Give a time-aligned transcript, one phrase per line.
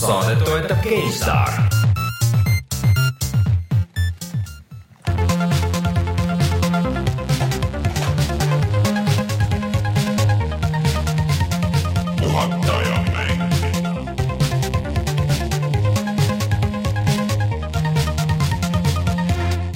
[0.00, 1.50] saadet toetab GameStar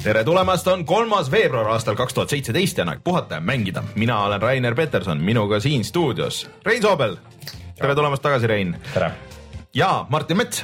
[0.05, 3.85] tere tulemast, on kolmas veebruar aastal kaks tuhat seitseteist ja on aeg puhata ja mängida.
[3.95, 7.17] mina olen Rainer Peterson, minuga siin stuudios Rein Soobel.
[7.79, 8.77] tere tulemast tagasi, Rein.
[8.95, 9.13] tere.
[9.75, 10.63] Ja Martin Mets.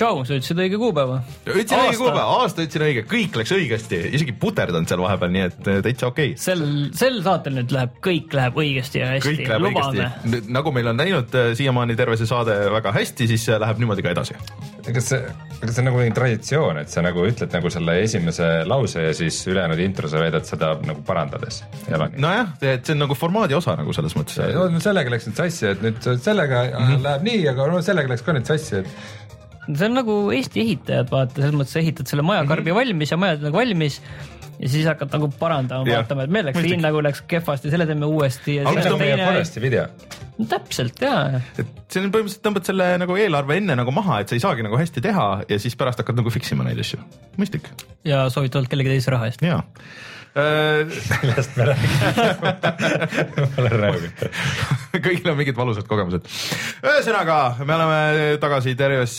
[0.00, 1.20] Tšau, sa ütlesid õige kuupäeva.
[1.44, 5.68] ütlesin õige kuupäeva, aasta ütlesin õige, kõik läks õigesti, isegi puterdanud seal vahepeal, nii et
[5.68, 6.40] äh, täitsa okei okay..
[6.40, 6.64] sel,
[6.96, 10.10] sel saatel nüüd läheb, kõik läheb õigesti ja hästi, lubame.
[10.48, 14.06] nagu meil on läinud äh, siiamaani terve see saade väga hästi, siis äh, läheb niimoodi
[14.06, 14.38] ka edasi.
[14.90, 15.24] kas see
[15.60, 19.12] kas see on nagu mingi traditsioon, et sa nagu ütled nagu selle esimese lause ja
[19.16, 21.60] siis ülejäänud intro sa veedad seda nagu parandades?
[21.90, 24.40] nojah, et see on nagu formaadi osa nagu selles mõttes.
[24.56, 27.02] no sellega läks nüüd sassi, et nüüd sellega mm -hmm.
[27.04, 29.19] läheb nii, aga no sellega läks ka nüüd sassi, et
[29.68, 32.92] see on nagu Eesti ehitajad, vaata, selles mõttes ehitad selle majakarbi mm -hmm.
[32.92, 34.00] valmis ja majad nagu valmis
[34.60, 38.08] ja siis hakkad nagu parandama, vaatama, et meil läks siin nagu läks kehvasti, selle teeme
[38.08, 38.58] uuesti.
[38.60, 40.46] aga see on meie Foresti video no,.
[40.50, 41.40] täpselt ja.
[41.58, 44.66] et see on põhimõtteliselt tõmbad selle nagu eelarve enne nagu maha, et sa ei saagi
[44.66, 47.00] nagu hästi teha ja siis pärast hakkad nagu fix ima neid asju,
[47.40, 47.72] mõistlik.
[48.04, 49.44] ja soovitavalt kellegi teise raha eest.
[49.44, 49.62] jaa
[50.34, 52.52] sellest me räägime
[53.56, 54.28] pole rõõmita.
[54.94, 56.28] kõigil on mingid valusad kogemused.
[56.84, 59.16] ühesõnaga, me oleme tagasi terves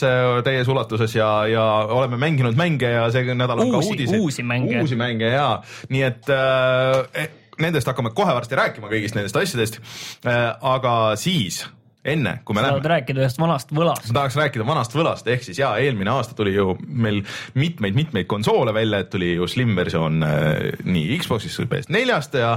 [0.48, 4.24] täies ulatuses ja, ja oleme mänginud mänge ja see nädal on uusi, ka uudiseid.
[4.24, 4.80] uusi mänge.
[4.82, 5.52] uusi mänge ja,
[5.92, 7.28] nii et äh,
[7.62, 9.82] nendest hakkame kohe varsti rääkima, kõigist nendest asjadest
[10.24, 10.56] äh,.
[10.62, 11.66] aga siis
[12.02, 14.08] enne, kui me sa tahad rääkida ühest vanast võlast.
[14.10, 17.22] ma tahaks rääkida vanast võlast, ehk siis jaa, eelmine aasta tuli ju meil
[17.54, 22.56] mitmeid-mitmeid konsoole välja, et tuli ju Slim versioon äh, nii Xbox'ist kui PS4-st ja,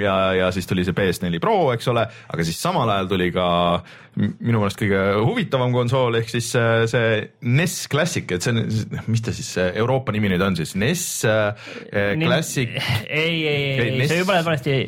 [0.00, 3.46] ja, ja siis tuli see PS4 Pro, eks ole, aga siis samal ajal tuli ka
[4.16, 8.64] minu meelest kõige huvitavam konsool ehk siis äh, see NES Classic, et see on,
[9.12, 11.70] mis ta siis Euroopa nimi nüüd on siis, NES äh,
[12.24, 12.80] Classic.
[13.12, 14.80] ei, ei, ei, ei, sa juba oled valesti,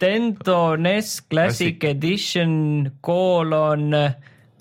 [0.00, 1.84] Nintendo NES Classic.
[1.84, 3.92] Edition koolon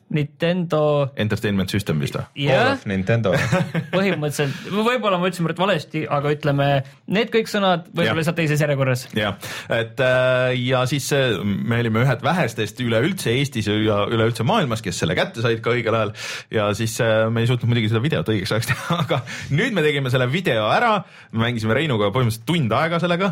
[0.10, 1.12] Nintendo.
[1.20, 2.26] Entertainment System vist või?
[2.48, 3.34] jah, Nintendo
[3.94, 6.68] põhimõtteliselt, võib-olla ma ütlesin valesti, aga ütleme
[7.14, 9.06] need kõik sõnad võib-olla lihtsalt teises järjekorras.
[9.18, 9.38] jah,
[9.74, 15.02] et äh, ja siis äh, me olime ühed vähestest üleüldse Eestis ja üleüldse maailmas, kes
[15.04, 16.14] selle kätte said ka õigel ajal
[16.58, 19.22] ja siis äh, me ei suutnud muidugi seda videot õigeks ajaks teha, aga
[19.54, 20.96] nüüd me tegime selle video ära,
[21.38, 23.32] mängisime Reinuga põhimõtteliselt tund aega sellega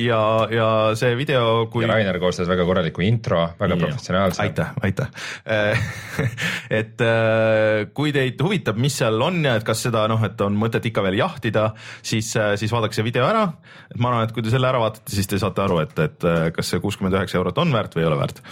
[0.00, 1.84] ja, ja see video kui.
[1.84, 3.80] ja Rainer koostas väga korraliku intro, väga ja.
[3.84, 4.42] professionaalse.
[4.46, 5.81] aitäh, aitäh
[6.80, 10.56] et äh, kui teid huvitab, mis seal on ja et kas seda noh, et on
[10.58, 11.70] mõtet ikka veel jahtida,
[12.04, 13.46] siis, äh, siis vaadake see video ära.
[13.90, 16.28] et ma arvan, et kui te selle ära vaatate, siis te saate aru, et, et
[16.28, 18.42] äh, kas see kuuskümmend üheksa eurot on väärt või ei ole väärt.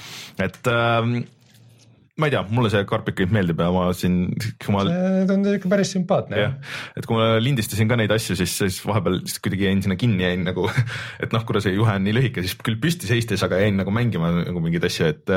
[0.40, 1.20] et ähm,
[2.20, 4.18] ma ei tea, mulle see karpik meeldib ja ma siin,
[4.74, 4.84] ma.
[4.88, 6.46] see tundub ikka päris sümpaatne.
[6.98, 10.24] et kui ma lindistasin ka neid asju, siis, siis vahepeal siis kuidagi jäin sinna kinni,
[10.26, 10.68] jäin nagu,
[11.22, 13.94] et noh, kuna see juhe on nii lühike, siis küll püsti seistes, aga jäin nagu
[13.94, 15.34] mängima nagu mingeid asju, et.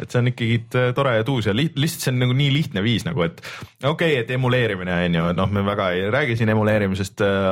[0.00, 0.58] et see on ikkagi
[0.96, 3.40] tore ja tuus ja li, lihtsalt see on nagu nii lihtne viis nagu, et
[3.82, 7.48] okei okay,, et emuleerimine on ju, noh, me väga ei räägi siin emuleerimisest äh,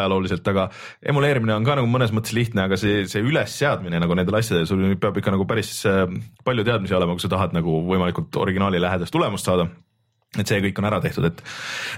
[0.00, 0.68] ajalooliselt, aga
[1.12, 4.84] emuleerimine on ka nagu mõnes mõttes lihtne, aga see, see ülesseadmine nagu nendel asjadel, sul
[5.00, 6.04] peab ikka nagu päris äh,
[6.46, 9.68] palju teadmisi olema, kui sa tahad nagu võimalikult võimalikult originaali lähedast tulemust saada
[10.36, 11.38] et see kõik on ära tehtud, et,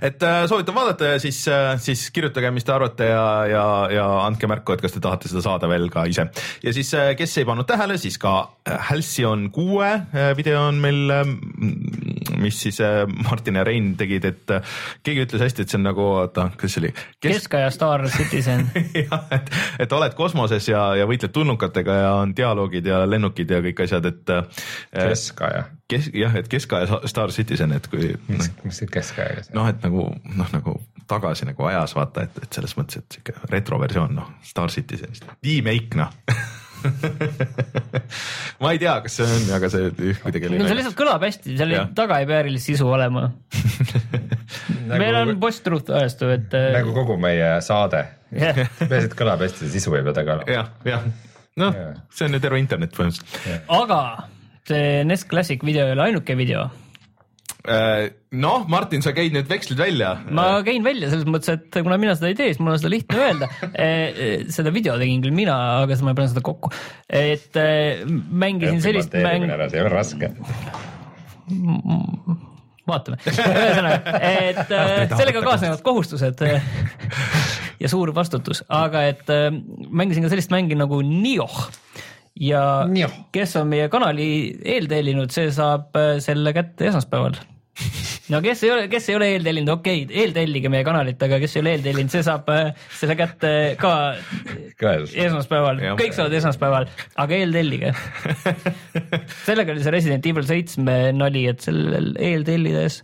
[0.06, 4.04] et äh, soovitan vaadata ja siis, äh, siis kirjutage, mis te arvate ja, ja, ja
[4.22, 6.28] andke märku, et kas te tahate seda saada veel ka ise.
[6.62, 8.34] ja siis, äh, kes ei pannud tähele, siis ka
[8.86, 9.88] Halcyon kuue
[10.38, 11.10] video on meil,
[12.38, 12.78] mis siis
[13.26, 14.54] Martin ja Rein tegid, et
[15.03, 17.32] keegi ütles hästi, et see on nagu, oota, kas see oli Kes...?
[17.34, 18.62] keskaja Star Citizen
[19.09, 19.50] jah, et,
[19.82, 24.06] et oled kosmoses ja, ja võitled tulnukatega ja on dialoogid ja lennukid ja kõik asjad,
[24.14, 24.34] et.
[24.94, 28.12] keskaja kes jah, et keskaja Star Citizen, et kui.
[28.28, 29.56] mis, mis see keskajaga see?
[29.56, 30.78] noh, et nagu noh, nagu
[31.11, 35.99] tagasi nagu ajas vaata, et, et selles mõttes, et sihuke retroversioon noh, Star Citizenist, remake
[35.99, 36.15] noh
[38.62, 39.91] ma ei tea, kas see on, aga see
[40.23, 40.61] kuidagi oli.
[40.61, 43.27] no see lihtsalt kõlab hästi, seal taga ei pea erilist sisu olema
[44.89, 46.51] nagu, meil on post-truth ajastu, et.
[46.57, 50.57] Äh, nagu kogu meie saade yeah., peaasi, et kõlab hästi, sisu ei pea taga olema.
[50.57, 51.09] jah, jah,
[51.60, 53.65] noh see on ju terve internet põhimõtteliselt yeah..
[53.81, 54.01] aga
[54.68, 56.66] see NES Classic video ei ole ainuke video
[57.68, 58.10] äh,
[58.41, 60.15] noh, Martin, sa käid nüüd vekslid välja.
[60.36, 62.92] ma käin välja selles mõttes, et kuna mina seda ei tee, siis mul on seda
[62.92, 63.51] lihtne öelda.
[63.71, 66.72] Äh, seda video tegin küll mina, aga siis ma ei pane seda kokku.
[67.09, 67.60] et
[68.30, 69.51] mängisin sellist mängu.
[69.66, 70.33] see ei ole raske.
[72.91, 76.41] vaatame, ühesõnaga, et sellega kaasnevad kohustused
[77.80, 81.62] ja suur vastutus, aga et mängisin ka sellist mängi nagu Nioh
[82.38, 83.09] ja Nio.
[83.32, 84.28] kes on meie kanali
[84.65, 87.38] eeltellinud, see saab äh, selle kätte esmaspäeval.
[88.30, 91.56] No kes ei ole, kes ei ole eeltellinud, okei okay,, eeltellige meie kanalit, aga kes
[91.56, 93.94] ei ole eeltellinud, see saab äh, selle kätte ka
[94.78, 96.91] esmaspäeval, kõik saavad esmaspäeval,
[97.24, 97.94] aga eeltellige.
[99.48, 103.00] Sellega oli see Resident Evil seitsme nali, et sellel eeltellides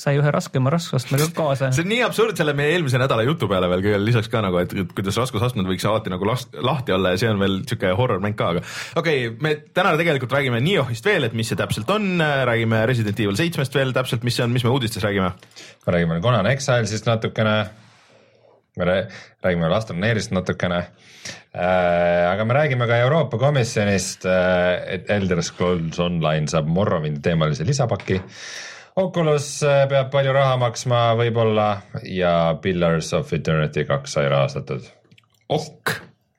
[0.00, 1.70] sai ühe raskema raskusastmega kaasa.
[1.74, 4.60] see on nii absurd selle meie eelmise nädala jutu peale veel kõigele lisaks ka nagu,
[4.62, 8.22] et kuidas raskusastmed võiks alati nagu last, lahti olla ja see on veel siuke horror
[8.24, 8.64] mäng ka, aga
[9.00, 12.14] okei okay,, me täna tegelikult räägime Niohist veel, et mis see täpselt on,
[12.48, 15.34] räägime Resident Evil seitsmest veel täpselt, mis see on, mis me uudistes räägime?
[15.84, 17.58] me räägime Conan Exilesist natukene,
[18.80, 18.88] me
[19.44, 26.48] räägime Astroneerist natukene äh,, aga me räägime ka Euroopa Komisjonist äh,, et Elder Scrolls Online
[26.48, 28.22] saab Morrowindi teemalise lisapaki
[29.00, 31.68] Oculus äh, peab palju raha maksma võib-olla
[32.04, 34.84] ja Pillars of Eternity kaks sai rahastatud.
[35.48, 35.94] ok.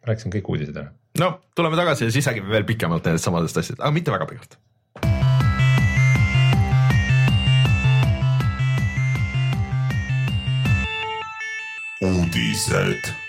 [0.06, 0.92] rääkisin kõik uudised ära.
[1.20, 4.60] no tuleme tagasi ja siis räägime veel pikemalt nendest samadest asjadest, aga mitte väga pikalt.
[12.02, 13.21] uudised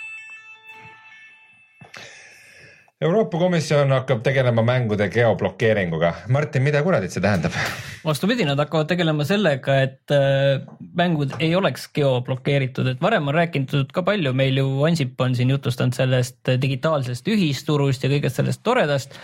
[3.03, 6.13] Euroopa Komisjon hakkab tegelema mängude geoblokeeringuga.
[6.31, 7.57] Martin, mida kuradit see tähendab?
[8.05, 10.63] vastupidi, nad hakkavad tegelema sellega, et äh,
[10.99, 15.51] mängud ei oleks geoblokeeritud, et varem on räägitud ka palju, meil ju Ansip on siin
[15.51, 19.19] jutustanud sellest digitaalsest ühisturust ja kõigest sellest toredast.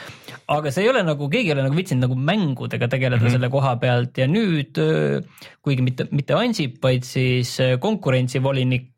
[0.48, 3.38] aga see ei ole nagu, keegi ei ole nagu viitsinud nagu mängudega tegeleda mm -hmm.
[3.38, 5.22] selle koha pealt ja nüüd, äh,
[5.62, 8.90] kuigi mitte, mitte Ansip, vaid siis äh, konkurentsivolinik,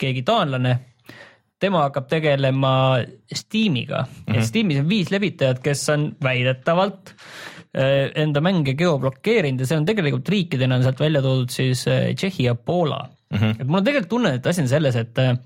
[0.00, 0.78] keegi taanlane
[1.60, 2.72] tema hakkab tegelema
[3.32, 4.38] Steamiga mm, -hmm.
[4.38, 7.14] et Steamis on viis levitajat, kes on väidetavalt
[7.76, 12.14] äh, enda mänge geoblokeerinud ja see on tegelikult riikidena on sealt välja toodud siis äh,
[12.14, 13.38] Tšehhi ja Poola mm.
[13.38, 13.60] -hmm.
[13.60, 15.36] et mul on tegelikult tunne, et asi on selles, et äh,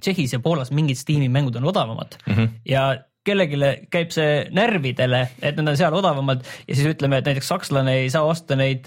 [0.00, 2.48] Tšehhis ja Poolas mingid Steam'i mängud on odavamad mm -hmm.
[2.64, 3.56] ja kellelegi
[3.90, 8.10] käib see närvidele, et need on seal odavamad ja siis ütleme, et näiteks sakslane ei
[8.10, 8.86] saa osta neid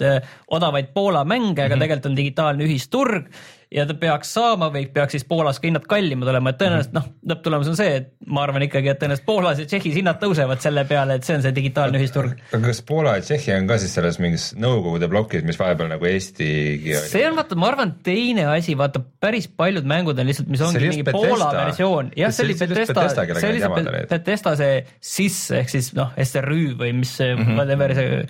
[0.50, 1.80] odavaid Poola mänge, aga mm -hmm.
[1.80, 3.30] tegelikult on digitaalne ühisturg
[3.72, 7.06] ja ta peaks saama või peaks siis Poolas ka hinnad kallimad olema, et tõenäoliselt noh,
[7.30, 10.84] lõpptulemus on see, et ma arvan ikkagi, et tõenäoliselt Poolas ja Tšehhis hinnad tõusevad selle
[10.88, 12.38] peale, et see on see digitaalne ühisturg.
[12.50, 16.08] aga kas Poola ja Tšehhi on ka siis selles mingis Nõukogude plokis, mis vahepeal nagu
[16.08, 17.10] Eestigi oli?
[17.10, 20.82] see on vaata, ma arvan, teine asi, vaata päris paljud mängud on lihtsalt, mis ongi
[20.84, 21.34] mingi Bethesda.
[21.34, 26.12] Poola versioon, jah, see oli Bethesda, see oli see Bethesda see SIS ehk siis noh,
[26.20, 27.58] SRÜ või mis mm -hmm.
[27.58, 28.26] whatever see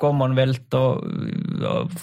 [0.00, 0.74] Commonwealth,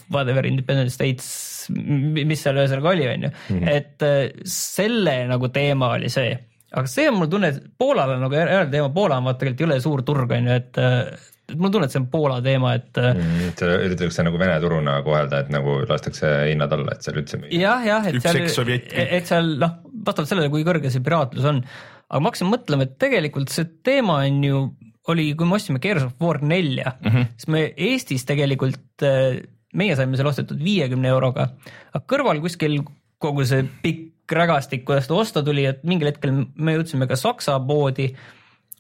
[0.09, 1.25] whatever, Independent States,
[1.71, 3.67] mis seal ühesõnaga oli, on ju, mhm.
[3.67, 6.31] et äh, selle nagu teema oli see,
[6.71, 9.67] aga see on mul tunne, et Poolal on nagu eraldi teema, Poola on vaata tegelikult
[9.67, 12.75] jõle suur turg, on ju, et äh, et mul tunne, et see on Poola teema,
[12.79, 13.55] et äh, mm,.
[13.88, 18.07] üritatakse nagu Vene turuna kohelda, et nagu lastakse hinnad alla, et seal üldse jah, jah,
[18.07, 21.59] et seal, et seal noh, vastavalt sellele, kui kõrge see piraatlus on.
[22.07, 24.63] aga ma hakkasin mõtlema, et tegelikult see teema on ju
[25.07, 27.30] oli, kui me ostsime Gears of War nelja mm, -hmm.
[27.38, 29.42] siis me Eestis tegelikult, äh,
[29.74, 31.48] meie saime selle ostetud viiekümne euroga,
[31.94, 32.81] aga kõrval kuskil
[33.21, 37.59] kogu see pikk rägastik, kuidas ta osta tuli, et mingil hetkel me jõudsime ka Saksa
[37.59, 38.12] poodi,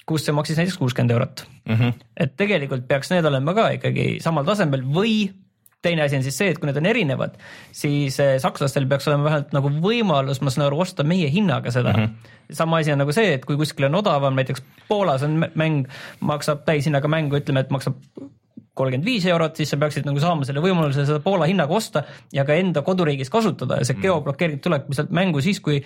[0.05, 1.75] kus see maksis näiteks kuuskümmend eurot mm.
[1.75, 1.93] -hmm.
[2.17, 5.31] et tegelikult peaks need olema ka ikkagi samal tasemel või
[5.81, 7.37] teine asi on siis see, et kui need on erinevad,
[7.75, 11.93] siis eh, sakslastel peaks olema vähemalt nagu võimalus, ma saan aru, osta meie hinnaga seda
[11.95, 12.03] mm.
[12.03, 12.35] -hmm.
[12.61, 15.87] sama asi on nagu see, et kui kuskil on odavam, näiteks Poolas on mäng,
[16.19, 17.97] maksab täishinnaga mängu, ütleme, et maksab
[18.73, 22.45] kolmkümmend viis eurot, siis sa peaksid nagu saama selle võimaluse seda Poola hinnaga osta ja
[22.47, 24.05] ka enda koduriigis kasutada ja see mm.
[24.05, 25.81] geoblokeering tulebki sealt mängu siis, kui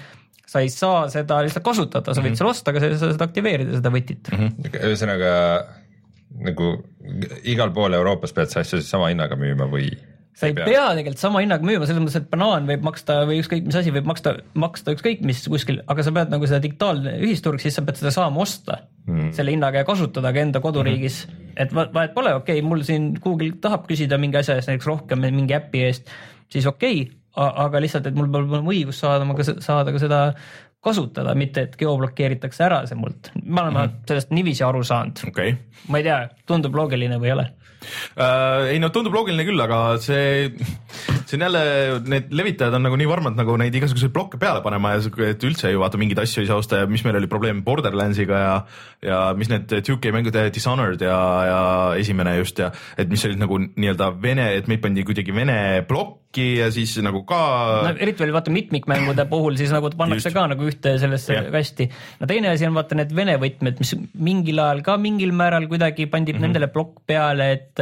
[0.46, 2.38] sa ei saa seda lihtsalt kasutada, sa võid mm -hmm.
[2.38, 4.38] seal osta, aga sa ei saa seda aktiveerida, seda võtit mm.
[4.44, 4.78] -hmm.
[4.92, 5.32] ühesõnaga
[6.44, 6.74] nagu
[7.48, 9.90] igal pool Euroopas pead sa asju siis sama hinnaga müüma või?
[10.36, 13.40] sa ei pea, pea tegelikult sama hinnaga müüma, selles mõttes, et banaan võib maksta või
[13.40, 17.16] ükskõik mis asi võib maksta, maksta ükskõik mis kuskil, aga sa pead nagu seda digitaalne
[17.24, 19.32] ühisturg, siis sa pead seda saama osta mm.
[19.38, 21.52] selle hinnaga ja kasutada ka enda koduriigis mm.
[21.64, 25.24] et vahet pole, okei okay,, mul siin Google tahab küsida mingi asja eest näiteks rohkem
[25.30, 26.12] mingi äpi eest,
[26.52, 29.28] siis okei okay,, aga lihtsalt, et mul peab olema õigus saada,
[29.64, 30.20] saada ka seda
[30.86, 33.32] kasutada, mitte et geoblokeeritakse ära see mult.
[33.42, 34.08] me oleme mm -hmm.
[34.08, 35.56] sellest niiviisi aru saanud okay..
[35.90, 38.74] ma ei tea, tundub loogiline või ei ole äh,?
[38.74, 40.52] ei no tundub loogiline küll, aga see,
[41.26, 41.64] see on jälle,
[42.06, 45.72] need levitajad on nagu nii varmad nagu neid igasuguseid blokke peale panema ja et üldse
[45.74, 48.56] ju vaata mingeid asju ei saa osta ja mis meil oli probleem Borderlandsiga ja,
[49.02, 51.62] ja mis need 2K mängud, Dishonored ja, ja
[51.98, 55.58] esimene just ja et mis olid nagu nii-öelda vene, et meid pandi kuidagi vene
[56.36, 57.42] plokki ja siis nagu ka.
[57.86, 60.36] no eriti veel vaata mitmikmängude puhul siis nagu pannakse just.
[60.36, 61.52] ka nagu ühte sellesse yeah.
[61.52, 61.90] kasti.
[62.20, 66.08] no teine asi on vaata need vene võtmed, mis mingil ajal ka mingil määral kuidagi
[66.08, 66.48] pandi mm -hmm.
[66.48, 67.80] nendele plokk peale, et,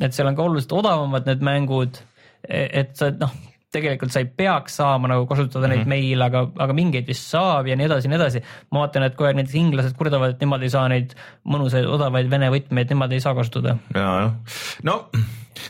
[0.00, 1.98] et seal on ka oluliselt odavamad need mängud.
[2.46, 3.32] et sa noh,
[3.72, 5.76] tegelikult sa ei peaks saama nagu kasutada mm -hmm.
[5.76, 5.88] neid mhm.
[5.88, 8.42] meil, aga, aga mingeid vist saab ja nii edasi ja nii edasi.
[8.70, 12.30] ma vaatan, et kogu aeg näiteks inglased kurdavad, et nemad ei saa neid mõnusaid odavaid
[12.30, 13.76] vene võtmeid, nemad ei saa kasutada.
[13.94, 14.32] ja, jah,
[14.82, 15.10] no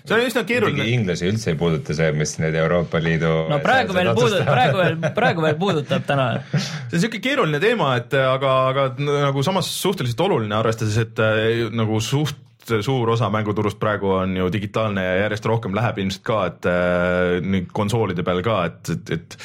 [0.03, 3.97] see on üsna keeruline inglasi üldse ei puuduta see, mis need Euroopa Liidu no praegu
[3.97, 6.31] veel puudutab, praegu veel, praegu veel puudutab täna.
[6.89, 11.67] see on siuke keeruline teema, et aga, aga nagu samas suhteliselt oluline, arvestades, et äh,
[11.75, 16.39] nagu suht suur osa mänguturust praegu on ju digitaalne ja järjest rohkem läheb ilmselt ka,
[16.51, 19.39] et äh, nüüd konsoolide peal ka, et, et, et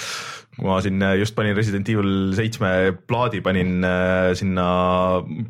[0.66, 2.70] ma siin just panin Resident Evil seitsme
[3.10, 4.66] plaadi panin äh, sinna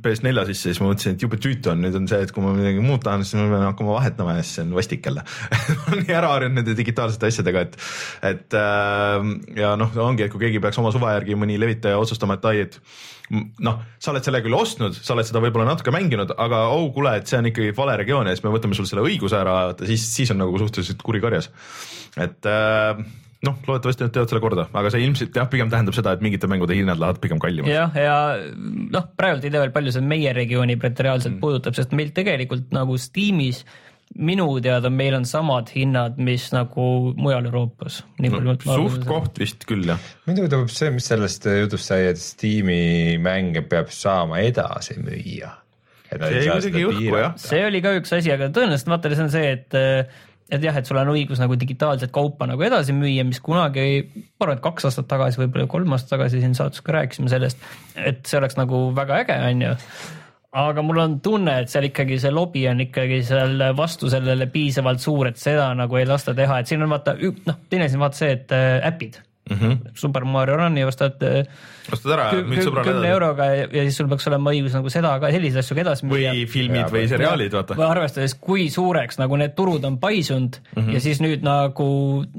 [0.04, 2.54] PS4 sisse, siis ma mõtlesin, et jube tüütu on, nüüd on see, et kui ma
[2.56, 5.26] midagi muud tahan, siis ma pean hakkama vahetama ja siis see on vastik jälle
[5.70, 7.80] ma olen nii ära harjunud nende digitaalsete asjadega, et,
[8.32, 12.40] et äh, ja noh, ongi, et kui keegi peaks oma suva järgi mõni levitaja otsustama,
[12.40, 12.80] et ai, et
[13.64, 17.16] noh, sa oled selle küll ostnud, sa oled seda võib-olla natuke mänginud, aga oh kuule,
[17.20, 20.06] et see on ikkagi vale regioon ja siis me võtame sul selle õiguse ära, siis,
[20.16, 21.52] siis on nagu suhteliselt kuri karjas.
[22.20, 23.04] et äh,
[23.46, 26.50] noh, loodetavasti nad teevad selle korda, aga see ilmselt jah, pigem tähendab seda, et mingite
[26.52, 27.74] mängude hinnad lähevad pigem kallimaks.
[27.74, 28.18] jah, ja
[28.94, 31.40] noh, praegult ei tea veel, palju see meie regiooni reaalselt mm.
[31.42, 33.64] puudutab, sest meil tegelikult nagu Steamis
[34.20, 38.02] minu teada meil on samad hinnad, mis nagu mujal Euroopas.
[38.66, 40.00] suht koht vist küll jah.
[40.28, 45.56] mind huvitab see, mis sellest jutust sai, et Steam'i mänge peab saama edasi müüa.
[46.12, 47.38] See jäi kuidagi õhku, jah.
[47.40, 49.80] see oli ka üks asi, aga tõenäoliselt vaata, see on see, et
[50.52, 54.04] et jah, et sul on õigus nagu digitaalset kaupa nagu edasi müüa, mis kunagi,
[54.36, 57.62] ma arvan, et kaks aastat tagasi, võib-olla kolm aastat tagasi siin saates ka rääkisime sellest,
[57.96, 59.76] et see oleks nagu väga äge, on ju.
[60.62, 65.00] Aga mul on tunne, et seal ikkagi see lobi on ikkagi seal vastu sellele piisavalt
[65.00, 67.16] suur, et seda nagu ei lasta teha, et siin on vaata,
[67.48, 69.60] noh, teine asi on vaata see, et äh, äpid mm.
[69.60, 69.94] -hmm.
[69.96, 71.46] Super Mario Run'i ostad äh,
[71.92, 74.76] ostad ära, kü- müüd kü- sõbrale kümne euroga ja, ja siis sul peaks olema õigus
[74.78, 76.34] nagu seda ka selliseid asju ka edasi müüa.
[76.34, 77.78] või filmid Jaa, või seriaalid, vaata.
[77.80, 80.82] või arvestades, kui suureks nagu need turud on paisunud mm.
[80.82, 80.94] -hmm.
[80.94, 81.90] ja siis nüüd nagu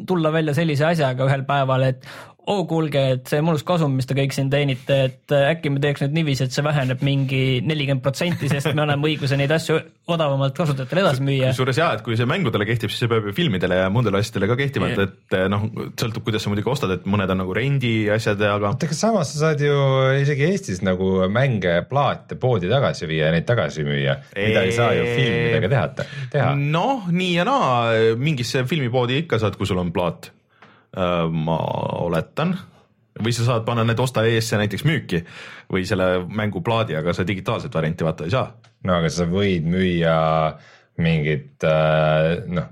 [0.07, 2.07] tulla välja sellise asjaga ühel päeval, et
[2.51, 6.03] oo kuulge, et see mõnus kasum, mis te kõik siin teenite, et äkki me teeks
[6.03, 9.79] nüüd niiviisi, et see väheneb mingi nelikümmend protsenti, sest me anname õiguse neid asju
[10.11, 11.53] odavamalt kasutajatele edasi müüa.
[11.53, 14.51] kusjuures jaa, et kui see mängudele kehtib, siis see peab ju filmidele ja muudele asjadele
[14.51, 17.95] ka kehtima, et, et noh, sõltub, kuidas sa muidugi ostad, et mõned on nagu rendi
[18.11, 19.79] asjad, aga oota, aga samas sa saad ju
[20.19, 24.91] isegi Eestis nagu mänge, plaate poodi tagasi viia ja neid tagasi müüa, mida ei saa
[24.99, 26.53] ju filmidega teha, teha.
[26.59, 27.73] noh, nii ja naa,
[28.19, 30.33] mingisse filmipoodi ikka saad, kui sul on plaat.
[30.93, 31.57] Ma
[32.03, 32.57] oletan
[33.21, 35.23] või sa saad panna need osta eesse näiteks müüki
[35.73, 38.47] või selle mängu plaadi, aga sa digitaalset varianti vaata ei saa.
[38.85, 40.17] no aga sa võid müüa
[41.03, 42.71] mingit äh, noh,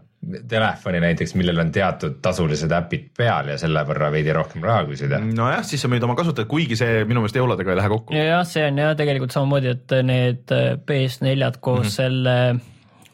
[0.48, 5.20] telefoni näiteks, millel on teatud tasulised äpid peal ja selle võrra veidi rohkem raha küsida.
[5.20, 8.16] nojah, siis sa müüd oma kasutajat, kuigi see minu meelest euladega ei lähe kokku.
[8.16, 10.56] jah, see on jah tegelikult samamoodi, et need
[10.88, 11.96] PS4-d koos mm -hmm.
[11.96, 12.36] selle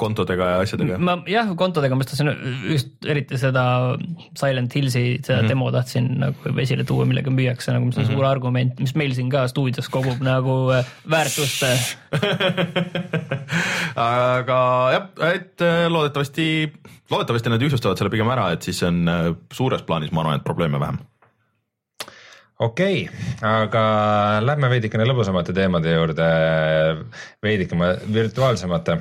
[0.00, 0.98] kontodega ja asjadega.
[1.00, 2.28] ma jah, kontodega ma just tahtsin
[2.72, 3.64] just eriti seda
[4.36, 5.48] Silent Hillsi seda mm -hmm.
[5.48, 8.14] demo tahtsin nagu esile tuua, millega müüakse nagu, mis on mm -hmm.
[8.14, 11.62] suur argument, mis meil siin ka stuudios kogub nagu äh, väärtust.
[13.96, 14.60] aga
[14.92, 16.72] jah, et äh, loodetavasti,
[17.10, 20.44] loodetavasti nad ühtlustavad selle pigem ära, et siis on äh, suures plaanis, ma arvan, et
[20.44, 20.98] probleeme vähem.
[22.58, 23.82] Okei okay,, aga
[24.44, 26.28] lähme veidikene lõbusamate teemade juurde,
[27.44, 28.98] veidikene virtuaalsemate.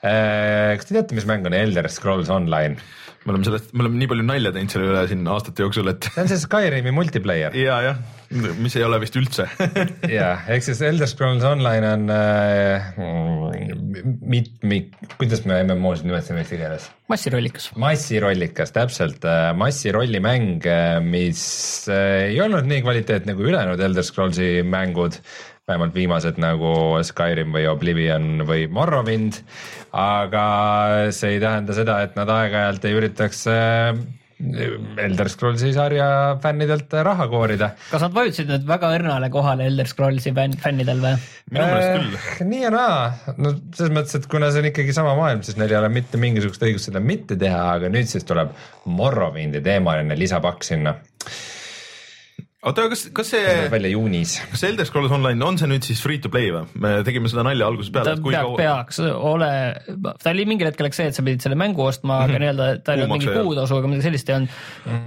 [0.00, 2.76] kas te teate, mis mäng on Elder Scrolls Online?
[3.30, 6.08] Me oleme sellest, me oleme nii palju nalja teinud selle üle siin aastate jooksul, et
[6.10, 7.54] see on see Skyrimi multiplayer.
[7.70, 7.98] Ja, jah,
[8.62, 9.46] mis ei ole vist üldse.
[10.10, 12.88] Ja ehk siis Elder Scrolls Online on äh,
[14.34, 16.88] mitmik, kuidas me MMO-sid nimetasime eesti keeles?
[17.10, 17.70] massirollikas.
[17.80, 19.24] massirollikas, täpselt,
[19.58, 20.66] massirollimäng,
[21.06, 21.44] mis
[21.90, 25.18] äh, ei olnud nii kvaliteetne kui ülejäänud Elder Scrollsi mängud,
[25.70, 26.74] vähemalt viimased nagu
[27.06, 29.40] Skyrim või Oblivion või Morrowind,
[29.96, 30.46] aga
[31.14, 33.94] see ei tähenda seda, et nad aeg-ajalt ei üritaks äh,
[34.96, 36.06] Elder Scrollsi sarja
[36.42, 37.70] fännidelt raha koorida.
[37.90, 41.12] kas nad vajutasid nüüd väga õrnale kohale Elder Scrollsi fänn- fännidel või?
[41.52, 42.16] minu meelest küll.
[42.40, 42.96] Äh, nii ja naa,
[43.36, 46.20] no selles mõttes, et kuna see on ikkagi sama maailm, siis neil ei ole mitte
[46.20, 48.54] mingisugust õigust seda mitte teha, aga nüüd siis tuleb
[48.88, 50.96] Morrowindi teemaline lisapakk sinna,
[52.60, 54.34] oota, kas, kas see tuleb, välja juunis.
[54.52, 56.66] kas Elder Scrolls Online on see nüüd siis free to play või?
[56.82, 59.50] me tegime seda nalja algusest peale, ta et kui peab, kaua, peaks ole,
[60.20, 62.96] ta oli mingil hetkel läks see, et sa pidid selle mängu ostma, aga nii-öelda ta
[62.96, 64.58] ei olnud mingi kuutasu ega midagi sellist ei olnud.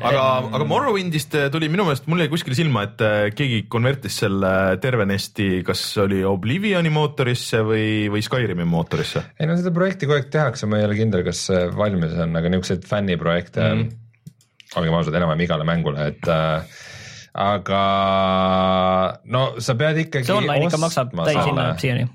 [0.10, 0.24] aga,
[0.60, 5.50] aga Morrowindist tuli minu meelest, mul jäi kuskile silma, et äh, keegi konvertis selle tervenesti,
[5.68, 9.28] kas oli Oblivioni mootorisse või, või Skyrimi mootorisse.
[9.38, 12.34] ei no seda projekti kogu aeg tehakse, ma ei ole kindel, kas see valmis on,
[12.40, 13.84] aga niisuguseid fänniprojekte mm.
[13.84, 14.00] Mhm.,
[14.74, 16.82] olgem ausad, enam-vähem igale mängule, et äh,
[17.34, 17.84] aga
[19.26, 22.08] no sa pead ikkagi see online ikka maksab täishinna siiani.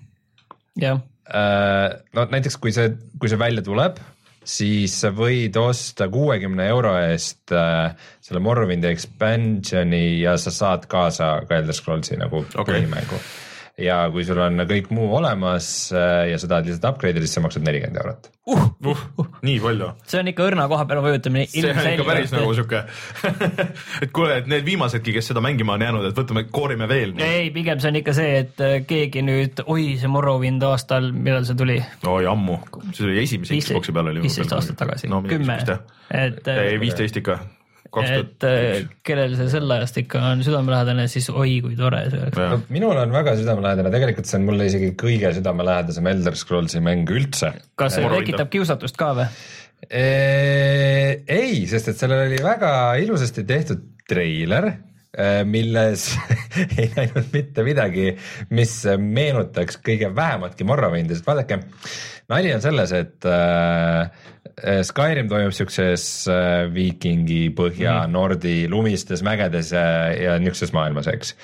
[0.78, 3.98] jah, Äh, no näiteks kui see, kui see välja tuleb,
[4.48, 7.90] siis sa võid osta kuuekümne euro eest äh,
[8.24, 12.78] selle Morrowindi expansioni ja sa saad kaasa ka Elder Scrollsi nagu Okei.
[12.78, 13.20] põhimängu.
[13.78, 17.42] Ja kui sul on kõik muu olemas äh, ja sa tahad lihtsalt upgrade'ida, siis sa
[17.44, 18.28] maksad nelikümmend eurot.
[18.50, 21.46] uh, uh, nii palju, see on ikka õrna koha peale vajutamine.
[21.52, 22.82] see on ikka päris nagu sihuke,
[24.04, 27.14] et kuule, et need viimasedki, kes seda mängima on jäänud, et võtame, koorime veel.
[27.22, 31.46] ei, pigem see on ikka see, et äh, keegi nüüd, oi, see Morrowind aastal, millal
[31.48, 31.78] see tuli?
[32.08, 32.58] oi ammu,
[32.90, 34.24] see oli esimese Xbox'i peal oli.
[34.26, 35.60] viisteist aastat tagasi, kümme,
[36.08, 37.38] et, ei viisteist ikka,
[38.04, 42.40] et äh, kellel see sel ajast ikka on südamelähedane, siis oi kui tore see oleks.
[42.40, 47.08] jah, minul on väga südamelähedane, tegelikult see on mulle isegi kõige südamelähedasem Elder Scrollsi mäng
[47.12, 47.54] üldse.
[47.78, 48.28] kas see Morrowind.
[48.28, 49.30] tekitab kiusatust ka või?
[49.88, 54.66] ei, sest et sellel oli väga ilusasti tehtud treiler,
[55.48, 56.08] milles
[56.80, 58.10] ei näinud mitte midagi,
[58.54, 61.60] mis meenutaks kõige vähematki Morrowindi, sest vaadake,
[62.32, 64.10] nali on selles, et äh,
[64.86, 68.14] Skyrim toimub siukses äh, viikingi põhja mm.
[68.14, 69.84] Nordi lumistes mägedes ja,
[70.14, 71.34] ja niisuguses maailmas, eks.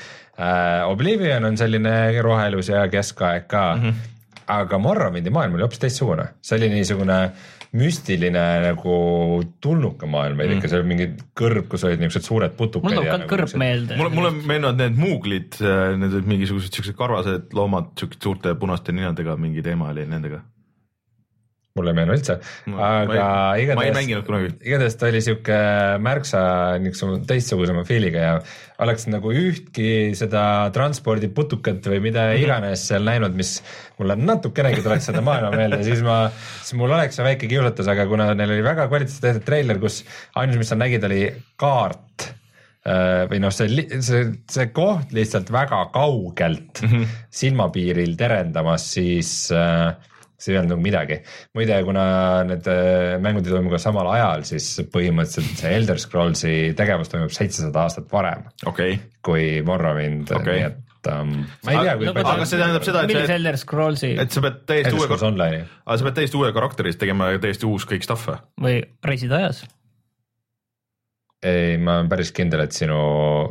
[0.91, 1.93] Oblivion on selline
[2.27, 4.41] rohelus ja keskaeg ka mm, -hmm.
[4.51, 7.19] aga Morrowindi maailm oli hoopis teistsugune, see oli niisugune
[7.75, 8.97] müstiline nagu
[9.63, 12.87] tulnuka maailm veidi ikka, seal oli mingi kõrb, kus olid niisugused suured putukad.
[12.87, 13.99] mul tuleb ka kõrb meelde.
[13.99, 15.59] mulle, mulle meenuvad need muuglid,
[15.99, 20.43] need olid mingisugused siuksed karvased loomad, siuksed suurte punaste ninadega, mingi teema oli nendega.
[21.75, 22.37] Mulle ei meenu üldse,
[22.71, 23.23] aga
[23.59, 23.97] igatahes,
[24.63, 25.57] igatahes ta oli sihuke
[26.07, 26.43] märksa
[26.79, 28.37] niisuguse teistsugusema feel'iga ja
[28.85, 33.57] oleks nagu ühtki seda transpordiputukat või mida iganes seal näinud, mis
[33.99, 36.21] mulle natukenegi tuleks seda maailma meelde, siis ma,
[36.61, 40.01] siis mul oleks see väike kiusatus, aga kuna neil oli väga kvaliteetselt tehtud treiler, kus
[40.39, 41.27] ainus, mis sa nägid, oli
[41.59, 47.23] kaart äh, või noh, see, see, see koht lihtsalt väga kaugelt mm -hmm.
[47.43, 49.91] silmapiiril terendamas, siis äh,
[50.39, 51.21] see ei olnud nagu midagi.
[51.57, 52.07] muide, kuna
[52.49, 57.35] need äh, mängud ei toimu ka samal ajal, siis põhimõtteliselt see Elder Scrollsi tegevus toimub
[57.35, 61.37] seitsesada aastat varem okei, kui Morrowind okay., nii et um,
[61.67, 64.35] ma ei tea, kui No palju aga see tähendab seda, et millise Elder Scrollsi et
[64.35, 65.63] sa pead täiesti Elder uue Scrolls, Online'i.
[65.87, 68.43] aga sa pead täiesti uue karakteri eest tegema täiesti uus kõik stuff või?
[68.67, 68.77] või
[69.13, 69.65] reisida ajas?
[71.45, 72.97] ei, ma olen päris kindel, et sinu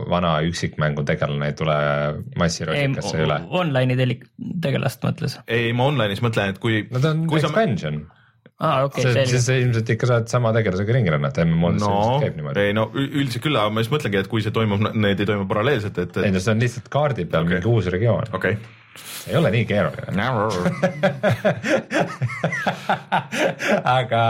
[0.10, 1.77] vana üksikmängu tegelane ei tule
[2.39, 3.39] massiröösikasse üle.
[3.62, 4.27] online'i telik-,
[4.63, 5.38] tegelast mõtles.
[5.47, 8.03] ei, ma online'is mõtlen, et kui, no ta on expansion,
[8.58, 9.41] aa, okei, siis selge.
[9.45, 12.69] sa ilmselt ikka saad sama tegelasega ringi rännata, MMO-des no käib niimoodi.
[12.69, 15.49] ei no üldiselt küll, aga ma just mõtlengi, et kui see toimub, need ei toimu
[15.49, 17.60] paralleelselt, et, ei et no see on lihtsalt kaardi peal Okei.
[17.60, 17.67] okay.
[17.67, 18.58] mingi uus regioon, okei
[19.27, 20.25] ei ole nii keeruline.
[23.97, 24.23] aga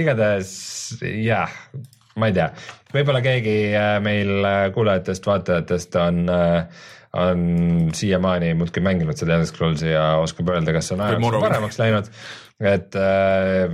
[0.00, 0.52] igatahes
[1.24, 1.52] jah,
[2.20, 2.50] ma ei tea,
[2.94, 6.22] võib-olla keegi äh, meil äh, kuulajatest-vaatajatest on,
[7.20, 7.42] on
[7.96, 11.48] siiamaani muudkui mänginud seda Elder Scrollsi ja oskab öelda, kas on Morrowind.
[11.48, 12.10] paremaks läinud,
[12.60, 13.66] et äh,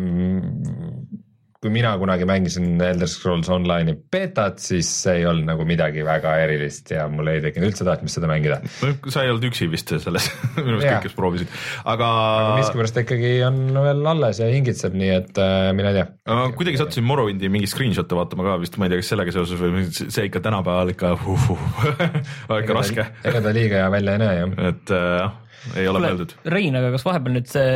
[1.62, 6.34] kui mina kunagi mängisin Elder Scrolls Online'i betat, siis see ei olnud nagu midagi väga
[6.44, 8.60] erilist ja mul ei tekkinud üldse tahtmist seda mängida.
[9.08, 12.10] sa ei olnud üksi vist selles, minu arust kõik, kes proovisid, aga,
[12.42, 16.06] aga miskipärast ta ikkagi on veel alles ja hingitseb, nii et äh, mine tea.
[16.28, 19.62] aga kuidagi sattusin Morrowindi mingi screenshot'e vaatama ka vist, ma ei tea, kas sellega seoses
[19.62, 24.24] või see ikka tänapäeval ikka uh, uh, ikka raske, ega ta liiga hea välja ei
[24.26, 24.56] näe jah.
[24.70, 25.34] et äh, jah,
[25.76, 26.36] ei ole mõeldud.
[26.52, 27.66] Rein, aga kas vahepeal nüüd see,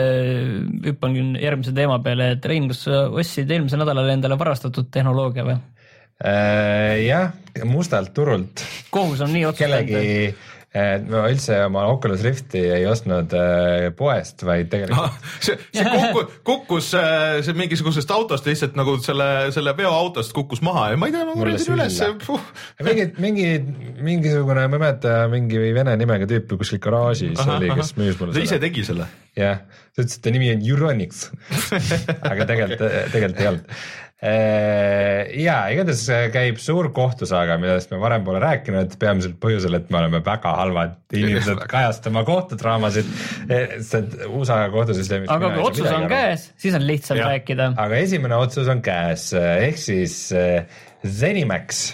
[0.86, 5.58] hüppan järgmise teema peale, et Rein, kas sa ostsid eelmisel nädalal endale varastatud tehnoloogia või?
[6.20, 7.30] Äh, jah,
[7.64, 8.60] mustalt turult
[8.92, 10.34] kohus on nii otsustanud kellegi,
[10.70, 16.90] ma üldse oma Oculus Rifti ei ostnud äh, poest, vaid tegelikult see, see kukkus, kukkus
[16.94, 21.24] äh, see mingisugusest autost lihtsalt nagu selle, selle veoautost kukkus maha ja ma ei tea,
[21.26, 22.38] ma Mulle kuradi üles sülle.,
[22.86, 23.48] mingi, mingi,
[23.98, 28.44] mingisugune, ma ei mäleta, mingi vene nimega tüüp kuskil garaažis oli, kes müüs mulle ta
[28.46, 29.08] ise tegi selle.
[29.38, 31.26] jah, ta ütles, et ta nimi on Euronics
[32.30, 33.74] aga tegelikult, tegelikult ei olnud.
[34.20, 36.02] Ja igatahes
[36.34, 40.98] käib suur kohtusaaga, millest me varem pole rääkinud, peamiselt põhjusel, et me oleme väga halvad
[41.16, 43.08] inimesed kajastama kohtudraamasid,
[43.78, 45.32] sest USA kohtusüsteemis.
[45.32, 46.04] aga kui otsus on.
[46.10, 47.32] käes, siis on lihtsam Jah.
[47.32, 47.70] rääkida.
[47.80, 50.18] aga esimene otsus on käes, ehk siis
[51.06, 51.86] Zenimax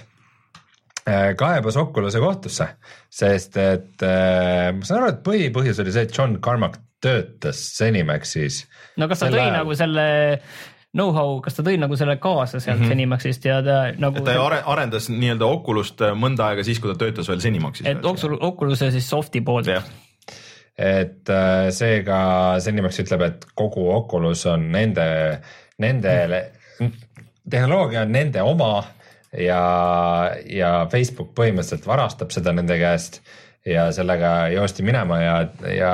[1.38, 2.66] kaebas Oculus'e kohtusse,
[3.06, 8.64] sest et ma saan aru, et põhipõhjus oli see, et John Carmack töötas Zenimaxis.
[8.98, 10.06] no kas ta tõi nagu selle
[10.96, 12.94] know-how, kas ta tõi nagu selle kaasa sealt mm -hmm.
[12.94, 17.28] Zenimaxist ja ta nagu ta are, arendas nii-öelda Oculus't mõnda aega siis, kui ta töötas
[17.28, 17.86] veel Zenimaxis.
[17.86, 19.66] et Oculus- Oculus'e siis soft'i poolt.
[19.66, 19.84] jah,
[20.78, 22.18] et äh, seega
[22.60, 25.40] Zenimax ütleb, et kogu Oculus on nende,
[25.78, 26.50] nendele,
[27.50, 28.84] tehnoloogia on nende oma
[29.32, 29.62] ja,
[30.44, 33.20] ja Facebook põhimõtteliselt varastab seda nende käest
[33.66, 35.36] ja sellega joosti minema ja,
[35.74, 35.92] ja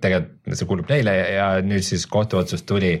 [0.00, 2.96] tegelikult see kuulub neile ja nüüd siis kohtuotsus tuli,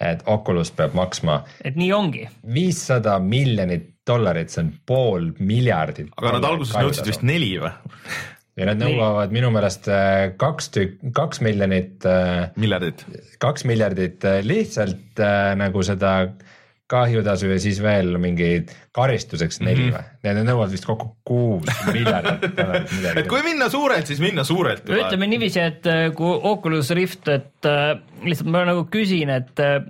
[0.00, 2.24] et Oculus peab maksma et nii ongi.
[2.54, 6.10] viissada miljonit dollarit, see on pool miljardit.
[6.16, 7.72] aga nad alguses nõudsid vist neli või?
[8.56, 12.06] ja nad nõuavad minu meelest äh, kaks tükk, kaks miljonit,
[12.56, 13.04] miljardit.
[13.42, 16.16] kaks miljardit äh, lihtsalt äh, nagu seda
[16.90, 18.50] kahjutasu ja siis veel mingi
[18.94, 20.02] karistuseks neli või?
[20.26, 23.24] Need nõuavad vist kokku kuus miljardit dollarit et midagi.
[23.30, 24.86] kui minna suurelt, siis minna suurelt.
[24.86, 27.96] ütleme niiviisi, et äh, kui Oculus Rift, et äh,
[28.26, 29.80] lihtsalt ma nagu küsin, et äh,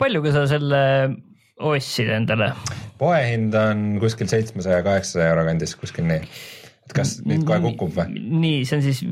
[0.00, 0.84] paljuga sa selle
[1.60, 2.52] ostsid endale?
[3.00, 6.22] poehind on kuskil seitsmesaja, kaheksasaja euro kandis, kuskil nii.
[6.86, 8.22] et kas nüüd kohe kukub või?
[8.44, 9.02] nii, see on siis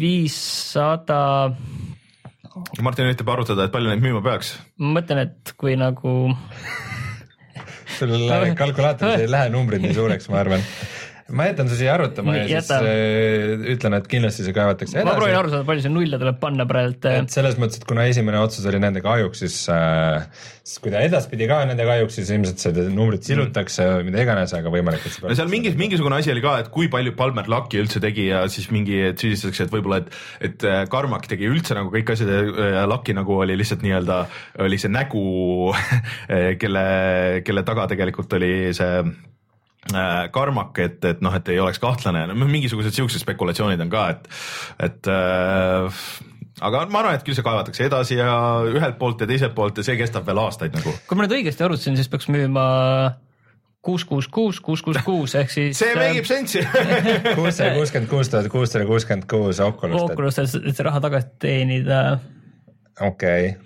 [0.00, 1.20] viissada,
[2.82, 4.54] Martin üritab arutada, et palju neid müüma peaks.
[4.80, 6.14] ma mõtlen, et kui nagu
[7.98, 8.14] sul
[8.60, 10.64] kalkulaatoris ei lähe numbrid nii suureks, ma arvan.
[11.34, 12.76] ma jätan su siia arutama ja siis jäta.
[12.86, 15.40] äh, ütlen, et kindlasti see kaevatakse ma proovin edasi.
[15.40, 18.68] aru saada, palju see nulle tuleb panna praegu, et selles mõttes, et kuna esimene otsus
[18.70, 20.28] oli nende kahjuks, siis äh,,
[20.62, 24.54] siis kui ta edaspidi ka nende kahjuks, siis ilmselt seda numbrit silutakse mm., mida iganes,
[24.54, 27.50] aga võimalik, et see no seal mingi, mingisugune asi oli ka, et kui palju Palmer
[27.50, 31.50] Lucky üldse tegi ja siis mingi, et süüdistatakse, et võib-olla, et, et äh, Carmack tegi
[31.50, 34.24] üldse nagu kõik asjad ja Lucky nagu oli lihtsalt nii-öelda,
[34.62, 35.26] oli see nägu,
[36.62, 36.90] kelle,
[37.42, 39.00] kelle taga tegelikult oli see
[39.94, 44.08] äh, Carmack, et, et noh, et ei oleks kahtlane, no mingisugused siuksed spekulatsioonid on ka,
[44.14, 44.30] et,
[44.88, 46.00] et äh,
[46.60, 48.32] aga ma arvan, et küll see kaevatakse edasi ja
[48.70, 50.94] ühelt poolt ja teiselt poolt ja see kestab veel aastaid nagu.
[51.08, 52.66] kui ma nüüd õigesti arvutasin, siis peaks müüma
[53.86, 55.78] kuus, kuus, kuus, kuus, kuus, kuus ehk siis.
[55.82, 56.64] see mängib sensi
[57.38, 62.00] kuussada kuuskümmend kuus tuhat kuussada kuuskümmend kuus Oculus't, Oculus, et see raha tagasi teenida.
[63.00, 63.56] okei.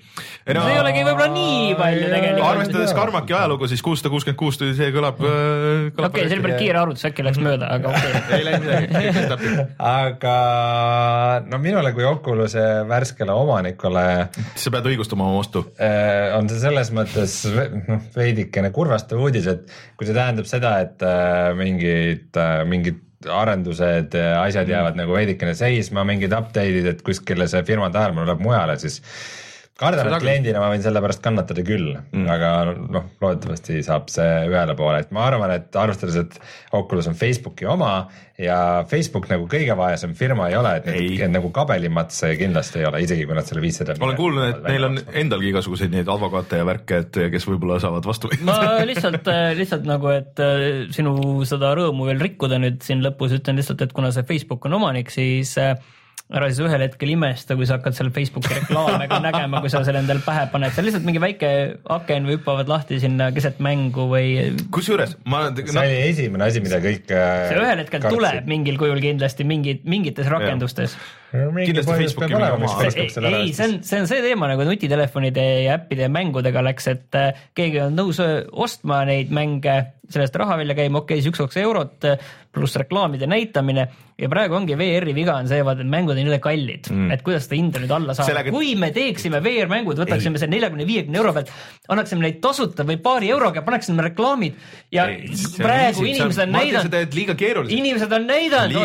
[0.54, 2.46] no, see ei olegi võib-olla nii palju tegelikult.
[2.48, 6.58] arvestades Carmacki ajalugu, siis kuussada kuuskümmend kuus tuli, see kõlab, kõlab okei, see oli päris
[6.64, 8.32] kiire arvutus, äkki läks mööda, aga okei okay.
[8.38, 10.34] ei läinud midagi, aga
[11.46, 15.64] no minule kui Oculus'e värskele omanikule sa pead õigustama oma ostu.
[15.78, 17.36] äh, on see selles mõttes
[17.86, 24.14] noh, veidikene kurvastav uudis, et kui see tähendab seda, et äh, mingid äh,, mingid arendused,
[24.40, 29.00] asjad jäävad nagu veidikene seisma, mingid update'id, et kuskile see firma tähelepanu läheb mujale, siis
[29.80, 34.28] kardan, et kliendina ma võin selle pärast kannatada küll mm., aga noh, loodetavasti saab see
[34.50, 37.94] ühele poole, et ma arvan, et arvestades, et Oculus on Facebooki oma
[38.40, 43.26] ja Facebook nagu kõige vaesem firma ei ole, et nagu kabelimatse kindlasti ei ole, isegi
[43.28, 43.96] kui nad selle viissada.
[44.00, 47.80] ma olen kuulnud, et neil on endalgi igasuguseid neid advokaate ja värke, et kes võib-olla
[47.82, 49.28] saavad vastu ma lihtsalt,
[49.60, 51.14] lihtsalt nagu, et äh, sinu
[51.48, 55.12] seda rõõmu veel rikkuda nüüd siin lõpus ütlen lihtsalt, et kuna see Facebook on omanik,
[55.12, 55.76] siis äh,
[56.30, 59.82] ära siis ühel hetkel imesta, kui sa hakkad seal Facebooki reklaame ka nägema, kui sa
[59.86, 61.52] selle endale pähe paned, see on lihtsalt mingi väike
[61.98, 66.62] aken või hüppavad lahti sinna keset mängu või kusjuures ma see no, oli esimene asi,
[66.64, 67.10] mida kõik.
[67.10, 70.96] äh, see ühel hetkel tuleb mingil kujul kindlasti mingid, mingites rakendustes.
[71.30, 72.70] Kindlasti Facebooki mingi oma-
[73.30, 77.14] ei, see on, see on see teema nagu nutitelefonide ja äppide ja mängudega läks, et
[77.20, 79.78] äh, keegi on nõus öö, ostma neid mänge,
[80.10, 83.84] sellest raha välja käima, okei okay,, siis üks-kaks eurot äh, pluss reklaamide näitamine.
[84.20, 86.90] Ja praegu ongi VR-i viga on see, vaata, et mängud on jõle kallid.
[86.92, 88.26] Mm., et kuidas seda hinda nüüd alla saada.
[88.34, 91.52] Sellega- kui me teeksime VR-mängud, võtaksime selle neljakümne, viiekümne euro pealt,
[91.88, 94.58] annaksime neid tasuta või paari euroga, paneksime reklaamid.
[94.92, 96.98] Ja Ei, ei, on praegu on- inimesed on sa näidanud,
[97.78, 98.76] inimesed on näidanud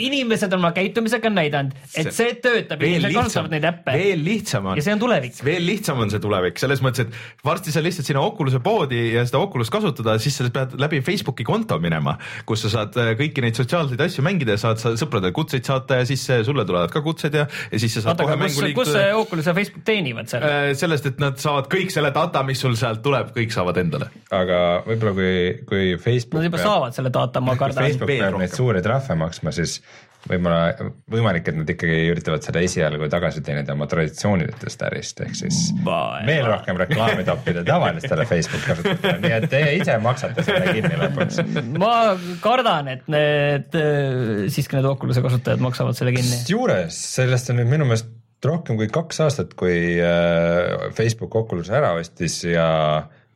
[0.00, 4.78] inimesed on oma käitumisega näidanud, et see töötab, inimesed kasutavad neid, äppe veel lihtsam on
[4.78, 5.36] ja see on tulevik.
[5.44, 9.24] veel lihtsam on see tulevik, selles mõttes, et varsti sa lihtsalt sinna Oculus'e poodi ja
[9.26, 12.16] seda Oculus kasutada, siis sa pead läbi Facebooki konto minema,
[12.48, 16.00] kus sa saad äh, kõiki neid sotsiaalseid asju mängida ja saad sa sõpradele kutseid saata
[16.02, 18.54] ja siis äh, sulle tulevad ka kutsed ja, ja siis sa saad oota, kohe mängu,
[18.76, 19.22] kus see liikuda.
[19.24, 20.46] Oculus ja Facebook teenivad seal?
[20.78, 24.10] sellest, et nad saavad kõik selle data, mis sul sealt tuleb, kõik saavad endale.
[24.30, 25.34] aga võib-olla kui,
[25.68, 27.88] kui Facebook Nad juba saavad selle data, ma kardan.
[27.88, 29.80] Facebook peab neid suuri trahve maksma, siis
[30.28, 35.60] võib-olla võimalik, et nad ikkagi üritavad seda esialgu tagasi teenida oma traditsioonidest ärist, ehk siis
[36.26, 41.42] veel rohkem reklaami toppida tavalistele Facebook kasutajatele, nii et teie ise maksate selle kinni lõpuks.
[41.80, 41.94] ma
[42.44, 43.80] kardan, et need,
[44.52, 46.42] siiski need Oculus'e kasutajad maksavad selle kinni.
[46.42, 48.10] kusjuures sellest on nüüd minu meelest
[48.44, 52.66] rohkem kui kaks aastat, kui äh, Facebook Oculus'e ära ostis ja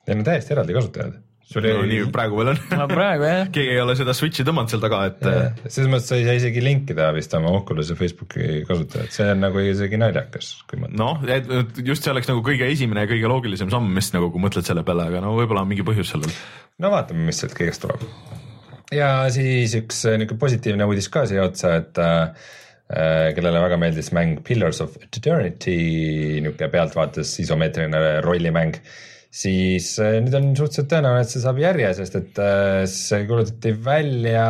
[0.07, 1.20] neil on täiesti eraldi kasutajad.
[1.44, 2.61] Sul no nii ei, praegu veel on.
[2.80, 6.09] no praegu jah, keegi ei ole seda switch'i tõmmanud seal taga, et äh, selles mõttes
[6.11, 10.50] sa ei saa isegi linkida vist oma Oculus'e Facebooki kasutajat, see on nagu isegi naljakas,
[10.96, 14.42] noh, et just see oleks nagu kõige esimene ja kõige loogilisem samm vist nagu, kui
[14.42, 16.35] mõtled selle peale, aga no võib-olla on mingi põhjus sellel.
[16.80, 18.09] no vaatame, mis sealt kõigest tuleb.
[18.96, 22.52] ja siis üks äh, niisugune positiivne uudis ka siia otsa, et äh,
[23.37, 25.76] kellele väga meeldis mäng Pillars of Eternity,
[26.40, 28.80] niisugune pealtvaates isomeetriline rollimäng,
[29.35, 33.73] siis äh, nüüd on suhteliselt tõenäoline, et see saab järje, sest et äh, see kuulutati
[33.85, 34.47] välja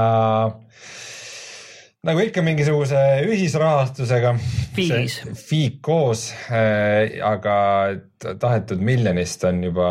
[2.04, 4.34] nagu ikka mingisuguse ühisrahastusega.
[4.76, 5.20] Fiigis.
[5.46, 6.26] Fiig koos,
[7.24, 7.56] aga
[8.20, 9.88] t- tahetud miljonist on juba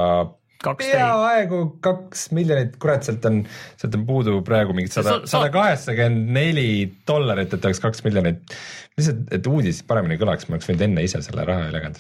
[0.64, 0.94] kaksteist.
[1.00, 3.42] peaaegu kaks miljonit, kurat, sealt on,
[3.82, 6.68] sealt on puudu praegu mingi sada Sa-, sa- sada kaheksakümmend neli
[7.10, 8.56] dollarit, et oleks kaks miljonit.
[8.98, 12.00] lihtsalt, et uudis paremini kõlaks, ma oleks võinud enne ise selle raha üle kanda.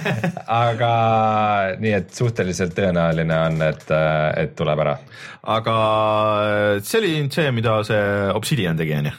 [0.66, 0.92] aga
[1.82, 3.84] nii, et suhteliselt tõenäoline on, et,
[4.40, 4.96] et tuleb ära
[5.42, 5.76] aga
[6.86, 8.02] see oli nüüd see, mida see
[8.36, 9.14] Obsidian tegi, onju.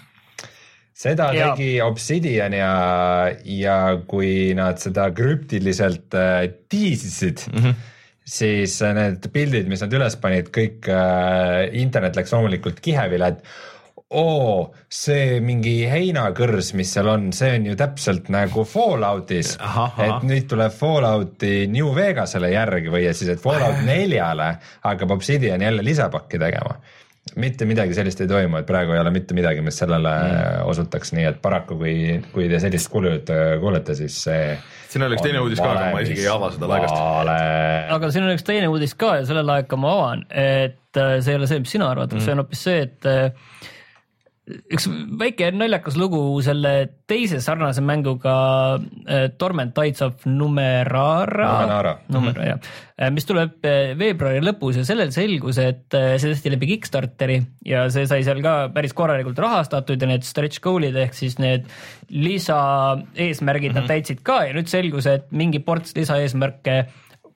[1.04, 1.54] seda Jaa.
[1.54, 2.76] tegi Obsidian ja,
[3.44, 7.76] ja kui nad seda krüptiliselt äh, tiisisid mm, -hmm.
[8.24, 13.44] siis need pildid, mis nad üles panid, kõik äh, internet läks loomulikult kihevile, et
[14.20, 20.50] oo, see mingi heinakõrs, mis seal on, see on ju täpselt nagu Falloutis, et nüüd
[20.52, 26.42] tuleb Fallouti New Vegasele järgi või et siis, et Fallout neljale hakkab Obsidian jälle lisapakki
[26.42, 26.78] tegema
[27.40, 30.70] mitte midagi sellist ei toimu, et praegu ei ole mitte midagi, mis sellele mm.
[30.70, 31.96] osutaks, nii et paraku, kui,
[32.34, 34.58] kui te sellist kuulujuttu kuulete, siis see.
[34.92, 36.98] siin oli üks teine uudis ka, aga ma isegi ei ava seda laegast.
[37.96, 41.34] aga siin on üks teine uudis ka ja selle laeka ma avan, et äh, see
[41.34, 43.72] ei ole see, mis sina arvad mm., see on hoopis see, et äh,
[44.44, 46.72] üks väike naljakas lugu selle
[47.08, 48.34] teise sarnase mänguga
[48.76, 51.94] äh, Torment Tides of Numerara.
[52.12, 52.74] Numera jah,
[53.16, 57.86] mis tuleb äh, veebruari lõpus ja sellel selgus, et äh, see tehti läbi Kickstarteri ja
[57.94, 61.70] see sai seal ka päris korralikult rahastatud ja need stretch goal'id ehk siis need
[62.12, 63.80] lisaeesmärgid mm -hmm.
[63.80, 66.82] nad täitsid ka ja nüüd selgus, et mingi ports lisaeesmärke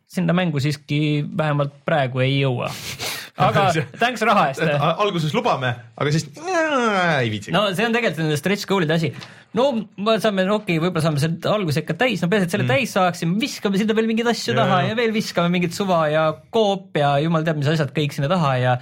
[0.07, 2.67] sinna mängu siiski vähemalt praegu ei jõua.
[3.37, 3.65] aga
[4.01, 6.27] thanks raha eest alguses lubame, aga siis
[7.21, 7.53] ei viitsi.
[7.53, 9.11] no see on tegelikult nende stretch goal'ide asi.
[9.57, 12.65] no me saame, okei okay,, võib-olla saame selle alguse ikka täis, no peaasi, et selle
[12.65, 12.73] mm.
[12.73, 14.91] täis saaksime, viskame sinna veel mingeid asju Ja, taha ja.
[14.91, 18.53] ja veel viskame mingit suva ja koop ja jumal teab, mis asjad kõik sinna taha
[18.61, 18.77] ja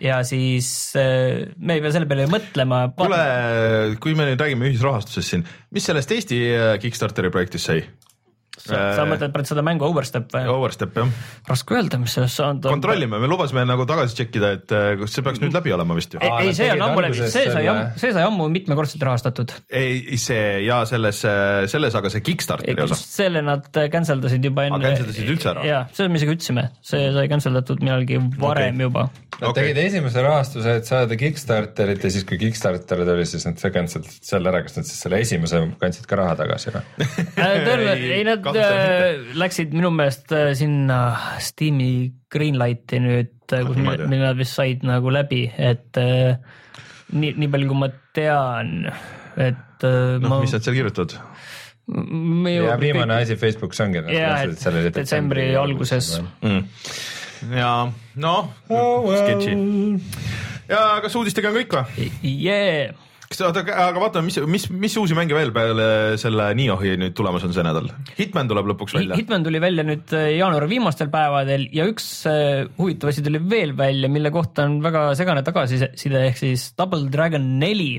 [0.00, 2.84] ja siis äh, me ei pea selle peale mõtlema.
[2.96, 3.22] kuule,
[4.02, 7.82] kui me nüüd räägime ühisrahastusest siin, mis sellest Eesti äh, Kickstarteri projektist sai?
[8.62, 10.46] Sa, sa mõtled praegu seda mängu Overstep või?
[10.54, 11.12] Overstep jah,
[11.48, 12.78] raske öelda, mis sellest saanud on.
[12.78, 16.16] kontrollime, me lubasime nagu tagasi tšekkida, et äh, kas see peaks nüüd läbi olema vist
[16.16, 16.22] ju.
[16.24, 19.54] ei, see on ammu läbi, see sai ammu, see sai ammu mitmekordselt rahastatud.
[19.68, 21.22] ei, see ja selles,
[21.70, 22.98] selles, aga see Kickstarteri osa.
[22.98, 24.82] selle nad cancel dasid juba enne.
[24.88, 25.68] cancel dasid üldse ära?
[25.68, 28.88] jaa, seda me isegi ütlesime, see sai cancel datud millalgi varem okay.
[28.88, 29.08] juba.
[29.38, 29.52] Nad Okei.
[29.52, 29.68] okay.
[29.68, 34.26] tegid esimese rahastuse, et saada Kickstarterit ja siis, kui Kickstarter tuli, siis nad cancel isid
[34.28, 36.82] selle ära, kas nad siis selle esimese kandsid ka raha tagasi või?
[37.38, 38.47] Ei, nad äh,
[39.38, 41.00] läksid minu meelest äh, sinna
[41.42, 46.36] Steam'i Greenlighti nüüd, kus ma ei mille nad vist said nagu läbi, et äh,
[47.12, 48.74] nii, nii palju, kui ma tean,
[49.36, 51.16] et äh, noh, ma mis, nad seal kirjutavad?
[51.88, 54.02] me ja viimane asi Facebookis ongi.
[54.12, 56.18] Jaa, et detsembri alguses.
[56.44, 56.66] Mm.
[57.56, 57.72] ja
[58.18, 59.22] noh Oh, well.
[59.22, 59.54] sketši.
[60.68, 62.10] ja kas uudistega on kõik või?
[62.22, 62.96] yeah..
[63.28, 65.88] Kas oota, aga vaatame, mis, mis, mis uusi mänge veel peale
[66.20, 67.90] selle Niohi nüüd tulemas on see nädal?
[68.16, 69.18] Hitman tuleb lõpuks välja.
[69.20, 73.74] Hitman tuli välja nüüd äh, jaanuari viimastel päevadel ja üks äh, huvitav asi tuli veel
[73.78, 77.98] välja, mille kohta on väga segane tagasiside, ehk siis Double Dragon neli,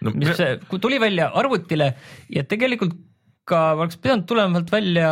[0.00, 1.92] no, mis äh, tuli välja arvutile
[2.32, 2.96] ja tegelikult
[3.44, 5.10] ka oleks pidanud tulema välja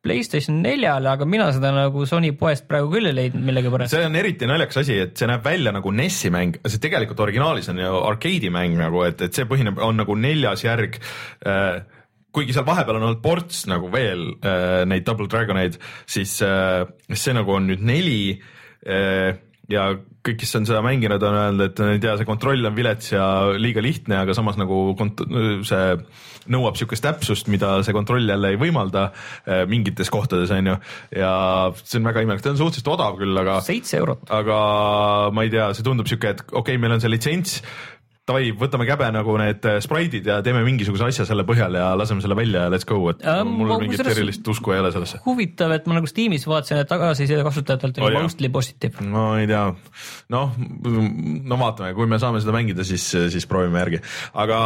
[0.00, 3.92] Playstation neljale, aga mina seda nagu Sony poest praegu küll ei leidnud millegipärast.
[3.92, 7.68] see on eriti naljakas asi, et see näeb välja nagu NES-i mäng, see tegelikult originaalis
[7.72, 10.96] on ju arcade'i mäng nagu, et, et see põhineb, on nagu neljas järg
[11.44, 11.82] äh,
[12.32, 15.76] kuigi seal vahepeal on olnud ports nagu veel äh, neid Double Dragoneid,
[16.08, 18.22] siis äh, see nagu on nüüd neli
[18.86, 19.36] äh,
[19.70, 19.90] ja
[20.26, 23.24] kõik, kes on seda mänginud, on öelnud, et ei tea, see kontroll on vilets ja
[23.56, 25.24] liiga lihtne, aga samas nagu kont-
[25.68, 25.84] see
[26.50, 30.76] nõuab niisugust täpsust, mida see kontroll jälle ei võimalda äh, mingites kohtades on ju
[31.20, 31.32] ja
[31.82, 34.26] see on väga imelik, ta on suhteliselt odav küll, aga seitse eurot.
[34.40, 34.58] aga
[35.36, 37.60] ma ei tea, see tundub sihuke, et okei okay,, meil on see litsents,
[38.30, 42.24] davai, võtame käbe nagu need äh, spraidid ja teeme mingisuguse asja selle põhjal ja laseme
[42.24, 45.20] selle välja ja let's go, et Ähm, mul mingit erilist usku ei ole sellesse.
[45.26, 48.22] huvitav, et ma nagu Steamis vaatasin, et tagasiside kasutajatelt Oh, oli jaa.
[48.24, 49.00] mostly positiiv.
[49.04, 49.64] no ei tea,
[50.32, 50.54] noh,
[51.50, 54.00] no vaatame, kui me saame seda mängida, siis, siis proovime järgi,
[54.40, 54.60] aga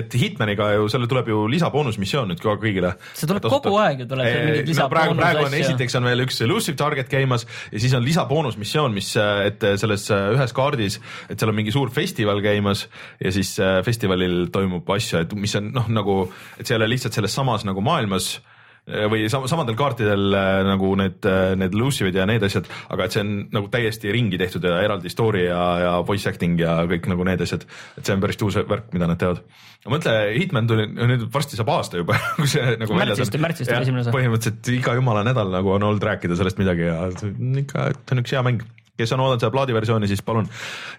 [0.00, 2.94] et Hitmaniga ju, selle tuleb ju lisaboonusmissioon nüüd ka kõigile.
[3.16, 5.64] See tuleb kogu aeg ju tuleb seal mingeid no, praegu, praegu on lisaboonusasju.
[5.66, 9.12] esiteks on veel üks elusive target käimas ja siis on lisaboonusmissioon, mis,
[9.46, 12.86] et selles äh, ühes kaardis, et seal on mingi suur festival käimas
[13.22, 16.20] ja siis äh, festivalil toimub asju, et mis on noh, nagu,
[16.60, 20.60] et see ei ole lihtsalt selles samas nagu maailmas äh, või sam samadel kaartidel äh,
[20.68, 21.26] nagu need,
[21.58, 25.10] need elusive'id ja need asjad, aga et see on nagu täiesti ringi tehtud ja eraldi
[25.12, 27.66] story ja, ja voice acting ja kõik nagu need asjad.
[27.96, 29.42] et see on päris uus värk, mida nad teevad.
[29.90, 33.44] mõtle, Hitman tuli, nüüd varsti saab aasta juba, kui see nagu Märtsist- on.
[33.48, 34.14] märtsist Jah, esimene osa.
[34.14, 38.22] põhimõtteliselt iga jumala nädal nagu on olnud rääkida sellest midagi ja on ikka, see on
[38.24, 38.66] üks hea mäng.
[38.96, 40.48] Kes on oodanud seda plaadiversiooni, siis palun.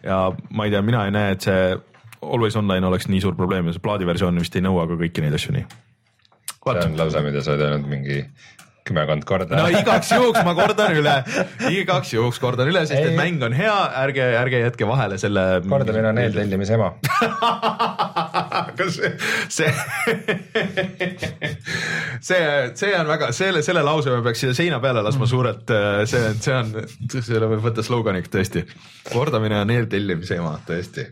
[0.03, 1.77] ja ma ei tea, mina ei näe, et see
[2.21, 5.37] Always Online oleks nii suur probleem ja see plaadiversioon vist ei nõua ka kõiki neid
[5.37, 5.65] asju nii.
[6.67, 8.23] see on lause, mida sa oled öelnud mingi
[8.87, 11.15] kümmekond korda no igaks juhuks ma kordan üle,
[11.73, 13.11] igaks juhuks kordan üle, sest Ei.
[13.11, 15.45] et mäng on hea, ärge, ärge jätke vahele selle.
[15.67, 16.93] kordamine on eeltellimise ema
[18.79, 19.11] kas see,
[19.49, 19.71] see,
[22.21, 22.41] see,
[22.81, 25.75] see on väga, selle, selle lause me peaks siia seina peale laskma suurelt,
[26.09, 26.73] see, see on,
[27.17, 28.65] selle võib võtta sloganiks tõesti.
[29.11, 31.09] kordamine on eeltellimise ema, tõesti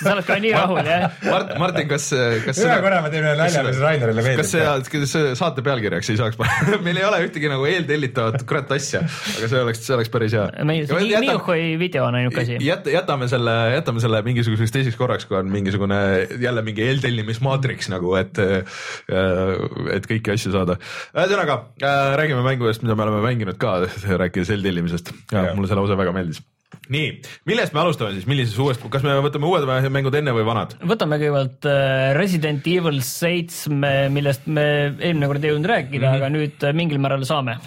[0.00, 1.06] sa oled ka nii rahul jah?
[1.26, 2.08] Mart, Martin, kas,
[2.44, 4.42] kas ühe korra ma teen ühe nalja, mis Rainerile meeldib.
[4.42, 8.44] kas see, kas see saate pealkirjaks ei saaks panna meil ei ole ühtegi nagu eeltellitavat
[8.48, 10.46] kurat asja, aga see oleks, see oleks päris hea.
[10.68, 12.58] meil see Miuhoi video on ainuke asi.
[12.64, 16.00] jät-, jätame selle, jätame selle mingisuguseks teiseks korraks, kui on mingisugune
[16.40, 20.78] jälle mingi eeltellimismaatriks nagu, et et kõiki asju saada.
[21.14, 23.80] ühesõnaga äh, räägime mängudest, mida me oleme mänginud ka,
[24.24, 26.42] rääkides eeltellimisest mulle see lause väga meeldis
[26.90, 27.10] nii,
[27.48, 30.76] millest me alustame siis, millises uuest, kas me võtame uued mängud enne või vanad?
[30.92, 34.66] võtame kõigepealt äh, Resident Evil seitsme, millest me
[34.98, 36.20] eelmine kord ei jõudnud rääkida mm, -hmm.
[36.20, 37.58] aga nüüd äh, mingil määral saame.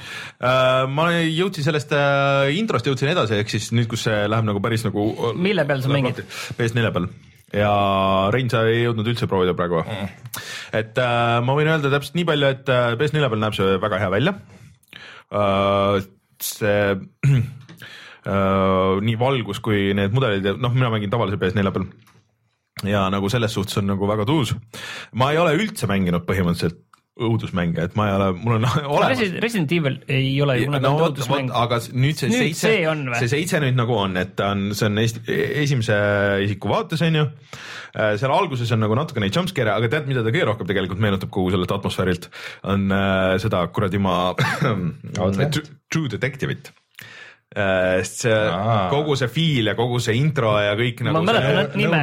[0.98, 1.94] ma jõudsin sellest
[2.58, 5.08] introst jõudsin edasi, ehk siis nüüd, kus see läheb nagu päris nagu.
[5.36, 6.24] mille peal sa mängid?
[6.58, 7.08] PS4 peal
[7.54, 7.74] ja
[8.34, 10.40] Rein, sa ei jõudnud üldse proovida praegu mm..
[10.80, 14.14] et äh, ma võin öelda täpselt nii palju, et PS4 peal näeb see väga hea
[14.14, 14.38] välja
[15.32, 16.08] äh,.
[16.44, 16.80] see
[18.24, 21.88] nii valgus kui need mudelid ja noh, mina mängin tavalise PS4 peal.
[22.88, 24.56] ja nagu selles suhtes on nagu väga tuus.
[25.14, 26.80] ma ei ole üldse mänginud põhimõtteliselt
[27.14, 28.64] õudusmänge, et ma ei ole, mul on
[28.96, 29.22] olemas.
[29.44, 31.52] Resident Evil ei ole ju kunagi no, õudusmäng.
[31.62, 34.90] aga nüüd see nüüd seitse, see, see seitse nüüd nagu on, et ta on, see
[34.90, 35.22] on Eesti,
[35.62, 35.98] esimese
[36.48, 37.26] isiku vaates on ju.
[37.94, 41.30] seal alguses on nagu natuke neid jumpscare'e, aga tead, mida ta kõige rohkem tegelikult meenutab
[41.34, 42.32] kogu sellelt atmosfäärilt,
[42.74, 46.74] on äh, seda kuradi ma True Detective'it
[47.54, 48.88] sest see Aa.
[48.90, 52.00] kogu see feel ja kogu see intro ja kõik nagu ma mäletan nime.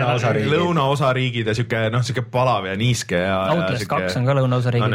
[0.50, 3.38] lõunaosariigid ja siuke noh, siuke palav ja niiske ja.
[3.54, 4.94] Outlast kaks on ka lõunaosariigid.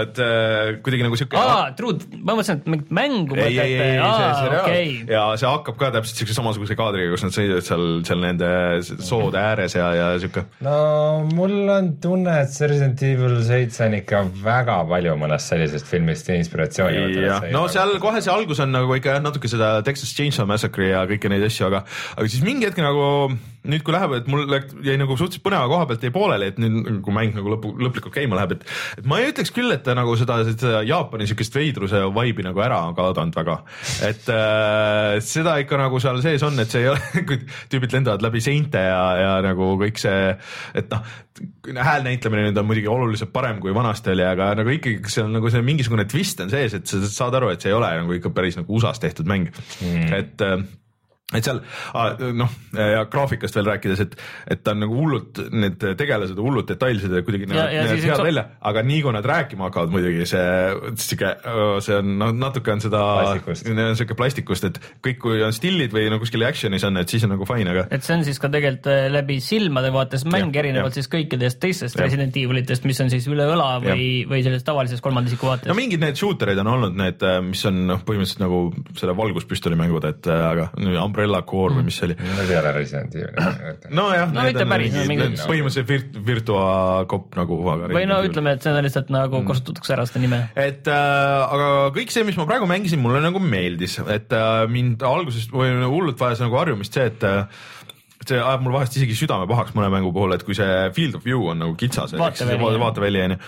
[0.00, 1.38] et äh, kuidagi nagu siuke.
[1.38, 4.88] aa, true, ma mõtlesin, et mingit mängu mõtlete, okei.
[5.10, 8.50] ja see hakkab ka täpselt siukse samasuguse kaadriga, kus nad sõidavad seal, seal nende
[9.04, 10.46] soode ääres ja, ja siuke.
[10.64, 10.76] no
[11.30, 17.06] mul on tunne, et Resident Evil seitse on ikka väga palju mõnest sellisest filmist inspiratsiooni
[17.06, 17.48] võtnud.
[17.54, 21.04] no seal kohe see algus on nagu ikka jah, natuke seda Texas Chainsaw Massacre'i ja
[21.10, 21.84] kõiki neid asju, aga,
[22.16, 23.04] aga siis mingi hetk nagu
[23.64, 24.44] nüüd, kui läheb, et mul
[24.84, 28.12] jäi nagu suhteliselt põneva koha pealt jäi pooleli, et nüüd kui mäng nagu lõpu, lõplikult
[28.14, 28.66] käima läheb, et,
[29.00, 32.60] et ma ei ütleks küll, et ta nagu seda, seda Jaapani siukest veidruse vibe'i nagu
[32.64, 33.56] ära on kaotanud väga.
[34.04, 37.40] et äh, seda ikka nagu seal sees on, et see ei ole, kui
[37.72, 40.34] tüübid lendavad läbi seinte ja, ja nagu kõik see,
[40.76, 41.14] et noh,
[41.64, 45.50] hääl näitlemine nüüd on muidugi oluliselt parem kui vanasti oli, aga nagu ikkagi seal nagu
[45.50, 48.30] see mingisugune twist on sees, et sa saad aru, et see ei ole nagu ikka
[48.36, 49.48] päris nagu USA-s tehtud mäng
[49.80, 50.62] mm., et äh,
[51.34, 51.60] et seal
[52.38, 54.16] noh, ja graafikast veel rääkides, et,
[54.50, 58.22] et ta on nagu hullult, need tegelased on hullult detailsed ja kuidagi näevad head üks...
[58.24, 60.44] välja, aga nii kui nad rääkima hakkavad muidugi see
[61.00, 61.32] sihuke,
[61.84, 63.02] see on noh, natuke on seda
[63.98, 67.34] sihuke plastikust, et kõik, kui on stillid või no kuskil action'is on, et siis on
[67.34, 67.86] nagu fine, aga.
[67.94, 71.02] et see on siis ka tegelikult äh, läbi silmade vaates mäng ja, erinevalt ja.
[71.02, 72.06] siis kõikidest teistest ja.
[72.06, 75.70] Resident Evilitest, mis on siis üle õla või, või selles tavalises kolmanda isiku vaates.
[75.70, 78.62] no mingid need shooter'id on olnud need, äh, mis on noh, põhimõtteliselt nagu
[78.98, 80.70] selle valguspüstoli mängud, et äh, aga
[81.04, 82.16] Umbrella Core või mis see oli.
[82.20, 83.34] Need ei ole Resident Evil.
[83.98, 84.96] nojah, no mitte päris.
[84.96, 86.64] põhimõtteliselt virt-, Virtua
[87.10, 87.60] cop nagu.
[87.64, 89.48] või no ütleme, et see on lihtsalt nagu mm.
[89.50, 90.40] kasutatakse ära seda nime.
[90.58, 95.04] et äh, aga kõik see, mis ma praegu mängisin, mulle nagu meeldis, et äh, mind
[95.06, 97.64] alguses või hullult vajas nagu harjumist see, et äh,
[98.28, 101.24] see ajab mul vahest isegi südame pahaks mõne mängu puhul, et kui see field of
[101.26, 103.38] view on nagu kitsas, vaateväli onju,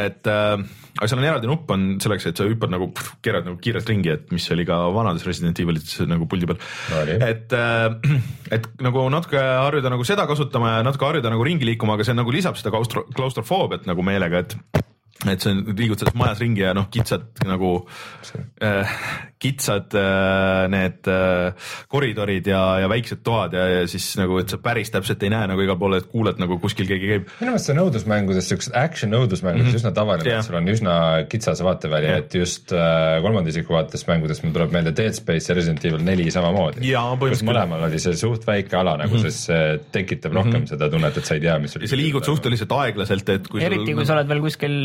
[0.00, 0.54] et äh,
[0.96, 2.88] aga seal on eraldi nupp on selleks, et sa hüppad nagu,
[3.24, 6.58] keerad nagu kiirelt ringi, et mis oli ka vanades Resident Evilites nagu puldi peal.
[6.92, 7.04] No,.
[7.28, 8.18] et, äh,
[8.56, 12.16] et nagu natuke harjuda nagu seda kasutama ja natuke harjuda nagu ringi liikuma, aga see
[12.16, 14.84] nagu lisab seda klaustro-, klaustrofoobiat nagu meelega, et
[15.24, 17.70] et see on, liigud selles majas ringi ja noh, kitsad nagu
[18.62, 18.98] äh,
[19.42, 24.58] kitsad äh, need äh, koridorid ja, ja väiksed toad ja, ja siis nagu, et sa
[24.62, 27.26] päris täpselt ei näe nagu igal pool, et kuuled nagu kuskil keegi käib.
[27.40, 29.80] minu meelest see on õudusmängudes, siuksed action õudusmängudes mm -hmm.
[29.82, 30.96] üsna tavaline yeah., et sul on üsna
[31.28, 35.52] kitsas vaateväli yeah., et just äh, kolmanda isiku vaates mängudes mul tuleb meelde Dead Space
[35.52, 36.86] ja Resident Evil neli samamoodi.
[37.26, 39.36] kus mõlemal oli see suht väike ala nagu mm, -hmm.
[39.36, 40.72] sest see tekitab rohkem mm -hmm.
[40.72, 43.92] seda tunnet, et sa ei tea, mis ja sa liigud suhteliselt aeglaselt, et kui eriti
[43.92, 44.00] sul...
[44.00, 44.76] kui sa oled veel kuskil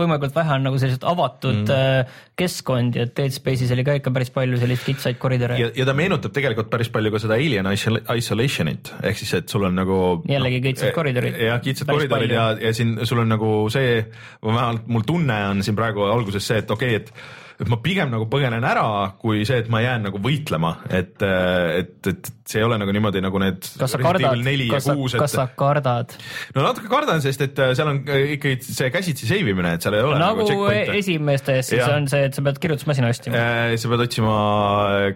[0.00, 1.68] võimalikult vähe on nagu sellised avatud mm.
[1.68, 2.18] -hmm.
[2.36, 5.58] keskkond ja Dead Space'is oli ka ikka päris palju selliseid kitsaid koridore.
[5.60, 9.68] ja, ja ta meenutab tegelikult päris palju ka seda Alien Isolationit ehk siis, et sul
[9.68, 10.00] on nagu.
[10.28, 11.38] jällegi no, kitsad koridorid.
[11.48, 14.00] jah, kitsad koridorid ja, ja siin sul on nagu see,
[14.44, 18.10] vähemalt mul tunne on siin praegu alguses see, et okei okay,, et et ma pigem
[18.10, 22.66] nagu põgenen ära, kui see, et ma jään nagu võitlema, et, et, et see ei
[22.66, 25.56] ole nagu niimoodi nagu need kas sa kardad ja kas sa, kuus, kas sa et
[25.58, 26.14] kardad?
[26.56, 29.96] no natuke kardan, sest et äh, seal on ikkagi see käsitsi save imine, et seal
[29.96, 30.98] ei ole nagu checkpoint'e.
[31.00, 33.40] esimestes, siis on see, et sa pead kirjutusmasina ostima.
[33.40, 34.36] Äh, sa pead otsima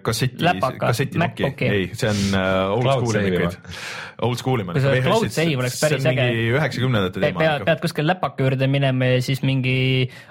[0.07, 1.71] kasseti, MacBooki.
[1.71, 3.71] ei, see on äh, old school imik,
[4.27, 4.79] old school imik.
[4.79, 6.27] Kui see cloud save oleks päris äge.
[6.31, 9.77] mingi üheksakümnendate teema pead, pead kuskil läpaka juurde minema ja siis mingi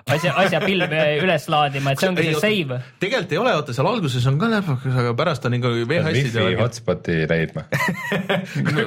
[0.10, 2.82] asja, asja pilve üles laadima, et see ongi see save.
[3.04, 6.95] tegelikult ei ole, vaata seal alguses on ka läpakas, aga pärast on nagu VHS-id wifi
[6.96, 7.66] hotspot'i leidma.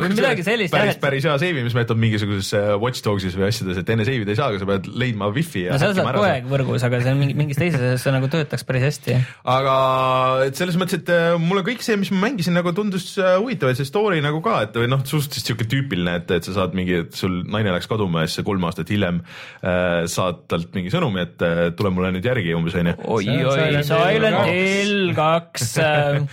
[0.08, 3.92] midagi sellist päris, et päris hea save imismeetod mingisuguses äh, Watch Dogsis või asjades, et
[3.92, 6.28] enne save ida ei saa, aga sa pead leidma wifi ja no häkkima saad kogu
[6.28, 9.18] aeg võrgus, aga see on mingi, mingis teises asjas see nagu töötaks päris hästi.
[9.54, 9.76] aga
[10.48, 13.72] et selles mõttes, et äh, mulle kõik see, mis ma mängisin, nagu tundus äh, huvitav
[13.72, 16.76] ja see story nagu ka, et või noh, suhteliselt sihuke tüüpiline, et, et sa saad
[16.78, 20.72] mingi, et sul naine läks kaduma ja siis sa kolm aastat hiljem äh, saad talt
[20.76, 21.46] mingi sõnumi, et
[21.78, 22.96] tule mulle nüüd järgi umbes onju.
[23.04, 25.76] oi, oi, Silent Hill kaks,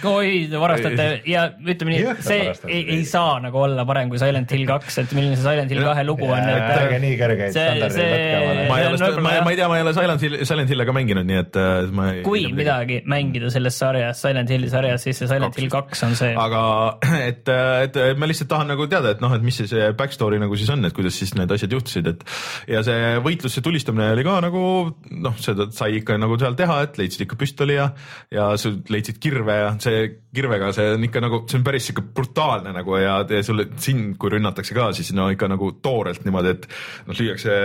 [0.05, 2.71] oi, te varastate ja ütleme nii, see varastate.
[2.73, 5.83] ei, ei saa nagu olla parem kui Silent Hill kaks, et milline see Silent Hill
[5.85, 8.67] kahe lugu on, ärge et nii kõrgeid see- standardeid see- võtke omale.
[8.69, 10.85] ma ei see ole ma, ma ei tea, ma ei ole Silent Hill, Silent Hill'e
[10.89, 15.05] ka mänginud, nii et äh, ma ei kui midagi mängida selles sarjas, Silent Hilli sarjas,
[15.07, 16.33] siis see Silent Hill kaks on see.
[16.45, 16.63] aga
[17.29, 17.49] et,
[17.87, 20.57] et ma lihtsalt tahan nagu teada, et noh, et mis see, see back story nagu
[20.59, 22.25] siis on, et kuidas siis need asjad juhtusid, et
[22.71, 24.65] ja see võitlus, see tulistamine oli ka nagu
[25.11, 27.89] noh, seda sai ikka nagu seal teha, et leidsid ikka püstoli ja
[28.33, 28.51] ja
[28.91, 32.97] leidsid kirve ja see kirvega, see on ikka nagu, see on päris sihuke brutaalne nagu
[32.99, 36.67] ja, ja sulle sind, kui rünnatakse ka, siis no ikka nagu toorelt niimoodi, et
[37.07, 37.55] noh, lüüakse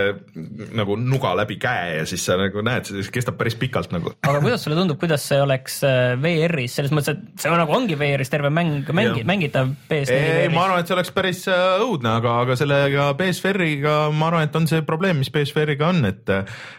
[0.77, 4.13] nagu nuga läbi käe ja siis sa nagu näed, see kestab päris pikalt nagu.
[4.27, 7.97] Aga kuidas sulle tundub, kuidas see oleks äh, VR-is, selles mõttes, et see nagu ongi
[7.99, 12.15] VR-is terve mäng, mängi- mängitav PS4 ei, ma arvan, et see oleks päris äh, õudne,
[12.21, 16.33] aga, aga sellega BSVR-iga ma arvan, et on see probleem, mis BSVR-iga on, et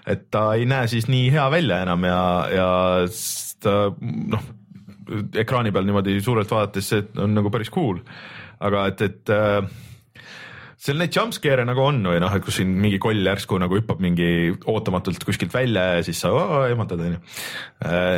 [0.06, 2.20] et ta ei näe siis nii hea välja enam ja,
[2.52, 2.68] ja
[3.62, 4.44] ta noh,
[5.44, 8.00] ekraani peal niimoodi suurelt vaadates see on nagu päris cool,
[8.62, 9.62] aga et, et äh,
[10.82, 14.00] seal neid jumpscare'e nagu on või noh, et kus siin mingi koll järsku nagu hüppab
[14.02, 16.32] mingi ootamatult kuskilt välja ja siis sa
[16.66, 17.20] ehmatad onju.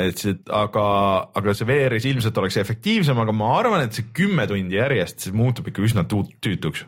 [0.09, 0.84] et see, aga,
[1.36, 5.36] aga see VR-is ilmselt oleks efektiivsem, aga ma arvan, et see kümme tundi järjest, see
[5.36, 6.86] muutub ikka üsna tüütuks.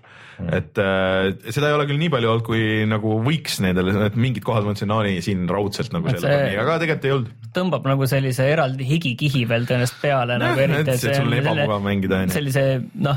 [0.53, 4.45] Et äh, seda ei ole küll nii palju olnud, kui nagu võiks nendele, et mingid
[4.45, 7.31] kohad mõtlesin, no nii siin raudselt nagu Et selle see- nii, aga tegelikult ei olnud.
[7.57, 11.39] tõmbab nagu sellise eraldi higikihi veel tõenäoliselt peale Jah, nagu et eriti, see- sul on
[11.41, 12.35] ebamugav mängida, onju.
[12.37, 12.67] sellise
[13.01, 13.17] noh,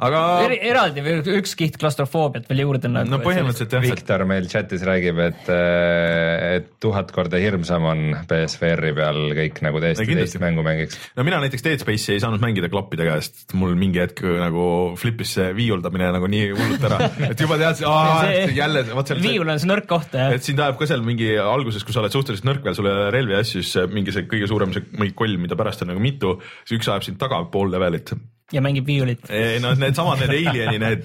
[0.00, 0.20] aga
[0.56, 3.10] eraldi veel üks kiht klaustrofoobiat veel juurde nagu.
[3.10, 9.20] no põhimõtteliselt jah, Viktor meil chatis räägib, et, et tuhat korda hirmsam on BSVR-i peal
[9.36, 10.98] kõik nagu täiesti Ei, teist mängu mängiks.
[11.18, 14.64] no mina näiteks Dead Space'i ei saanud mängida klappidega, sest mul mingi hetk nagu
[15.00, 19.52] flipis see viiuldamine nagu nii hullult ära, et juba tead, See- jälle vot seal viiul
[19.52, 20.32] on see nõrk koht jah.
[20.34, 22.96] et sind ajab ka seal mingi alguses, kui sa oled suhteliselt nõrk veel, sul ei
[22.96, 25.92] ole relvi ja asju, siis mingi see kõige suurem see mingi koll, mida pärast on
[25.92, 28.14] nagu mitu, siis üks ajab sind taga pool levelit.
[28.52, 29.28] Ja mängib viiulit.
[29.30, 31.04] ei no needsamad, need Alieni need,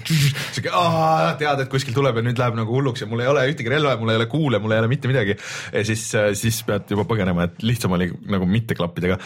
[0.55, 0.71] siuke
[1.39, 3.95] tead, et kuskil tuleb ja nüüd läheb nagu hulluks ja mul ei ole ühtegi relva,
[4.01, 5.35] mul ei ole kuule, mul ei ole mitte midagi.
[5.73, 6.07] ja siis,
[6.39, 9.19] siis pead juba põgenema, et lihtsam oli nagu mitte klappidega.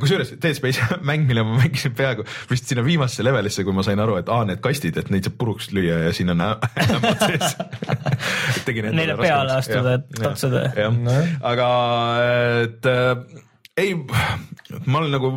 [0.00, 4.00] kusjuures Dead Space mäng, mille ma mängisin peaaegu vist sinna viimasesse levelisse, kui ma sain
[4.00, 7.56] aru, et aa, need kastid, et neid saab puruks lüüa ja siin on ämbad sees.
[8.66, 9.64] tegin endale Neile peale raskemaks.
[9.64, 10.66] astuda, et tatsuda.
[10.78, 10.94] jah
[11.54, 11.68] aga
[12.64, 13.42] et äh,
[13.76, 13.94] ei,
[14.86, 15.30] ma olen nagu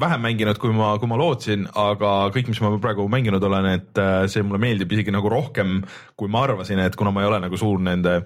[0.00, 4.00] vähem mänginud, kui ma, kui ma lootsin, aga kõik, mis ma praegu mänginud olen, et
[4.00, 5.82] äh, see mulle meeldib isegi nagu rohkem,
[6.16, 8.22] kui ma arvasin, et kuna ma ei ole nagu suur nende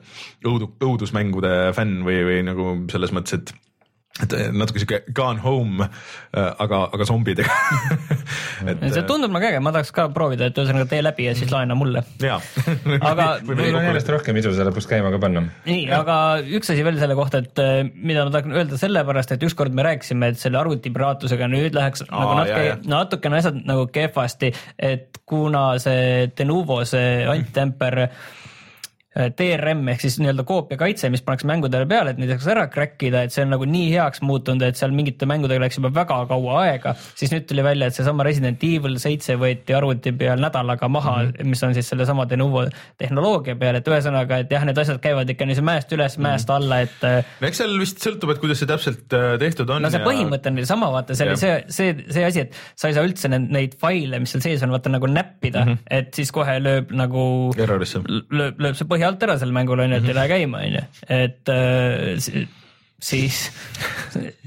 [0.47, 3.68] õudu, õudusmängude fänn või, või nagu selles mõttes, et
[4.25, 5.87] et natuke sihuke gone home,
[6.35, 7.55] aga, aga zombidega
[8.71, 11.53] et see tundub nagu äge, ma tahaks ka proovida, et ühesõnaga tee läbi ja siis
[11.53, 12.03] laena mulle.
[12.25, 15.45] Aga mul on järjest rohkem isu selle lõpus käima ka panna.
[15.69, 16.17] nii, aga
[16.59, 17.63] üks asi veel selle kohta, et
[17.95, 22.13] mida ma tahan öelda sellepärast, et ükskord me rääkisime, et selle arvutipiraatusega nüüd läheks Aa,
[22.17, 22.83] nagu Aa, natuke jah,, jah.
[22.95, 24.53] natukene asjad nagu kehvasti,
[24.91, 28.27] et kuna see Denuvo, see antitemper äh,
[29.17, 33.25] DRM ehk siis nii-öelda koopiakaitse, mis pannakse mängudele peale, et neid saaks ära crack ida,
[33.25, 36.59] et see on nagu nii heaks muutunud, et seal mingite mängudega läks juba väga kaua
[36.67, 41.15] aega, siis nüüd tuli välja, et seesama Resident Evil seitse võeti arvuti peal nädalaga maha
[41.17, 41.51] mm, -hmm.
[41.51, 42.67] mis on siis sellesama Denuvo
[43.01, 46.83] tehnoloogia peal, et ühesõnaga, et jah, need asjad käivad ikka niiviisi mäest üles, mäest alla,
[46.87, 49.83] et äh, no eks seal vist sõltub, et kuidas see täpselt äh, tehtud on.
[49.83, 52.93] no see põhimõte on neil sama, vaata see oli see, see, see asi, et sa
[52.93, 55.99] ei saa üldse neid, neid faile, mis seal sees on, vaata nagu näppida mm, -hmm.
[55.99, 57.27] et siis kohe lööb nagu
[57.59, 58.05] errorisse.
[58.07, 60.85] lööb, lööb see põhja alt ära sel mängul onju, et ei lähe käima onju,
[61.19, 62.47] et äh,
[62.99, 63.45] siis,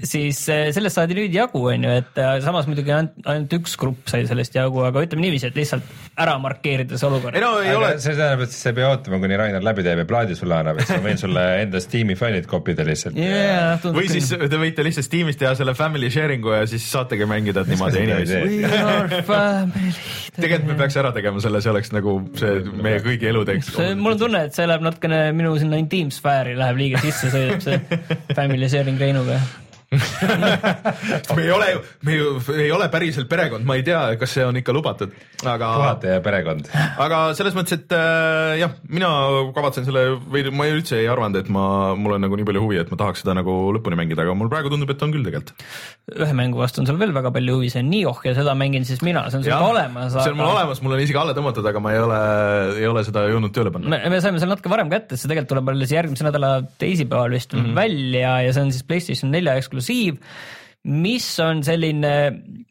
[0.04, 3.78] siis äh, sellest saadi nüüd jagu, on ju, et äh, samas muidugi ainult, ainult üks
[3.80, 5.88] grupp sai sellest jagu, aga ütleme niiviisi, et lihtsalt
[6.20, 7.38] ära markeerida see olukord.
[7.38, 9.86] ei no ei aga ole, see tähendab, et sa ei pea ootama, kuni Rainer läbi
[9.86, 13.80] teeb ja plaadi sulle annab, et ma võin sulle enda Steam'i failid kopida lihtsalt Yeah,
[13.80, 17.64] tundub või siis te võite lihtsalt Steamis teha selle family sharing'u ja siis saategi mängida
[17.70, 18.04] niimoodi
[19.32, 19.96] family.
[20.36, 23.72] tegelikult me peaks ära tegema selle, see oleks nagu see meie kõigi elu teeks.
[23.78, 27.64] see, mul on tunne, et see läheb natukene minu sinna intiimsfääri läheb liiga sisse, sõidab
[27.64, 27.80] see
[28.42, 29.40] family sharing Reinuga.
[31.36, 34.46] me ei ole ju, me ju ei ole päriselt perekond, ma ei tea, kas see
[34.48, 35.12] on ikka lubatud,
[35.44, 36.70] aga, puhata ja perekond.
[37.02, 39.10] aga selles mõttes, et äh, jah, mina
[39.56, 41.66] kavatsen selle või ma ei- üldse ei arvanud, et ma,
[42.00, 44.52] mul on nagu nii palju huvi, et ma tahaks seda nagu lõpuni mängida, aga mul
[44.54, 45.52] praegu tundub, et on küll tegelikult.
[46.16, 48.88] ühe mängu vastu on sul veel väga palju huvi, see on Nioh ja seda mängin
[48.88, 50.16] siis mina, see on sul ka olemas.
[50.16, 52.22] see on mul olemas, mul on isegi alla tõmmatud, aga ma ei ole,
[52.80, 53.92] ei ole seda jõudnud tööle panna.
[53.92, 57.52] me, me saime selle natuke varem kätte, see tegelikult tuleb alles järgmise nädala teisipäeval vist
[57.52, 57.76] mm -hmm.
[57.76, 59.81] välja ja see on siis Playstation nelja eksklusiiv,
[60.84, 62.14] mis on selline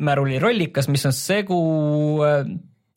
[0.02, 1.60] märulirollikas, mis on segu
[2.26, 2.44] äh,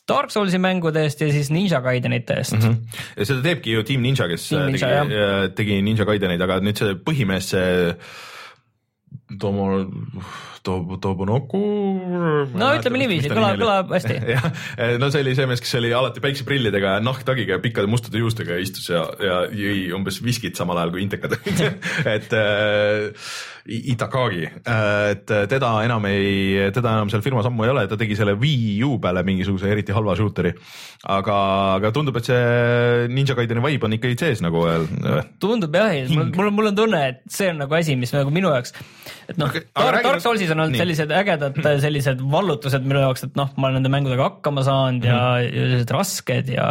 [0.10, 2.60] Dark Soulsi mängudest ja siis Ninja Gaidenitest mm.
[2.60, 3.02] -hmm.
[3.18, 6.80] ja seda teebki ju Team Ninja, kes Team Ninja, tegi, tegi Ninja Gaideneid, aga nüüd
[6.80, 7.94] see põhimees, see
[9.40, 9.86] Tomo,
[10.64, 11.62] Tobo, Tobonoku.
[12.56, 14.18] no ütleme niiviisi, kõlab, kõlab hästi.
[14.34, 14.46] jah,
[15.00, 18.64] no see oli see mees, kes oli alati päikseprillidega, nahktagiga ja pikkade mustade juustega ja
[18.64, 21.36] istus ja, ja jõi umbes viskit samal ajal kui intekad.
[22.16, 23.28] et äh,
[23.64, 24.44] Itakagi,
[25.14, 28.82] et teda enam ei, teda enam seal firmas ammu ei ole, ta tegi selle Wii
[28.84, 30.52] U peale mingisuguse eriti halva shooter'i.
[31.08, 31.38] aga,
[31.78, 34.88] aga tundub, et see Ninja Gaideni vibe on ikka sees nagu veel.
[35.40, 38.52] tundub jah, mul, on, mul on tunne, et see on nagu asi, mis nagu minu
[38.52, 38.76] jaoks,
[39.32, 40.82] et noh aga Dark, räägi Dark Soulsis on olnud nii.
[40.84, 45.22] sellised ägedad sellised vallutused minu jaoks, et noh, ma olen nende mängudega hakkama saanud ja,
[45.40, 45.56] Mhm.
[45.56, 46.68] ja sellised rasked ja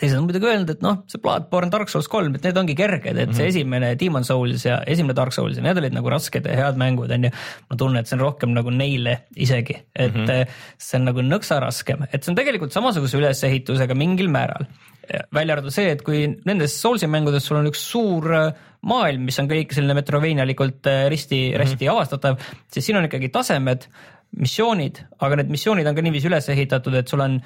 [0.00, 3.06] teised on muidugi öelnud, et noh, see Bloodborne, Dark Souls kolm, et need ongi kerged,
[3.16, 3.36] et Mhm.
[3.38, 6.76] see esimene Demon Souls ja esimene Dark Souls ja need olid nagu rasked ja head
[6.76, 7.30] mängud onju.
[7.70, 10.28] ma tunnen, et see on rohkem nagu neile isegi, et mm Mhm.
[10.30, 10.46] -hmm.
[10.78, 14.66] see on nagu nõksa raskem, et see on tegelikult samasuguse ülesehitusega mingil määral.
[15.32, 19.38] välja arvatud see, et kui nendes Soulsi mängudes sul on üks suur äh, maailm, mis
[19.38, 23.86] on kõik selline metroveenialikult äh, risti, risti avastatav, siis siin on ikkagi tasemed,
[24.36, 27.40] missioonid, aga need missioonid on ka niiviisi üles ehitatud, et sul on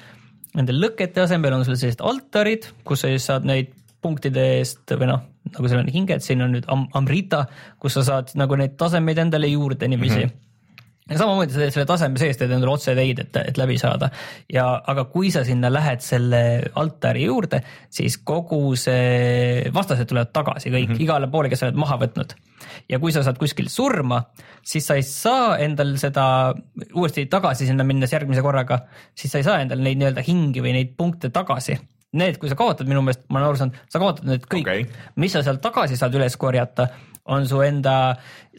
[0.57, 3.71] nende lõkete asemel on sul sellised altarid, kus sa siis saad neid
[4.01, 7.45] punktide eest või noh, nagu seal on hinged, siin on nüüd Am Amrita,
[7.81, 10.29] kus sa saad nagu neid tasemeid endale juurde niiviisi mm.
[10.29, 10.47] -hmm
[11.09, 14.11] ja samamoodi sa teed selle taseme sees teed endale otseteid, et, et läbi saada
[14.51, 16.41] ja, aga kui sa sinna lähed selle
[16.77, 21.03] altari juurde, siis kogu see, vastased tulevad tagasi kõik mm -hmm.
[21.07, 22.35] igale poole, kes sa oled maha võtnud.
[22.89, 24.21] ja kui sa saad kuskil surma,
[24.63, 26.53] siis sa ei saa endal seda
[26.93, 28.85] uuesti tagasi sinna minnes järgmise korraga,
[29.15, 31.79] siis sa ei saa endale neid nii-öelda hingi või neid punkte tagasi.
[32.13, 34.85] Need, kui sa kaotad, minu meelest ma olen aru saanud, sa kaotad need kõik okay.,
[35.15, 36.89] mis sa sealt tagasi saad üles korjata,
[37.31, 37.95] on su enda,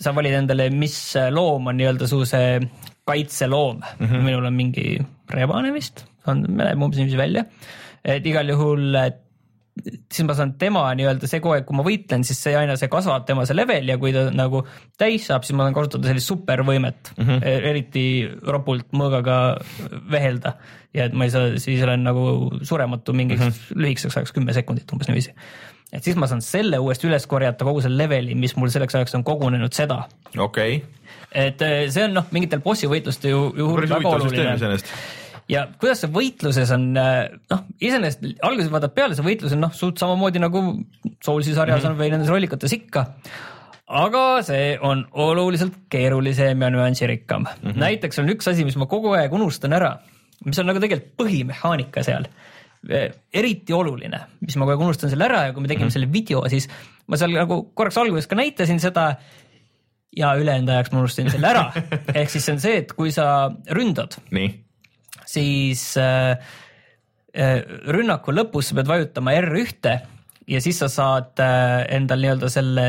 [0.01, 0.97] sa valid endale, mis
[1.35, 2.61] loom on nii-öelda su see
[3.09, 4.07] kaitseloom mm.
[4.07, 4.23] -hmm.
[4.29, 4.87] minul on mingi
[5.31, 7.45] rebane vist, on, näeme umbes niiviisi välja.
[8.05, 8.97] et igal juhul,
[10.13, 12.91] siis ma saan tema nii-öelda see kogu aeg, kui ma võitlen, siis see aina, see
[12.93, 14.63] kasvab tema see level ja kui ta nagu
[15.01, 17.67] täis saab, siis ma saan kasutada sellist supervõimet mm, -hmm.
[17.73, 18.05] eriti
[18.55, 19.39] ropult mõõgaga
[20.11, 20.57] vehelda.
[20.95, 22.25] ja et ma ei saa, siis olen nagu
[22.63, 23.83] surematu mingiks mm -hmm.
[23.85, 25.35] lühikeseks ajaks, kümme sekundit umbes niiviisi
[25.93, 29.17] et siis ma saan selle uuesti üles korjata, kogu selle leveli, mis mul selleks ajaks
[29.19, 30.03] on kogunenud seda.
[30.41, 30.81] okei,
[31.31, 34.81] et eh, see on noh, mingitel bossi võitluste ju, ju päris väga oluline.
[35.53, 40.01] ja kuidas see võitluses on, noh, iseenesest alguses vaatad peale, see võitlus on noh, suht
[40.01, 40.65] samamoodi nagu
[41.23, 41.93] Soulsi sarjas mm -hmm.
[41.93, 43.07] on või nendes rollikutes ikka.
[43.87, 47.69] aga see on oluliselt keerulisem ja nüansirikkam mm.
[47.69, 47.79] -hmm.
[47.85, 49.99] näiteks on üks asi, mis ma kogu aeg unustan ära,
[50.45, 52.27] mis on nagu tegelikult põhimehaanika seal
[52.83, 55.95] eriti oluline, mis ma kogu aeg unustan selle ära ja kui me tegime mm -hmm.
[55.95, 56.69] selle video, siis
[57.07, 59.17] ma seal nagu korraks alguses ka näitasin seda
[60.17, 61.73] ja ülejäänud ajaks ma unustasin selle ära.
[62.19, 64.51] ehk siis see on see, et kui sa ründad, nii,
[65.27, 66.37] siis äh,
[67.87, 70.01] rünnaku lõpus sa pead vajutama R1-te
[70.49, 71.39] ja siis sa saad
[71.89, 72.87] endal nii-öelda selle,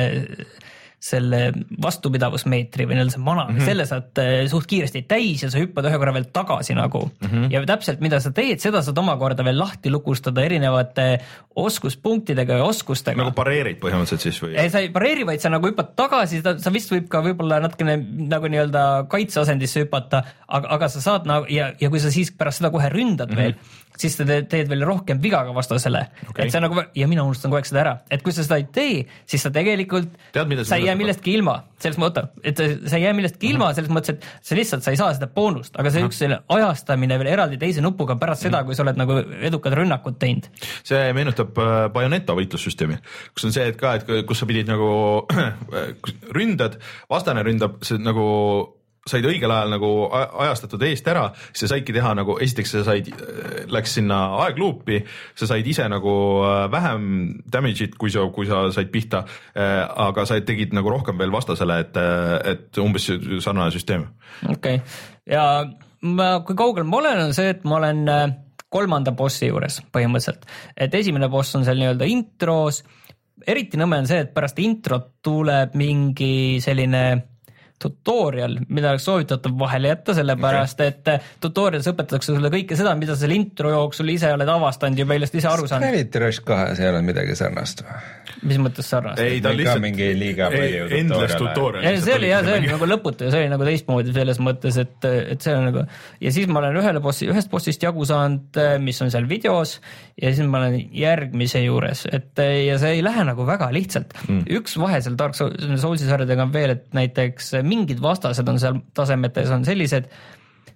[1.04, 1.40] selle
[1.84, 3.68] vastupidavusmeetri või nii-öelda see mana mm, -hmm.
[3.68, 7.28] selle saad äh, suht kiiresti täis ja sa hüppad ühe korra veel tagasi nagu mm.
[7.28, 7.50] -hmm.
[7.52, 11.08] ja täpselt, mida sa teed, seda saad omakorda veel lahti lukustada erinevate
[11.60, 14.56] oskuspunktidega ja oskustega nagu pareerid põhimõtteliselt siis või?
[14.56, 17.98] ei, sa ei pareeri, vaid sa nagu hüppad tagasi, sa vist võib ka võib-olla natukene
[18.32, 22.64] nagu nii-öelda kaitseasendisse hüpata, aga, aga sa saad nagu ja, ja kui sa siis pärast
[22.64, 23.44] seda kohe ründad mm -hmm.
[23.44, 26.04] veel, siis sa teed, teed veel rohkem viga ka vastasele.
[26.30, 26.46] Okei.
[26.46, 28.68] et see nagu ja mina unustan kogu aeg seda ära, et kui sa seda ei
[28.74, 33.16] tee, siis sa tegelikult, sa ei jää millestki ilma, selles mõttes, et sa ei jää
[33.18, 36.22] millestki ilma selles mõttes, et sa lihtsalt, sa ei saa seda boonust, aga see üks
[36.24, 39.20] selle ajastamine veel eraldi teise nupuga pärast seda, kui sa oled nagu
[39.50, 40.50] edukad rünnakud teinud.
[40.84, 43.00] see meenutab äh, Bayoneta võitlussüsteemi,
[43.34, 44.88] kus on see, et ka, et kus sa pidid nagu
[46.38, 46.80] ründad,
[47.12, 48.24] vastane ründab, see nagu
[49.10, 53.10] said õigel ajal nagu ajastatud eest ära, siis sa saidki teha nagu esiteks sa said,
[53.72, 55.02] läks sinna aegluupi,
[55.40, 56.14] sa said ise nagu
[56.48, 57.10] äh, vähem
[57.52, 59.26] damage'it, kui sa, kui sa said pihta.
[59.56, 62.00] Äh, aga sa tegid nagu rohkem veel vastasele, et,
[62.54, 63.10] et umbes
[63.44, 64.08] sarnane süsteem.
[64.48, 64.96] okei okay.,
[65.30, 65.44] ja
[66.08, 68.26] ma, kui kaugel ma olen, on see, et ma olen äh,
[68.74, 70.48] kolmanda bossi juures põhimõtteliselt,
[70.80, 72.82] et esimene boss on seal nii-öelda intros
[73.48, 77.04] eriti nõme on see, et pärast introt tuleb mingi selline
[77.84, 80.94] tutorial, mida oleks soovitatav vahele jätta, sellepärast okay.
[80.94, 85.00] et eh, tutorialis õpetatakse sulle kõike seda, mida sa selle intro jooksul ise oled avastanud
[85.00, 85.88] ja millest ise aru saanud.
[85.88, 88.02] Gravity Rush kahes ei ole midagi sarnast või?
[88.44, 89.22] mis mõttes sarnast?
[89.24, 90.88] ei, ta lihtsalt mingi liiga palju
[91.40, 91.94] tutorial'e.
[92.04, 95.08] see oli jah, see oli nagu lõputu ja see oli nagu teistmoodi selles mõttes, et,
[95.08, 95.86] et see on nagu
[96.24, 99.78] ja siis ma olen ühele bossi, ühest bossist jagu saanud, mis on seal videos
[100.20, 104.46] ja siis ma olen järgmise juures, et ja see ei lähe nagu väga lihtsalt mm..
[104.60, 109.52] üks vahe seal Dark Soulsi sarjadega on veel, et näiteks mingid vastased on seal tasemetes
[109.54, 110.10] on sellised,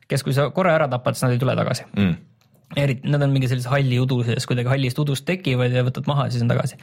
[0.10, 2.16] kes, kui sa korra ära tapad, siis nad ei tule tagasi mm.
[2.86, 6.30] eriti, nad on mingi sellise halli udu sees, kuidagi hallist udust tekivad ja võtad maha,
[6.34, 6.80] siis on tagasi.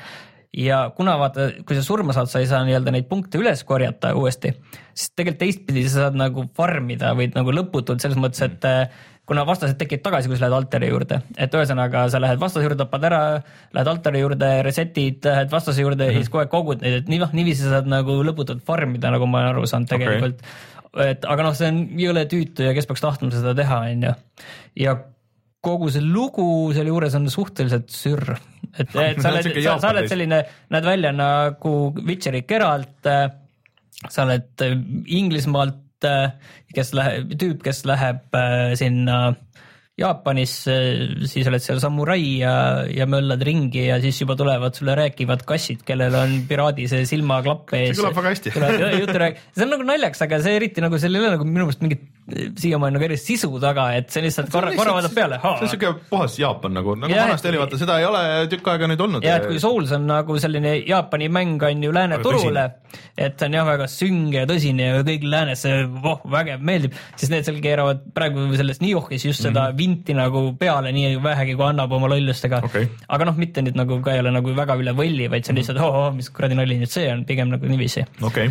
[0.65, 4.15] ja kuna vaata, kui sa surma saad, sa ei saa nii-öelda neid punkte üles korjata
[4.19, 4.55] uuesti,
[4.93, 9.13] siis tegelikult teistpidi sa saad nagu farm ida või nagu lõputult selles mõttes, et mm
[9.29, 12.79] kuna vastased tekivad tagasi, kui sa lähed altari juurde, et ühesõnaga sa lähed vastase juurde,
[12.83, 13.21] tapad ära,
[13.77, 16.21] lähed altari juurde, reset'id, lähed vastase juurde mm -hmm.
[16.21, 19.13] ja siis kogu aeg kogud neid, et nii noh, niiviisi saad nagu lõputult farm ida,
[19.15, 20.45] nagu ma olen aru saanud tegelikult.
[20.95, 21.11] Okay..
[21.11, 24.13] et aga noh, see on jõle tüütu ja kes peaks tahtma seda teha, on ju.
[24.85, 24.97] ja
[25.65, 28.37] kogu see lugu selle juures on suhteliselt sürr,
[28.79, 33.09] et, et sa oled, sa, sa oled selline, näed välja nagu Witcheri Geralt,
[34.09, 34.69] sa oled
[35.07, 39.35] Inglismaalt Äh, kes läheb, tüüp, kes läheb äh, sinna
[39.95, 40.75] Jaapanisse,
[41.31, 42.55] siis oled seal samurai ja,
[42.91, 47.71] ja möllad ringi ja siis juba tulevad sulle rääkivad kassid, kellel on piraadi see silmaklapp
[47.79, 47.93] ees.
[47.93, 48.55] see kõlab väga hästi.
[49.55, 52.03] see on nagu naljakas, aga see eriti nagu seal ei ole nagu minu meelest mingit
[52.25, 55.39] siiamaani nagu erilist sisu taga, et see lihtsalt korra, korra vaatad peale.
[55.43, 58.23] see on siuke puhas Jaapan nagu, nagu ja, vanasti oli, vaata seda ei ole
[58.53, 59.27] tükk aega nüüd olnud.
[59.27, 62.65] ja et kui Souls on nagu selline Jaapani mäng on ju lääne turule,
[63.13, 66.97] et see on jah, väga sünge ja tõsine ja kõik läänes see voh, vägev, meeldib,
[67.21, 69.79] siis need seal keeravad praegu selles Niohis just seda mm -hmm.
[69.83, 72.89] vinti nagu peale nii vähegi, kui annab oma lollustega okay..
[73.09, 75.61] aga noh, mitte nüüd nagu ka ei ole nagu väga üle võlli, vaid see on
[75.61, 78.49] lihtsalt oh, oh, mis kuradi nali nüüd see on, pigem nagu niiviisi okay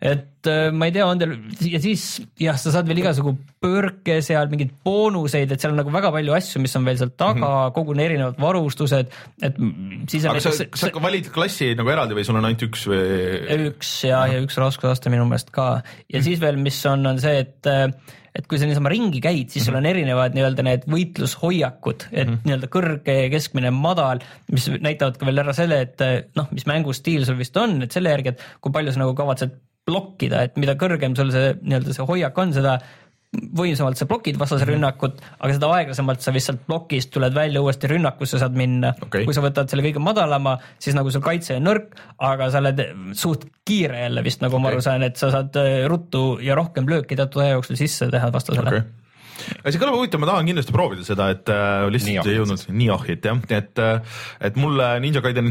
[0.00, 1.32] et äh, ma ei tea, on teil
[1.70, 2.02] ja siis
[2.40, 3.32] jah, sa saad veel igasugu
[3.62, 7.14] põrke seal, mingeid boonuseid, et seal on nagu väga palju asju, mis on veel seal
[7.16, 7.76] taga mm, -hmm.
[7.78, 9.62] koguni erinevad varustused, et
[10.10, 10.28] siis.
[10.28, 13.00] aga sa, sa valid klassi nagu eraldi või sul on ainult üks või?
[13.70, 16.28] üks ja, ja üks raskusaste minu meelest ka ja mm -hmm.
[16.28, 17.72] siis veel, mis on, on see, et
[18.36, 19.64] et kui sa niisama ringi käid, siis mm -hmm.
[19.64, 19.78] sul mhm.
[19.78, 22.42] on erinevad nii-öelda need võitlushoiakud, et mm -hmm.
[22.44, 24.20] nii-öelda kõrge, keskmine, madal,
[24.52, 26.04] mis näitavad ka veel ära selle, et
[26.36, 29.56] noh, mis mängustiil sul vist on, et selle järgi, et kui palju sa nagu kavatsed
[29.86, 32.78] blokkida, et mida kõrgem sul see nii-öelda see hoiak on, seda
[33.36, 34.74] võimsamalt sa blokid vastase mm -hmm.
[34.74, 39.24] rünnakut, aga seda aeglasemalt sa lihtsalt plokist tuled välja uuesti rünnakusse saad minna okay..
[39.24, 42.82] kui sa võtad selle kõige madalama, siis nagu sul kaitse on nõrk, aga sa oled
[43.12, 44.62] suht kiire jälle vist, nagu okay.
[44.62, 48.10] ma aru saan, et sa saad äh, ruttu ja rohkem lööki teatud aja jooksul sisse
[48.10, 48.86] teha vastasele okay
[49.60, 53.26] aga see kõlab huvitav, ma tahan kindlasti proovida seda, et äh, lihtsalt ei jõudnud Niohit
[53.26, 54.18] jah, et, äh,
[54.48, 55.50] et mulle Ninja Gaiden,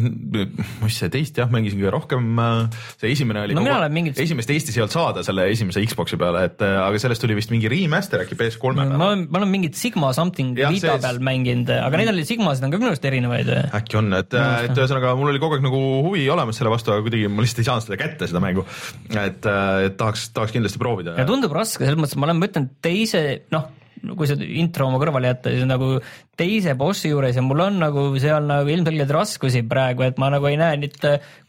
[0.82, 2.82] mis see teist jah, mängisin kõige rohkem äh,.
[3.02, 4.20] see esimene oli no,, mingit...
[4.22, 7.54] esimest Eestis ei olnud saada selle esimese Xbox'i peale, et äh, aga sellest tuli vist
[7.54, 8.98] mingi remaster äkki PS3 peale.
[8.98, 12.68] ma olen, ma olen mingit Sigma something ja, Vita peal mänginud, aga neid oli Sigmasid
[12.68, 13.52] on ka minu arust erinevaid.
[13.82, 17.06] äkki on, et, et ühesõnaga mul oli kogu aeg nagu huvi olemas selle vastu, aga
[17.06, 18.66] kuidagi ma lihtsalt ei saanud seda kätte, seda mängu.
[19.14, 21.18] et, et tahaks, tahaks kindlasti proovida.
[21.20, 23.75] ja tundub raske, selles mõttes, ma olen mõtelnud teise, noh
[24.14, 25.96] kui see intro oma kõrvale jätta, siis nagu
[26.38, 30.48] teise bossi juures ja mul on nagu seal nagu ilmselgelt raskusi praegu, et ma nagu
[30.52, 31.02] ei näe nüüd,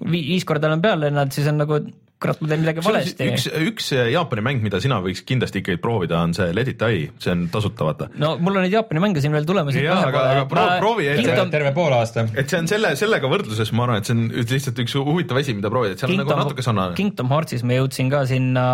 [0.09, 1.81] viis korda olen peal lennanud, siis on nagu
[2.23, 3.27] kurat, ma teen midagi valesti.
[3.29, 7.11] üks, üks Jaapani mäng, mida sina võiks kindlasti ikkagi proovida, on see Let it die,
[7.23, 8.09] see on tasuta, vaata.
[8.21, 9.77] no mul on neid Jaapani mänge siin veel tulemas.
[9.77, 11.09] jah, aga, aga proovi, proovi.
[11.21, 11.53] Kingdom...
[11.53, 12.27] terve pool aasta.
[12.33, 15.57] et see on selle, sellega võrdluses, ma arvan, et see on lihtsalt üks huvitav asi,
[15.59, 16.97] mida proovida, et seal Kingdom, on nagu natuke sarnane.
[16.99, 18.67] Kingdom Heartsis ma jõudsin ka sinna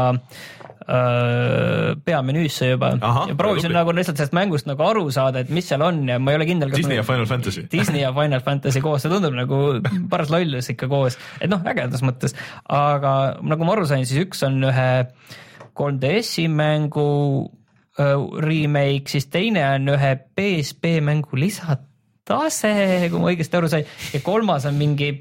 [2.05, 5.85] peamenüüsse juba Aha, ja proovisin nagu lihtsalt sellest mängust nagu aru saada, et mis seal
[5.87, 6.73] on ja ma ei ole kindel.
[6.75, 7.67] Disney ja Final Fantasy.
[7.73, 9.63] Disney ja Final Fantasy koos, see tundub nagu
[10.11, 13.15] paras lollus ikka koos, et noh, ägedas mõttes, aga
[13.47, 14.91] nagu ma aru sain, siis üks on ühe
[15.79, 17.09] 3DS-i mängu
[18.43, 22.73] remake, siis teine on ühe PSP mängu lisatase,
[23.13, 25.13] kui ma õigesti aru sain ja kolmas on mingi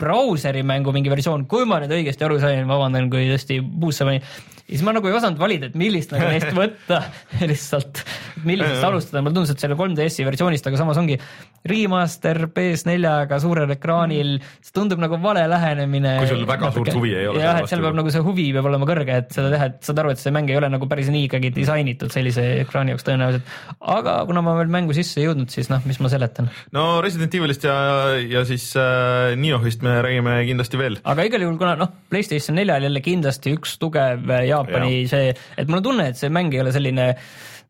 [0.00, 4.24] brauseri mängu mingi versioon, kui ma nüüd õigesti aru sain, vabandan, kui tõesti puusse panin.
[4.66, 6.98] Ja siis ma nagu ei osanud valida, et millist nagu neist võtta
[7.50, 8.00] lihtsalt,
[8.46, 11.18] millisest alustada, mulle tundus, et selle 3DS-i versioonist, aga samas ongi
[11.66, 16.16] remaster PS4-ga suurel ekraanil, see tundub nagu vale lähenemine.
[16.22, 18.66] Kui sul väga suurt huvi ei ole jah, et seal peab nagu see huvi peab
[18.70, 21.12] olema kõrge, et seda teha, et saad aru, et see mäng ei ole nagu päris
[21.14, 23.54] nii ikkagi disainitud sellise ekraani jaoks tõenäoliselt.
[23.96, 26.50] aga kuna ma veel mängu sisse ei jõudnud, siis noh, mis ma seletan.
[26.74, 27.76] no Resident Evilist ja,
[28.18, 30.98] ja siis äh, Niohist me räägime kindlasti veel.
[31.06, 34.26] aga igal juhul, kuna noh, PlayStation neljal jälle kindlasti üks tugev
[34.56, 35.10] Jaapani ja.
[35.14, 37.12] see, et mul on tunne, et see mäng ei ole selline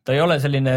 [0.07, 0.73] ta ei ole selline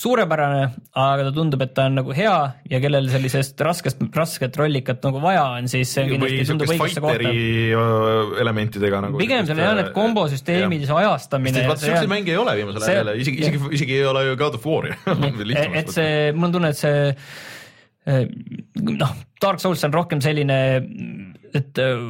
[0.00, 0.60] suurepärane,
[0.96, 2.36] aga ta tundub, et ta on nagu hea
[2.70, 7.32] ja kellel sellisest raskest, rasket rollikat nagu vaja on, siis see kindlasti tundub õigesse kohta
[7.34, 9.20] öö, elementidega nagu.
[9.20, 11.66] pigem seal jah, need kombosüsteemid, see ajastamine.
[11.68, 14.56] vaata siukseid mänge ei ole viimasel ajal jälle, isegi, isegi, isegi ei ole ju God
[14.56, 14.96] of War'i
[15.82, 17.14] et see, mul on tunne, et see
[19.00, 20.56] noh, Dark Souls on rohkem selline,
[21.54, 22.00] et eh,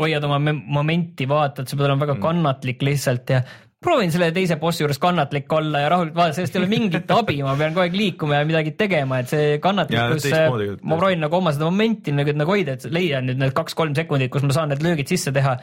[0.00, 2.08] hoiad oma momenti, vaatad, sa pead olema Mm.
[2.08, 3.42] väga kannatlik lihtsalt ja
[3.84, 7.42] proovin selle teise bossi juures kannatlik olla ja rahulikult vaadata, sellest ei ole mingit abi,
[7.44, 11.36] ma pean kogu aeg liikuma ja midagi tegema, et see kannatlikkus teistmoodi, ma proovin nagu
[11.40, 14.72] oma seda momenti nagu, nagu hoida, et leian nüüd need kaks-kolm sekundit, kus ma saan
[14.72, 15.58] need löögid sisse teha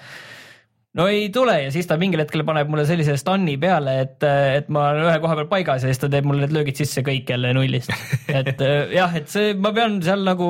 [0.99, 4.17] no ei tule ja siis ta mingil hetkel paneb mulle sellise stun'i peale, et,
[4.57, 7.03] et ma olen ühe koha peal paigas ja siis ta teeb mulle need löögid sisse
[7.07, 7.93] kõik jälle nullist.
[8.41, 10.49] et äh, jah, et see, ma pean seal nagu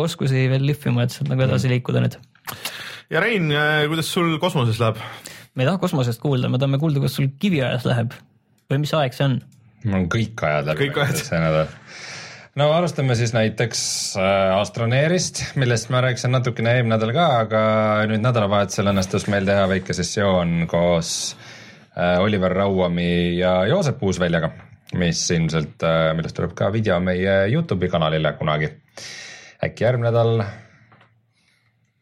[0.00, 2.16] oskusi veel lihvima, et sealt nagu edasi liikuda nüüd.
[3.12, 3.52] ja Rein,
[3.92, 5.00] kuidas sul kosmoses läheb?
[5.54, 8.14] me ei taha kosmosest kuulda, me tahame kuulda, kuidas sul kiviajas läheb
[8.70, 9.40] või mis aeg see on?
[9.84, 11.22] mul on kõik ajad läbi Kõik ajad.
[11.26, 11.70] see nädal.
[12.60, 13.82] No alustame siis näiteks
[14.20, 17.62] äh, Astroneerist, millest ma rääkisin natukene eelmine nädal ka, aga
[18.10, 21.12] nüüd nädalavahetusel õnnestus meil teha väike sessioon koos
[21.96, 24.52] äh, Oliver Rauami ja Joosep Uusväljaga,
[25.00, 28.72] mis ilmselt äh,, millest tuleb ka video meie Youtube'i kanalile kunagi.
[29.64, 30.44] äkki järgmine nädal,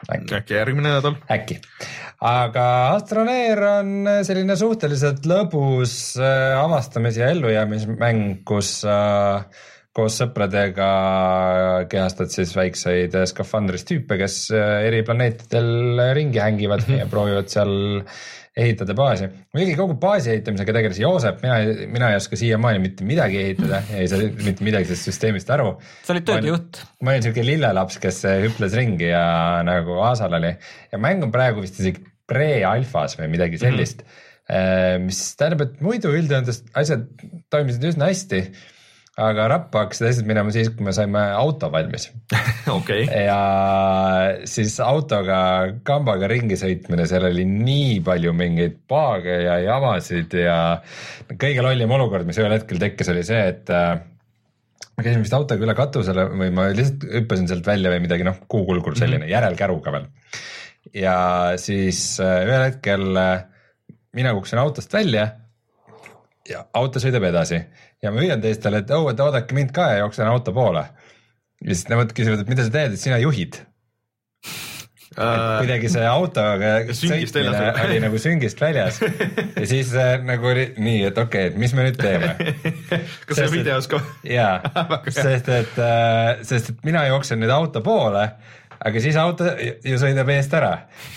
[0.09, 1.19] äkki äkki järgmine nädal?
[1.39, 1.61] äkki,
[2.35, 8.99] aga Astroneer on selline suhteliselt lõbus äh, avastamis- ja ellujäämismäng, kus sa
[9.99, 10.89] koos sõpradega
[11.91, 17.73] kehastad siis väikseid äh, skafandris tüüpe, kes äh, eri planeetidel ringi hängivad ja proovivad seal
[18.59, 19.29] ehitada baasi.
[19.55, 24.09] muidugi kogu baasi ehitamisega tegeles Joosep, mina, mina ei oska siiamaani mitte midagi ehitada, ei
[24.11, 26.81] saa mitte midagi sellest süsteemist aru sa olid töödejuht.
[27.03, 29.27] ma olin siuke lillelaps, kes hüples ringi ja
[29.67, 30.55] nagu Aasal oli
[30.93, 34.09] ja mäng on praegu vist isegi pre-alfas või midagi sellist mm.
[34.09, 35.07] -hmm.
[35.07, 37.07] mis tähendab, et muidu üldjoontes asjad
[37.53, 38.43] toimisid üsna hästi.
[39.19, 42.09] Aga rappa hakkasid asjad minema siis, kui me saime auto valmis
[42.79, 43.39] okei, ja
[44.49, 45.41] siis autoga
[45.87, 50.59] kambaga ringi sõitmine, seal oli nii palju mingeid paage ja jamasid ja
[51.35, 53.97] kõige lollim olukord, mis ühel hetkel tekkis, oli see, et äh,
[54.95, 58.39] ma käisin vist autoga üle katusele või ma lihtsalt hüppasin sealt välja või midagi, noh,
[58.47, 59.35] kuukulgur selline mm -hmm.
[59.35, 60.09] järelkäruga veel.
[60.95, 61.19] ja
[61.59, 63.45] siis äh, ühel hetkel äh,
[64.15, 65.29] mina kukkusin autost välja
[66.49, 67.61] ja auto sõidab edasi
[68.03, 70.85] ja ma hüüan teistele, et oh, et oodake mind ka ja jooksen auto poole.
[71.65, 73.61] ja siis nemad küsivad, et mida sa teed, et sina juhid.
[75.19, 81.19] kuidagi see autoga sõitmine oli nagu süngist väljas ja siis äh, nagu oli nii, et
[81.19, 82.37] okei okay,, et mis me nüüd teeme
[83.27, 83.99] kas see et- videos ka?
[84.29, 84.61] jaa,
[85.09, 85.81] sest et,
[86.47, 88.29] sest et mina jooksen nüüd auto poole,
[88.79, 90.75] aga siis auto ju sõidab eest ära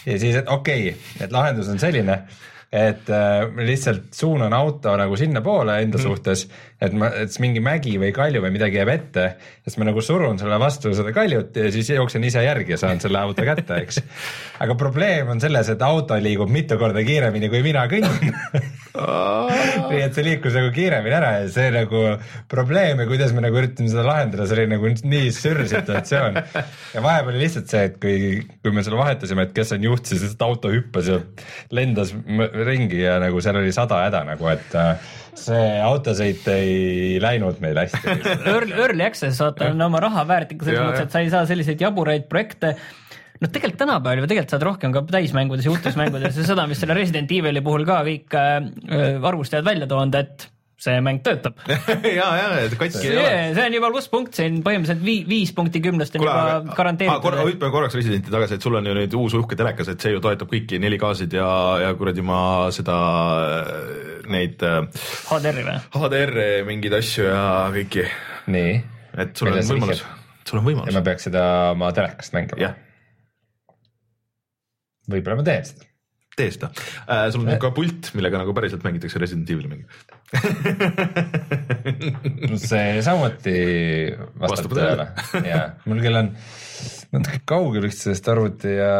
[0.07, 2.23] ja siis, et okei okay,, et lahendus on selline,
[2.71, 6.03] et äh, lihtsalt suunan auto nagu sinnapoole enda mm.
[6.03, 6.45] suhtes,
[6.81, 9.25] et ma, et mingi mägi või kalju või midagi jääb ette,
[9.65, 13.01] siis ma nagu surun selle vastu seda kaljut ja siis jooksen ise järgi ja saan
[13.03, 14.01] selle auto kätte, eks.
[14.65, 18.33] aga probleem on selles, et auto liigub mitu korda kiiremini, kui mina kõnnin
[18.91, 22.01] nii et see liikus nagu kiiremini ära ja see nagu
[22.51, 26.41] probleem ja kuidas me nagu üritame seda lahendada, see oli nagu nii sürr situatsioon.
[26.95, 30.09] ja vahepeal oli lihtsalt see, et kui, kui me selle vahetasime, et kes on juht,
[30.09, 31.21] siis lihtsalt auto hüppas ja
[31.71, 32.13] lendas
[32.67, 37.77] ringi ja nagu seal oli sada häda nagu, et äh, see autosõit ei läinud meil
[37.83, 38.15] hästi.
[38.51, 41.45] Early, early access, vaata, on oma raha väärt ikka selles mõttes, et sa ei saa
[41.49, 42.75] selliseid jaburaid projekte
[43.41, 46.81] noh, tegelikult tänapäeval ju tegelikult saad rohkem ka täismängudes ja uutes mängudes ja seda, mis
[46.81, 50.47] selle Resident Evil'i puhul ka kõik äh, arvustajad välja toonud, et
[50.81, 51.59] see mäng töötab.
[51.67, 53.25] ja, ja, et katki ei ole.
[53.25, 56.55] see, see on juba plusspunkt, see on põhimõtteliselt vii, viis punkti kümnest on kuule, juba
[56.59, 59.91] aga garanteeritud korra, hüppame korraks Residenti tagasi, et sul on ju nüüd uus uhke telekas,
[59.93, 61.51] et see ju toetab kõiki 4K-sid ja,
[61.85, 62.41] ja kuradi ma
[62.73, 62.97] seda,
[64.31, 65.77] neid äh, HDR-i või?
[66.01, 68.07] HDR-e mingeid asju ja kõiki,
[68.51, 68.73] nii,
[69.21, 70.03] et sul Millele on võimalus
[70.47, 72.75] sul on ja võimalus ma, peaks seda oma telekast mängima jah.
[75.11, 75.90] võib-olla ma teen seda.
[76.41, 77.29] Tee seda äh,.
[77.33, 79.85] sul on ka pult, millega nagu päriselt mängitakse Resident Evil'i mänge
[82.61, 83.57] see samuti
[84.41, 85.09] vastab tõele.
[85.47, 86.31] ja mul küll on
[87.11, 88.95] natuke kaugel üksteisest arvuti ja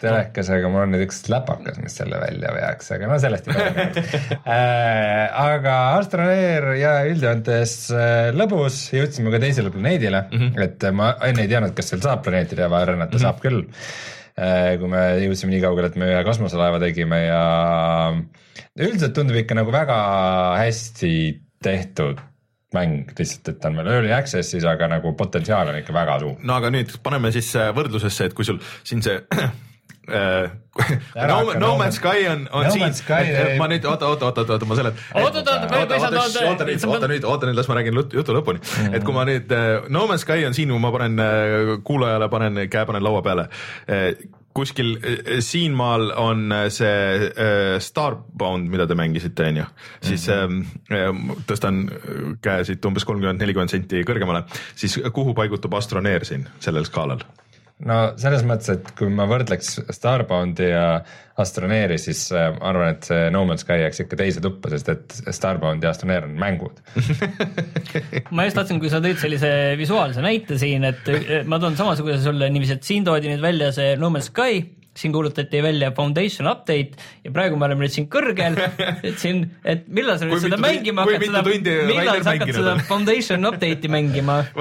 [0.00, 3.56] telekas, aga mul on nüüd üks läpakas, mis selle välja veaks, aga no sellest ei
[3.58, 4.02] räägi
[4.56, 10.66] äh, aga Astroneer ja üldjoontes äh, lõbus, jõudsime ka teisele planeedile mm, -hmm.
[10.66, 13.26] et ma enne ei teadnud, kas seal saab planeetide vahel rännata mm, -hmm.
[13.28, 13.64] saab küll.
[13.66, 14.16] äh,.
[14.36, 17.42] Kui me jõudsime nii kaugele, et me ühe kosmoselaeva tegime ja
[18.76, 19.98] üldiselt tundub ikka nagu väga
[20.60, 21.12] hästi
[21.64, 22.20] tehtud
[22.76, 26.36] mäng lihtsalt, et ta on veel early access'is, aga nagu potentsiaal on ikka väga suur.
[26.42, 29.20] no aga nüüd paneme siis äh, võrdlusesse, et kui sul siin see
[30.06, 30.50] Uh,
[31.26, 32.92] no, no Man's Sky on, on No siin,
[33.58, 35.00] ma nüüd oota, oota, oota, oota, oota, ma seletan.
[35.22, 37.98] Oota, oota, oota, oota, oota, tahad- oota nüüd, oota nüüd, oota nüüd, las ma räägin
[38.14, 38.62] jutu lõpuni,
[38.94, 42.28] et kui ma nüüd äh, No Man's Sky on siin, kui ma panen äh, kuulajale,
[42.30, 43.48] panen käe panen laua peale.
[44.56, 46.86] kuskil äh, siinmaal on äh, see
[47.28, 49.66] äh, Starbound, mida te mängisite, onju,
[50.06, 51.10] siis ähm, äh,
[51.50, 54.44] tõstan äh, käe siit umbes kolmkümmend, nelikümmend senti kõrgemale,
[54.78, 57.20] siis kuhu paigutub Astroneer siin sellel skaalal?
[57.84, 60.86] No selles mõttes, et kui ma võrdleks Starboundi ja
[61.36, 64.88] Astroneeri, siis äh, ma arvan, et see No Man's Sky jääks ikka teise tuppa, sest
[64.94, 66.80] et Starbound ja Astroneer on mängud.
[68.36, 72.22] ma just tahtsin, kui sa tõid sellise visuaalse näite siin, et eh, ma toon samasuguse
[72.24, 74.64] sulle niiviisi, et siin toodi nüüd välja see No Man's Sky,
[74.96, 78.58] siin kuulutati välja Foundation update ja praegu me oleme nüüd siin kõrgel,
[79.08, 82.34] et siin, et millal sa Kui nüüd seda mitu mängima kui hakkad, seda, millal sa
[82.34, 82.84] hakkad seda on?
[82.88, 84.38] Foundation update'i mängima?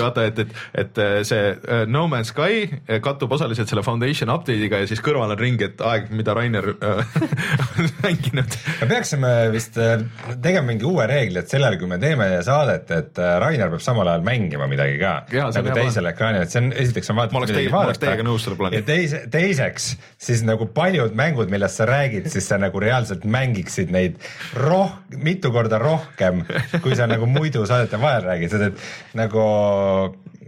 [0.00, 4.32] vaata, et et, et, et see äh, No Man's Sky äh, kattub osaliselt selle Foundation
[4.32, 7.02] update'iga ja siis kõrval on ring, et aeg, mida Rainer äh,
[7.78, 8.56] on mänginud.
[8.82, 13.72] me peaksime vist tegema mingi uue reegli, et sellal, kui me teeme saadet, et Rainer
[13.74, 17.36] peab samal ajal mängima midagi ka nagu teisel ekraanil, et see on, esiteks on vaata
[17.36, 18.82] ma oleks teiega nõus selle plaaniga.
[18.82, 23.92] ja teise, teiseks siis nagu paljud mängud, millest sa räägid, siis sa nagu reaalselt mängiksid
[23.94, 24.20] neid
[24.54, 26.44] roh-, mitu korda rohkem,
[26.84, 29.46] kui sa nagu muidu saadete vahel räägid, sest et nagu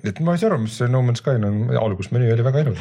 [0.02, 2.80] et ma ei saa aru, mis see No Man's Sky on, algusmenüü oli väga ilus.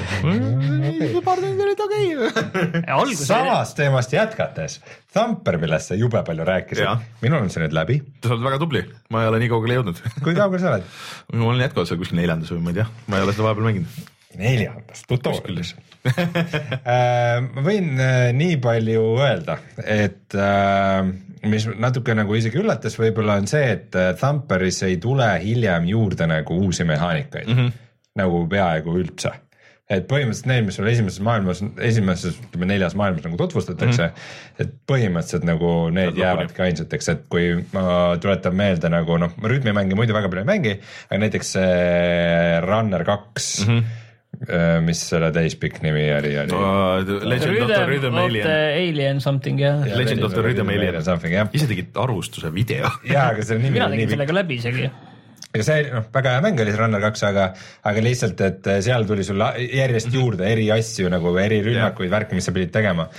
[1.26, 3.18] paar tundi olid okei okay..
[3.20, 4.80] samast teemast jätkates,
[5.14, 8.84] Thumper, millest sa jube palju rääkisid minul on see nüüd läbi, sa oled väga tubli,
[9.14, 10.90] ma ei ole nii kaugele jõudnud kui kaugel sa oled?
[11.38, 13.70] ma olen jätkuvalt seal kuskil neljandas või ma ei tea, ma ei ole seda vahepeal
[13.70, 14.02] mänginud.
[14.40, 21.12] Neljandas tutorialis Äh, ma võin äh, nii palju öelda, et äh,
[21.52, 26.58] mis natuke nagu isegi üllatas võib-olla on see, et Thumperis ei tule hiljem juurde nagu
[26.66, 27.88] uusi mehaanikaid mm, -hmm.
[28.22, 29.36] nagu peaaegu üldse
[29.92, 34.62] et põhimõtteliselt need, mis sul esimeses maailmas, esimeses ütleme neljas maailmas nagu tutvustatakse mm, -hmm.
[34.64, 36.24] et põhimõtteliselt nagu need Lõpuni.
[36.24, 40.54] jäävadki ainsateks, et kui ma tuletan meelde nagu noh, ma rütmimänge muidu väga palju ei
[40.54, 40.78] mängi,
[41.10, 44.00] aga näiteks see Runner kaks mm, -hmm.
[44.82, 49.98] Mis selle täispikk nimi oli, oli Legend of the Rhythm Alien Alien something jah ja..
[50.00, 50.98] Legend of the Rhythm Alien.
[51.06, 52.90] Something jah, ise tegid arvustuse video.
[53.14, 54.90] jaa, aga selle nimi mina nii tegin pikk sellega läbi isegi.
[55.52, 57.48] ja see noh, väga hea mäng oli see Runner kaks, aga,
[57.92, 62.38] aga lihtsalt, et seal tuli sulle järjest juurde eri asju nagu eri rünnakuid yeah., värke,
[62.38, 63.10] mis sa pidid tegema.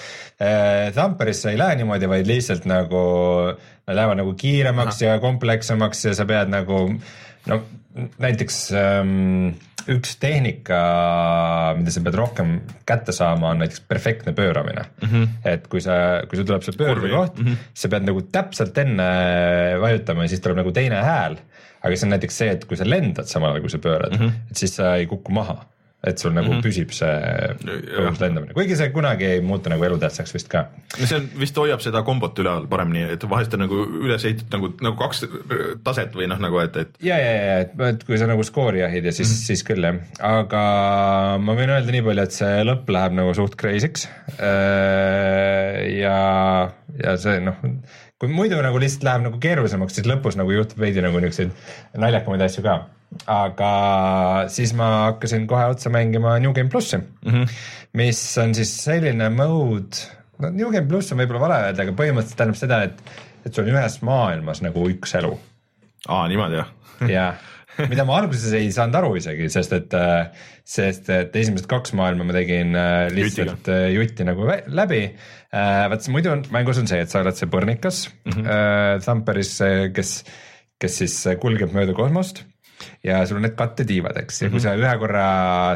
[0.96, 3.02] Thumperisse ei lähe niimoodi, vaid lihtsalt nagu
[3.52, 5.12] nad lähevad nagu kiiremaks Aha.
[5.12, 6.86] ja komplekssemaks ja sa pead nagu
[7.50, 7.60] no
[8.22, 9.54] näiteks ähm,
[9.90, 10.80] üks tehnika,
[11.78, 12.52] mida sa pead rohkem
[12.88, 15.08] kätte saama, on näiteks perfektne pööramine mm.
[15.08, 15.28] -hmm.
[15.54, 17.14] et kui sa, kui sul tuleb see pöörde Kurvi.
[17.14, 17.70] koht mm, -hmm.
[17.74, 19.08] sa pead nagu täpselt enne
[19.80, 21.36] vajutama ja siis tuleb nagu teine hääl.
[21.82, 24.26] aga see on näiteks see, et kui sa lendad samal ajal, kui sa pöörad mm,
[24.26, 24.50] -hmm.
[24.50, 25.64] et siis sa ei kuku maha.
[26.02, 26.62] Et sul nagu mm -hmm.
[26.66, 27.14] püsib see
[27.62, 30.64] põhimõtteliselt lendamine, kuigi see kunagi ei muutu nagu elutähtsaks vist ka.
[30.96, 34.72] see on vist hoiab seda kombot üleval paremini, et vahest on nagu üles ehitatud nagu,
[34.82, 35.24] nagu kaks
[35.84, 38.82] taset või noh, nagu et, et ja, ja, ja, et, et kui sa nagu skoori
[38.82, 39.46] jahid ja siis mm, -hmm.
[39.46, 39.96] siis küll jah,
[40.32, 40.62] aga
[41.38, 44.08] ma võin öelda nii palju, et see lõpp läheb nagu suht crazy'ks.
[46.02, 46.18] ja,
[47.04, 47.62] ja see noh,
[48.22, 52.44] kui muidu nagu lihtsalt läheb nagu keerulisemaks, siis lõpus nagu juhtub veidi nagu niisuguseid naljakamaid
[52.46, 52.76] asju ka.
[53.30, 53.70] Aga
[54.52, 57.54] siis ma hakkasin kohe otsa mängima New Game plussi mm, -hmm.
[57.98, 60.04] mis on siis selline mode,
[60.38, 63.66] no New Game pluss on võib-olla vale öelda, aga põhimõtteliselt tähendab seda, et, et sul
[63.66, 65.32] on ühes maailmas nagu üks elu
[66.08, 66.70] aa, niimoodi jah.
[67.16, 67.50] jah,
[67.88, 69.98] mida ma alguses ei saanud aru isegi, sest et,
[70.64, 75.02] sest et esimesed kaks maailma ma tegin äh, lihtsalt äh, jutti nagu läbi.
[75.52, 79.04] vaat muidu on mängus on see, et sa oled see põrnikas mm -hmm.
[79.04, 79.58] Thumperis,
[79.94, 80.24] kes,
[80.80, 82.46] kes siis kulgeb mööda kosmost
[83.04, 85.24] ja sul on need kattetiivad, eks, ja kui sa ühe korra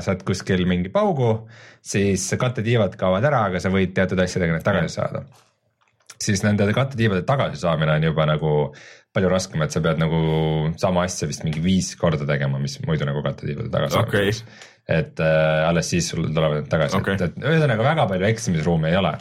[0.04, 1.32] saad kuskil mingi paugu,
[1.84, 5.24] siis kattetiivad kaovad ära, aga sa võid teatud asjadega need tagasi saada.
[6.16, 8.52] Siis nende kattetiivade tagasisaamine on juba nagu
[9.16, 10.20] palju raskem, et sa pead nagu
[10.80, 14.32] sama asja vist mingi viis korda tegema, mis muidu nagu kattetiibude tagasi Okei.
[14.92, 16.96] et äh, alles siis sul tulevad need tagasi.
[17.00, 19.16] Okay., et, et ühesõnaga väga palju eksimisruumi ei ole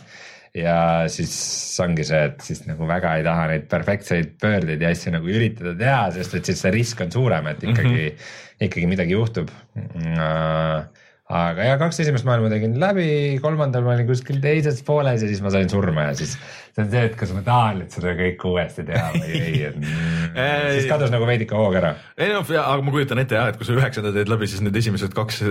[0.55, 0.77] ja
[1.11, 1.35] siis
[1.83, 5.75] ongi see, et siis nagu väga ei taha neid perfektseid pöördeid ja asju nagu üritada
[5.79, 8.67] teha, sest et siis see risk on suurem, et ikkagi mm, -hmm.
[8.69, 13.07] ikkagi midagi juhtub äh, aga ja kaks esimest maailma tegin läbi,
[13.41, 16.91] kolmandal ma olin kuskil teises pooles ja siis ma sain surma ja siis see on
[16.91, 20.35] see, et kas ma tahan nüüd seda kõike uuesti teha või ei, et mm,
[20.75, 21.95] siis kadus nagu veidike hoog ära.
[22.19, 24.77] ei noh, aga ma kujutan ette jah, et kui sa üheksanda teed läbi, siis need
[24.83, 25.41] esimesed kaks,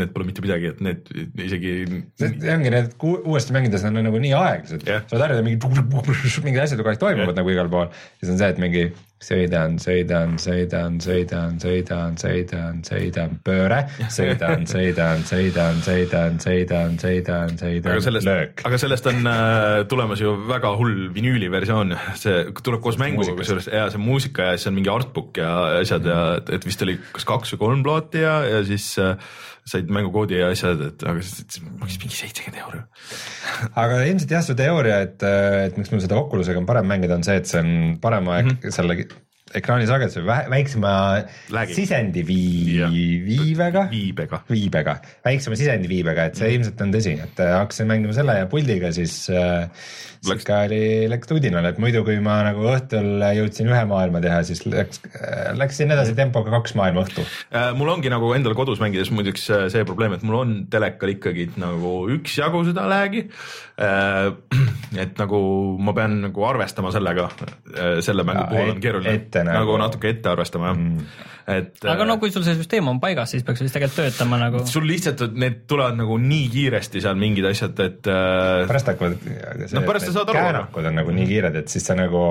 [0.00, 1.12] need pole mitte midagi, et need
[1.44, 1.74] isegi.
[2.22, 5.04] see ongi need uuesti mängides on nagu nii aeglased Jah.
[5.04, 7.92] sa oled harjunud mingi mingid asjad kogu aeg toimuvad nagu igal pool,
[8.22, 8.88] siis on see, et mingi
[9.20, 16.40] sõidan, sõidan, sõidan, sõidan, sõidan, sõidan, sõidan, pööre, sõidan, sõidan, sõidan, sõidan,
[17.60, 18.62] aga sõidan, sellest löök,.
[18.70, 23.68] aga sellest on äh, tulemas ju väga hull vinüüli versioon, see tuleb koos mänguga, kusjuures
[23.68, 25.52] ja see muusika ja siis on mingi artbook ja
[25.82, 29.16] asjad ja et- et vist oli kas kaks või kolm plaati ja, ja siis äh,
[29.70, 32.82] said mängukoodi ja asjad, et aga see maksis mingi seitsekümmend euri.
[33.84, 35.26] aga ilmselt jah, su teooria, et,
[35.68, 38.48] et miks mul seda Oculusega on parem mängida, on see, et see on parema mm
[38.48, 38.74] -hmm.
[38.74, 38.98] selle
[39.58, 40.92] ekraani sageduse vä- väiksema
[41.50, 41.74] Lag'i.
[41.74, 44.42] sisendi vii- Jah., viivega viibega.
[44.50, 44.94] viibega,
[45.26, 49.16] väiksema sisendiviibega, et see ilmselt on tõsi, et äh, hakkasin mängima selle ja puldiga, siis
[49.34, 49.66] äh,
[50.30, 54.62] ikka oli, läks tudinal, et muidu, kui ma nagu õhtul jõudsin ühe maailma teha, siis
[54.68, 55.00] läks,
[55.58, 57.24] läksin edasi tempoga kaks maailma õhtu.
[57.50, 61.14] Äh, mul ongi nagu endal kodus mängides muideks äh, see probleem, et mul on telekal
[61.16, 63.26] ikkagi nagu üksjagu seda lag'i.
[64.98, 65.40] Et nagu
[65.78, 67.28] ma pean nagu arvestama sellega,
[68.02, 71.04] selle mängu Jaa, puhul et- on keeruline nagu, nagu- nagu natuke ette arvestama jah mm.,
[71.58, 71.84] et.
[71.92, 74.62] aga no kui sul see süsteem on paigas, siis peaks vist tegelikult töötama nagu.
[74.70, 79.28] sul lihtsalt need tulevad nagu nii kiiresti seal mingid asjad, et äh, pärast hakkavad,
[79.74, 82.22] No pärast sa saad aru, käänakud on nagu nii kiired, et siis sa nagu,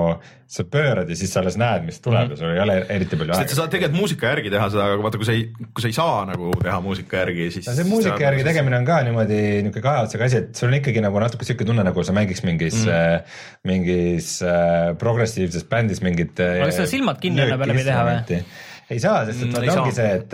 [0.50, 3.34] sa pöörad ja siis sa alles näed, mis tuleb ja sul ei ole eriti palju
[3.34, 3.58] et sa aega.
[3.60, 6.24] saad tegelikult muusika järgi teha seda, aga vaata, kui sa ei, kui sa ei saa
[6.30, 7.68] nagu teha muusika järgi, siis.
[7.70, 8.46] no see muusika järgi.
[8.46, 11.68] tegemine on ka niimoodi niisugune kahe otsaga asi, et sul on ikkagi nagu natuke sihuke
[11.68, 13.38] tunne, nagu sa mängiks mingis mm.,
[13.70, 16.40] mingis äh, progressiivses bändis mingit.
[16.40, 18.42] Aga kas sa silmad kinni enne peale või teha või?
[18.90, 20.00] Ei saa, sest et Mm, vaata ongi saa.
[20.00, 20.32] see, et,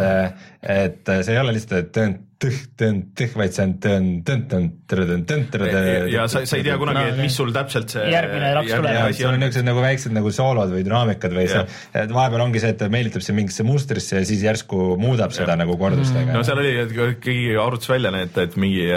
[0.67, 4.43] et see ei ole lihtsalt, et tõn-, tõh-, tõn-, tõh, vaid see on tõn-, tõn-,
[4.51, 6.09] tõn-, tõn-, tõn-, tõn-.
[6.11, 8.07] ja sa, sa ei tea kunagi, et mis sul täpselt see.
[8.11, 8.97] Järgmine laps tuleb.
[8.97, 9.45] ja sul on on.
[9.45, 11.63] niisugused nagu väiksed nagu soolod või dünaamikad või see
[12.03, 15.57] et vahepeal ongi see, et ta meelitab sind mingisse mustrisse ja siis järsku muudab seda
[15.59, 16.35] nagu kordustega.
[16.35, 18.89] no seal oli, et keegi arvutas välja need, et mingi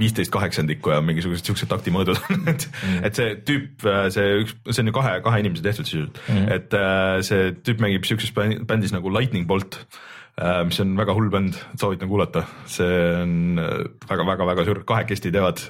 [0.00, 4.90] viisteist kaheksandikku ja mingisugused siuksed taktimõõdud et mm., et see tüüp, see üks, see on
[4.90, 8.94] ju kahe, kahe inimese tehtud sisuliselt mm., et äh, see tüüp mängib siukses bänd- bändis
[8.94, 10.02] nagu Lightning Bolt äh,
[10.34, 13.60] mis on väga hull bänd, soovitan kuulata, see on
[14.08, 15.62] väga-väga-väga suur, kahekesti teevad.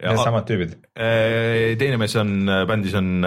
[0.00, 0.72] Need samad tüübid.
[0.98, 3.20] Äh, teine mees on bändis on,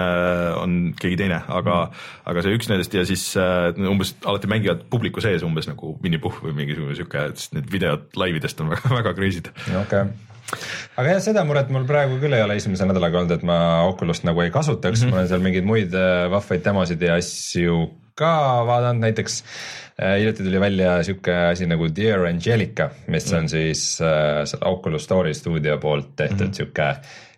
[0.59, 2.03] on keegi teine, aga mm.,
[2.33, 6.19] aga see üks nendest ja siis äh, umbes alati mängivad publiku sees umbes nagu Winny
[6.23, 9.51] Puhh või mingisugune sihuke, et siis need videod laividest on väga, väga crazy'd.
[9.53, 10.61] okei okay.
[10.99, 13.57] aga jah, seda muret mul praegu küll ei ole esimese nädalaga olnud, et ma
[13.89, 15.13] Oculus't nagu ei kasutaks mm, -hmm.
[15.15, 17.85] ma olen seal mingeid muid äh, vahvaid demosid ja asju
[18.19, 18.33] ka
[18.67, 24.41] vaadanud, näiteks äh, hiljuti tuli välja sihuke asi nagu Dear Angelica, mis on siis äh,
[24.65, 26.53] Oculus Story stuudio poolt tehtud mm -hmm.
[26.53, 26.95] sihuke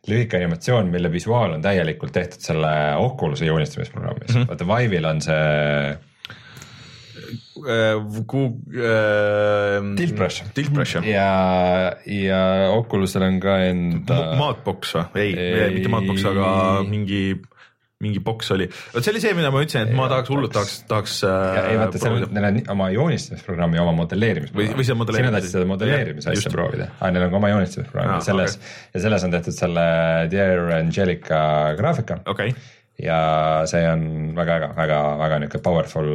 [0.08, 4.47] lühike animatsioon, mille visuaal on täielikult tehtud selle Oculus'e joonistamisprogrammis mm, -hmm.
[4.47, 5.97] vaata Vive'il on see
[9.95, 10.43] Tilt Brush.
[10.53, 11.08] Tilt Brush jah.
[11.08, 15.06] ja, ja Oculus'el on ka enda Maatbox või?
[15.16, 15.53] ei, Ei.
[15.64, 16.49] ei, mitte Maatbox, aga
[16.89, 17.22] mingi,
[18.04, 18.66] mingi boks oli.
[18.91, 21.14] vot see oli see, mida ma ütlesin, et ma tahaks hullult tahaks, tahaks.
[21.24, 24.76] ja ei vaata, seal neil on oma joonistamisprogrammi, oma modelleerimisprogrammi.
[24.76, 28.18] Või- see modelleerimis- sina tahtsid seda modelleerimise asja proovida, aga neil on ka oma joonistamisprogrammi
[28.18, 28.58] Aa, selles
[28.93, 29.86] ja selles on tehtud selle
[30.34, 31.39] Dear Angelica
[31.80, 32.20] graafika.
[32.36, 32.52] Okei,
[33.00, 33.22] ja
[33.72, 36.12] see on väga äge, väga, väga niisugune powerful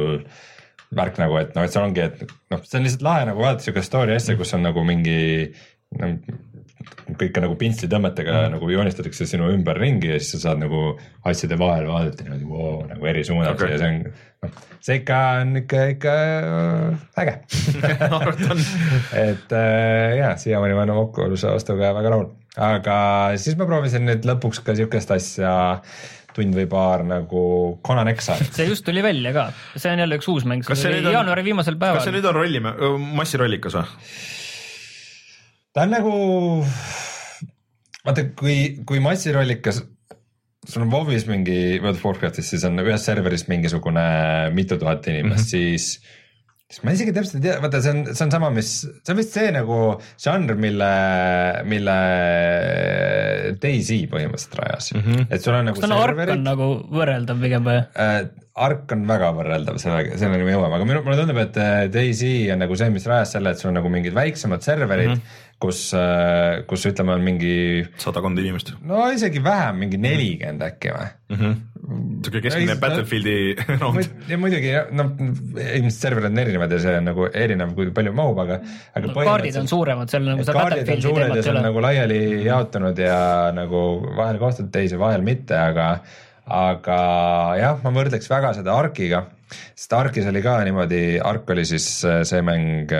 [1.01, 3.65] värk nagu, et noh, et seal ongi, et noh, see on lihtsalt lahe nagu vaadata
[3.65, 5.19] siukest story asja, kus on nagu mingi
[5.97, 6.13] no,
[7.19, 8.55] kõike nagu pintslitõmmetega mm.
[8.55, 10.83] nagu joonistatakse sinu ümberringi ja siis sa saad nagu
[11.27, 13.73] asjade vahel vaadata niimoodi wow, nagu eri suunad okay.
[13.73, 14.05] ja see on,
[14.45, 17.35] noh, see ikka on ikka, ikka äh, äge
[19.25, 22.31] et äh, ja siiamaani ma olen Oculus'e ostuga väga rahul,
[22.69, 22.97] aga
[23.41, 25.53] siis ma proovisin nüüd lõpuks ka siukest asja
[26.35, 27.45] tund või paar nagu
[27.85, 28.51] Conan Exile.
[28.55, 31.19] see just tuli välja ka, see on jälle üks uus mäng, see tuli nüüd on-
[31.19, 32.15] jaanuari viimasel kas see päeval.
[32.17, 32.63] nüüd on rolli,
[33.19, 33.89] massirollikas või?
[35.73, 36.13] Ta on nagu,
[38.05, 38.57] vaata kui,
[38.87, 39.83] kui massirollikas,
[40.67, 44.03] sul on WoW-is mingi, World of Warcraftis, siis on ühes serveris mingisugune
[44.55, 45.77] mitu tuhat inimest mm, -hmm.
[45.77, 46.19] siis
[46.71, 49.19] siis ma isegi täpselt ei tea, vaata, see on, see on sama, mis, see on
[49.19, 49.79] vist see nagu
[50.23, 50.91] žanr, mille,
[51.67, 51.95] mille
[53.61, 55.01] Daisy põhimõtteliselt rajas mm.
[55.07, 55.25] -hmm.
[55.35, 57.81] et sul on nagu kas ta on ark on nagu võrreldav pigem või?
[58.05, 58.21] äh,
[58.61, 62.33] Ark on väga võrreldav, selle, selleni me jõuame, aga minu, mulle tundub, et äh, Daisy
[62.51, 65.39] on nagu see, mis rajas selle, et sul on nagu mingid väiksemad serverid mm, -hmm.
[65.61, 65.81] kus,
[66.69, 67.55] kus ütleme, on mingi
[68.01, 71.09] sadakond inimest no isegi vähem, mingi nelikümmend äkki või?
[71.31, 71.41] mm.
[71.41, 71.59] -hmm.
[72.25, 73.35] siuke keskmine No, Battlefieldi
[73.81, 74.09] round.
[74.31, 78.41] ja muidugi noh, ilmselt serverid on erinevad ja see on nagu erinev, kui palju mahub,
[78.45, 78.61] aga,
[78.95, 81.67] aga no, kaardid on suuremad, seal nagu seda Battlefieldi teemat ei see on ole.
[81.69, 83.21] nagu laiali jaotunud ja
[83.55, 83.85] nagu
[84.17, 85.93] vahel kohtad teisi, vahel mitte, aga
[86.51, 86.97] aga
[87.59, 89.25] jah, ma võrdleks väga seda Arkiga,
[89.75, 92.91] sest Arkis oli ka niimoodi, Ark oli siis äh, see mäng,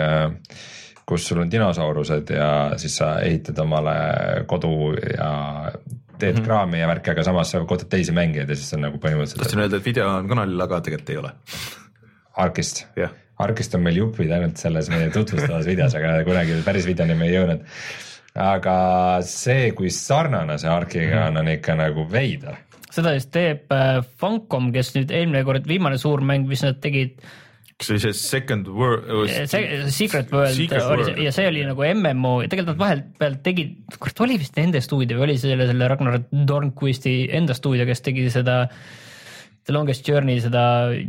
[1.12, 2.50] kus sul on dinosaurused ja
[2.80, 3.96] siis sa ehitad omale
[4.48, 5.32] kodu ja
[6.22, 6.44] teed mm -hmm.
[6.46, 9.64] kraami ja värki, aga samas sa kohtad teisi mängijaid ja siis on nagu põhimõtteliselt tahtsin
[9.64, 11.32] öelda, et video on kanalil, aga tegelikult ei ole.
[12.42, 13.10] Arkist jah,
[13.42, 17.36] Arkist on meil jupid ainult selles meie tutvustavas videos, aga kunagi päris videoni me ei
[17.36, 17.64] jõudnud.
[18.34, 18.74] aga
[19.28, 22.56] see, kui sarnane see Arkiga on, on ikka nagu veider.
[22.92, 27.18] seda siis teeb äh, Funcom, kes nüüd eelmine kord, viimane suur mäng, mis nad tegid,
[27.76, 29.28] kas see oli see Second World?
[29.28, 33.38] see Secret World Secret oli see ja see oli nagu MMO ja tegelikult nad vahepeal
[33.46, 37.86] tegid, kurat oli vist nende stuudio või oli see selle, selle Ragnar Dornquisti enda stuudio,
[37.88, 38.62] kes tegi seda
[39.62, 40.64] The Longest Journey seda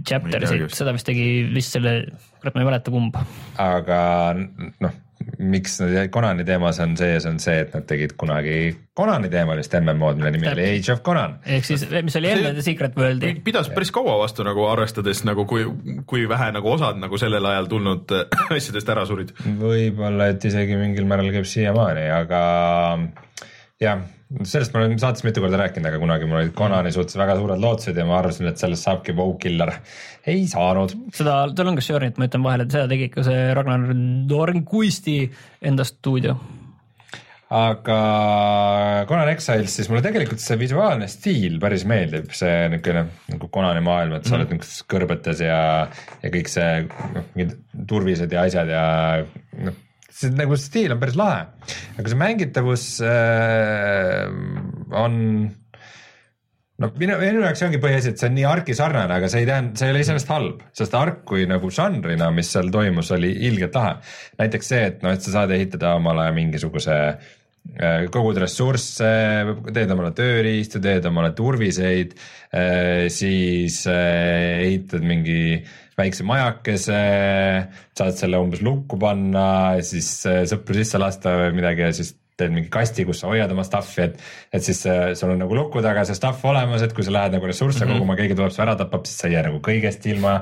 [0.06, 1.96] chapter'it seda vist tegi vist selle,
[2.42, 3.18] kurat ma ei mäleta kumb.
[3.62, 4.00] aga
[4.38, 5.00] noh,
[5.40, 8.58] miks nad Konani teemas on sees, on see, et nad tegid kunagi
[8.94, 11.40] Konani teemalist MMO-d, mille nimi oli Age of Conan.
[11.46, 13.34] ehk siis, mis oli enne The Secret Worldi.
[13.46, 15.66] pidas päris kaua vastu nagu arvestades nagu kui,
[16.10, 19.34] kui vähe nagu osad nagu sellel ajal tulnud äh, asjadest ära surid.
[19.60, 22.44] võib-olla, et isegi mingil määral käib siiamaani, aga
[23.84, 24.02] jah,
[24.48, 27.62] sellest ma olen saates mitu korda rääkinud, aga kunagi mul olid Konani suhtes väga suured
[27.62, 29.74] lootused ja ma arvasin, et sellest saabki WoW killer.
[30.26, 30.96] ei saanud.
[31.14, 33.88] seda The Longest Journey't ma ütlen vahele, seda tegi ikka see Ragnar
[34.30, 35.18] Dornquisti
[35.62, 36.38] enda stuudio.
[37.54, 38.00] aga
[39.10, 43.06] Conan Exiles, siis mulle tegelikult see visuaalne stiil päris meeldib, see niisugune
[43.36, 45.62] nagu Conani maailm, et sa oled niisuguses kõrbetes ja,
[46.24, 47.58] ja kõik see noh, mingid
[47.90, 48.86] turvised ja asjad ja
[49.68, 49.83] noh,
[50.14, 51.44] see nagu stiil on päris lahe.
[51.98, 54.30] aga see mängitavus äh,
[54.94, 55.20] on
[56.82, 59.50] no minu, minu jaoks ongi põhiasi, et see on nii Arki sarnane, aga see ei
[59.50, 63.32] tähenda, see ei ole iseenesest halb, sest Ark kui nagu žanrina, mis seal toimus, oli
[63.50, 63.96] ilgelt lahe.
[64.42, 69.14] näiteks see, et noh, et sa saad ehitada omale mingisuguse äh, kogud ressursse,
[69.70, 72.18] teed omale tööriistu, teed omale turviseid,
[73.14, 75.64] siis äh, ehitad mingi
[76.00, 77.00] väikse majakese,
[77.98, 79.46] saad selle umbes lukku panna,
[79.86, 83.52] siis äh, sõpru sisse lasta või midagi ja siis teed mingi kasti, kus sa hoiad
[83.54, 84.22] oma stuff'i, et,
[84.58, 87.36] et siis äh, sul on nagu luku taga see stuff olemas, et kui sa lähed
[87.36, 88.02] nagu ressursse mm -hmm.
[88.02, 90.34] koguma, keegi tuleb su ära tapab, siis sa ei jää nagu kõigest ilma.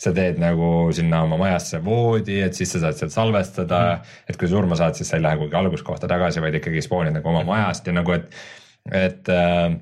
[0.00, 4.24] sa teed nagu sinna oma majasse voodi, et siis sa saad sealt salvestada mm, -hmm.
[4.28, 7.28] et kui surma saad, siis sa ei lähe kuhugi alguskohta tagasi, vaid ikkagi spoonid nagu
[7.28, 8.30] oma majast ja nagu, et,
[8.92, 9.76] et äh,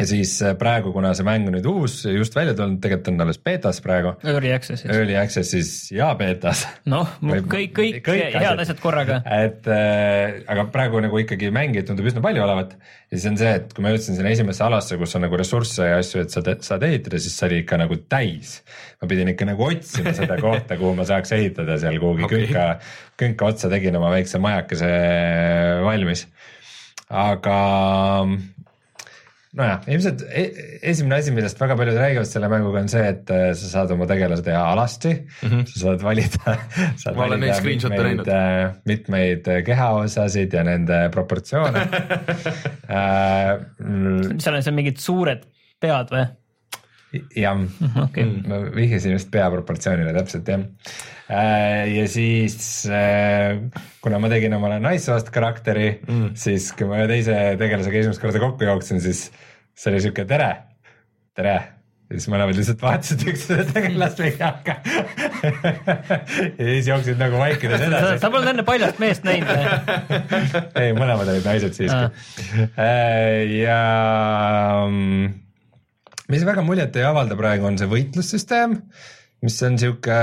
[0.00, 3.26] ja siis äh, praegu, kuna see mäng on nüüd uus, just välja tulnud, tegelikult on
[3.26, 4.88] alles betas praegu, Early Access'is.
[4.90, 9.20] early access'is ja betas noh, kõik, kõik, kõik head asjad korraga.
[9.24, 12.76] et äh, aga praegu nagu ikkagi mängijaid tundub üsna palju olevat
[13.10, 15.88] ja siis on see, et kui ma jõudsin sinna esimesse alasse, kus on nagu ressursse
[15.88, 18.60] ja asju, et sa te, saad ehitada, siis see oli ikka nagu täis.
[19.02, 22.46] ma pidin ikka nagu otsima seda kohta, kuhu ma saaks ehitada seal kuhugi okay.
[22.46, 22.66] künka,
[23.20, 24.90] künka otsa tegin oma väikse majakese
[25.86, 26.26] valmis.
[27.10, 27.58] aga
[29.58, 33.50] nojah, ilmselt e- esimene asi, millest väga paljud räägivad selle mänguga on see, et äh,
[33.58, 35.64] sa saad oma tegelase teha alasti mm, -hmm.
[35.72, 36.56] sa saad valida.
[37.16, 38.30] Ma olen neid screenshot'e näinud.
[38.86, 41.82] mitmeid äh, kehaosasid ja nende proportsioone
[42.98, 43.56] äh,.
[44.38, 45.46] seal on seal mingid suured
[45.80, 46.26] pead või?
[47.12, 47.64] jah,
[48.04, 50.62] okei, ma vihjasin just peaproportsioonile täpselt jah.
[51.90, 53.58] ja siis äh,
[54.02, 58.42] kuna ma tegin omale naissoost karakteri mm., siis kui ma ühe teise tegelasega esimest korda
[58.42, 59.28] kokku jooksin, siis
[59.74, 60.52] see oli siuke tere,
[61.34, 61.58] tere
[62.10, 64.78] ja siis mõlemad lihtsalt vahetasid üksteise tegelast või aga
[66.58, 68.16] ja siis jooksid nagu vaikides sa, edasi.
[68.22, 70.16] sa polnud enne paljast meest näinud või?
[70.82, 72.10] ei, mõlemad olid naised siiski.
[73.60, 73.78] ja
[74.90, 75.30] mm,
[76.30, 78.76] mis väga muljet ei avalda praegu, on see võitlussüsteem,
[79.44, 80.20] mis on sihuke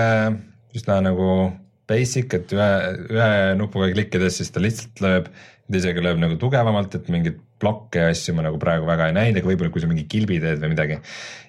[0.78, 1.30] üsna nagu
[1.88, 2.72] basic, et ühe,
[3.16, 5.30] ühe nupuga klikkides siis ta lihtsalt lööb,
[5.68, 9.18] ta isegi lööb nagu tugevamalt, et mingeid blokke ja asju ma nagu praegu väga ei
[9.18, 10.99] näinud, aga võib-olla kui sa mingi kilbi teed või midagi.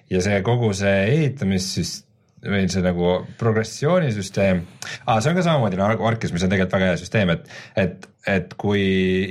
[0.09, 2.07] ja see kogu see ehitamissüsteem
[2.39, 3.09] või see nagu
[3.39, 4.61] progressioonisüsteem
[5.05, 7.49] ah,, see on ka samamoodi nagu Arkis, mis on tegelikult väga hea süsteem, et,
[7.79, 8.83] et, et kui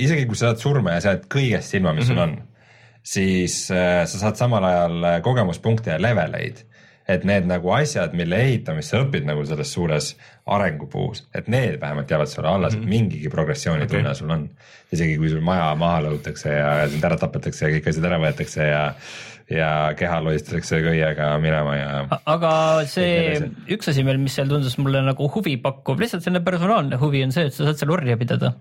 [0.04, 2.18] isegi kui sa saad surma ja sa jääd kõigest ilma, mis mm -hmm.
[2.18, 2.36] sul on,
[3.08, 6.64] siis äh, sa saad samal ajal äh, kogemuspunkte ja leveleid.
[7.08, 10.10] et need nagu asjad, mille ehitamist sa õpid nagu selles suures
[10.44, 12.88] arengupuus, et need vähemalt jäävad sulle alles mm, -hmm.
[12.88, 14.14] mingigi progressioonitunne okay.
[14.14, 14.50] sul on.
[14.92, 18.68] isegi kui sul maja maha lõhutakse ja sind ära tapetakse ja kõik asjad ära võetakse
[18.68, 18.82] ja
[19.50, 21.92] ja keha lohistatakse köiega minema ja.
[22.28, 22.52] aga
[22.88, 23.38] see
[23.72, 27.32] üks asi veel, mis seal tundus mulle nagu huvi pakkuv, lihtsalt selline personaalne huvi on
[27.32, 28.52] see, et sa saad seal orja pidada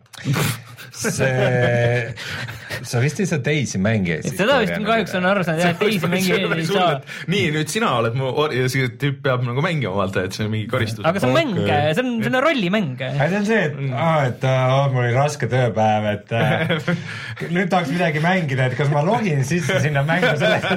[0.95, 2.13] see,
[2.89, 4.29] sa vist ei saa teisi mängijaid.
[4.31, 6.87] seda vist kahjuks on aru saanud jah, et teisi mängijaid ei saa.
[7.33, 10.47] nii, nüüd sina oled mu orja ja see tüüp peab nagu mängima vaata, et see
[10.47, 11.03] on mingi karistus.
[11.07, 12.95] aga see on mäng okay., see on, see on rollimäng.
[13.09, 16.75] aga see on see, et aa, et oh, mul oli raske tööpäev, et äh,
[17.55, 20.76] nüüd tahaks midagi mängida, et kas ma login sisse sinna mängu selleks,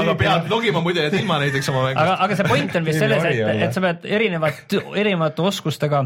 [0.00, 2.02] aga pead logima muidu, et ilma näiteks oma mängust.
[2.04, 6.04] aga, aga see point on vist selles, et, et sa pead erinevat, erinevate oskustega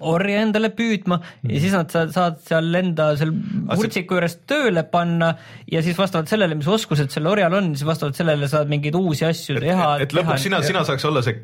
[0.00, 1.52] orja endale püüdma mm.
[1.52, 5.32] ja siis nad saad, saad seal enda seal vurtsiku juures tööle panna
[5.70, 9.26] ja siis vastavalt sellele, mis oskused sellel orjal on, siis vastavalt sellele saad mingeid uusi
[9.28, 9.90] asju teha.
[10.04, 11.36] et lõpuks sina, sina saaks olla see,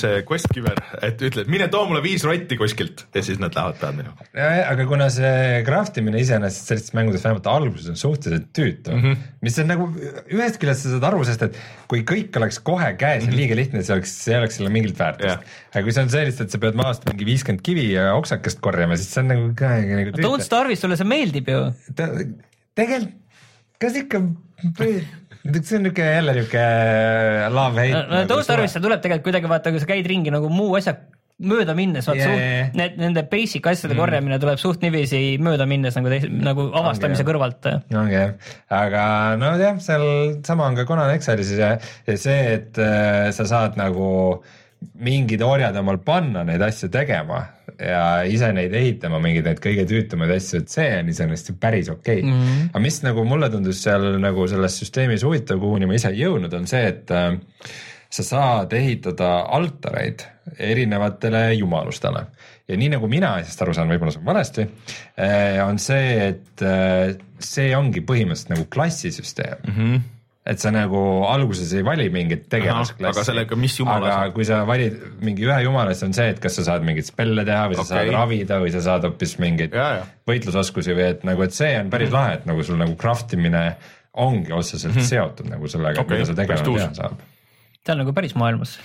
[0.00, 3.80] see quest giver, et ütled, mine too mulle viis rotti kuskilt ja siis nad lähevad
[3.80, 4.28] peale minema.
[4.72, 9.26] aga kuna see craft imine iseenesest sellistes mängudes vähemalt alguses on suhteliselt tüütu mm, -hmm.
[9.44, 9.88] mis on nagu
[10.34, 11.58] ühest küljest sa saad aru, sest et
[11.90, 13.40] kui kõik oleks kohe käes ja mm -hmm.
[13.40, 15.56] liiga lihtne, see oleks, see ei oleks sellele mingit väärtust yeah..
[15.72, 18.98] aga kui see on sellist, et sa pead maast mingi viiskümmend kivi ja oksakest korjama,
[18.98, 20.24] siis see on nagu ka nagu tüütu.
[20.24, 21.62] Don't Starve'is sulle see meeldib ju.
[22.78, 23.14] tegelikult,
[23.78, 24.24] kas ikka
[24.58, 26.64] see on niuke jälle niuke
[27.54, 28.24] love hate no,.
[28.30, 30.96] Don't Starve'isse tuleb tegelikult kuidagi vaata, kui sa käid ringi nagu muu asja
[31.38, 32.30] mööda minnes, vaat yeah.
[32.32, 34.00] suht, need, nende basic asjade mm.
[34.02, 37.28] korjamine tuleb suht niiviisi mööda minnes nagu teis, nagu avastamise okay.
[37.28, 37.68] kõrvalt.
[37.94, 38.32] ongi jah,
[38.74, 39.02] aga
[39.38, 40.06] no jah, seal
[40.46, 41.76] sama on ka Conan Exile'is ja
[42.08, 44.08] see, et äh, sa saad nagu
[44.98, 47.44] mingid orjad omal panna neid asju tegema
[47.78, 51.90] ja ise neid ehitama, mingeid neid kõige tüütumaid asju, et see on iseenesest ju päris
[51.92, 52.30] okei okay.
[52.30, 52.40] mm.
[52.40, 52.70] -hmm.
[52.72, 56.54] aga mis nagu mulle tundus seal nagu selles süsteemis huvitav, kuhuni ma ise ei jõudnud,
[56.58, 57.38] on see, et äh,
[58.10, 60.24] sa saad ehitada altareid
[60.58, 62.26] erinevatele jumalustele
[62.68, 64.66] ja nii nagu mina asjast aru saan, võib-olla on valesti,
[65.20, 69.74] äh, on see, et äh, see ongi põhimõtteliselt nagu klassisüsteem mm.
[69.74, 70.06] -hmm
[70.48, 73.10] et sa nagu alguses ei vali mingit tegelasklassi.
[73.10, 76.40] aga sellega, mis jumala aga kui sa valid mingi ühe jumala, siis on see, et
[76.42, 77.92] kas sa saad mingeid spelle teha või sa okay.
[77.92, 79.76] saad ravida või sa saad hoopis mingeid
[80.28, 82.20] võitlusoskusi või et nagu, et see on päris mm -hmm.
[82.20, 83.64] lahe, et nagu sul nagu craft imine
[84.18, 85.10] ongi otseselt mm -hmm.
[85.12, 87.26] seotud nagu sellega okay., mida sa tegema teha saab
[87.84, 88.78] see on nagu päris maailmas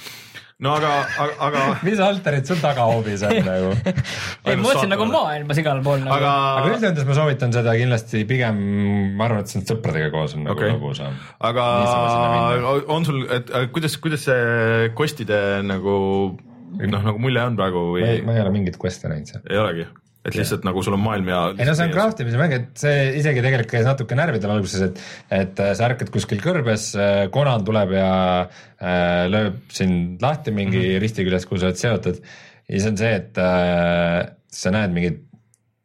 [0.63, 0.91] no aga,
[1.23, 3.73] aga, aga mis altarid sul tagahoovis on nagu?
[3.83, 6.15] ei, ma mõtlesin nagu maailmas igal pool nagu.
[6.15, 6.31] aga,
[6.61, 8.61] aga üldjoontes ma soovitan seda kindlasti pigem,
[9.19, 10.71] ma arvan, et see on sõpradega koos on okay.
[10.73, 11.03] nagu lõbus.
[11.51, 11.67] aga
[12.93, 15.97] on sul, et kuidas, kuidas see kostide nagu
[16.79, 18.15] noh, nagu mulje on praegu või?
[18.25, 19.45] ma ei ole mingit quest'e näinud seal.
[19.49, 19.89] ei olegi?
[20.23, 21.41] Et lihtsalt nagu sul on maailm ja.
[21.57, 24.85] ei no see on craft imise mäng, et see isegi tegelikult käis natuke närvidel alguses,
[24.87, 25.01] et,
[25.41, 28.13] et äh, sa ärkad kuskil kõrbes, äh, Conan tuleb ja
[28.45, 31.03] äh, lööb sind lahti mingi mm -hmm.
[31.03, 32.23] risti küljest, kuhu sa oled seotud.
[32.23, 35.19] ja siis on see, et äh, sa näed mingit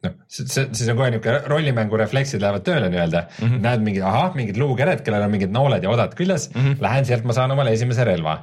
[0.05, 3.61] noh, see, siis on kohe niisugune rollimängu refleksid lähevad tööle nii-öelda mm, -hmm.
[3.67, 6.81] näed mingi, ahah, mingid luukered, kellel on mingid nooled ja odad küljes mm, -hmm.
[6.87, 8.39] lähen sealt, ma saan omale esimese relva.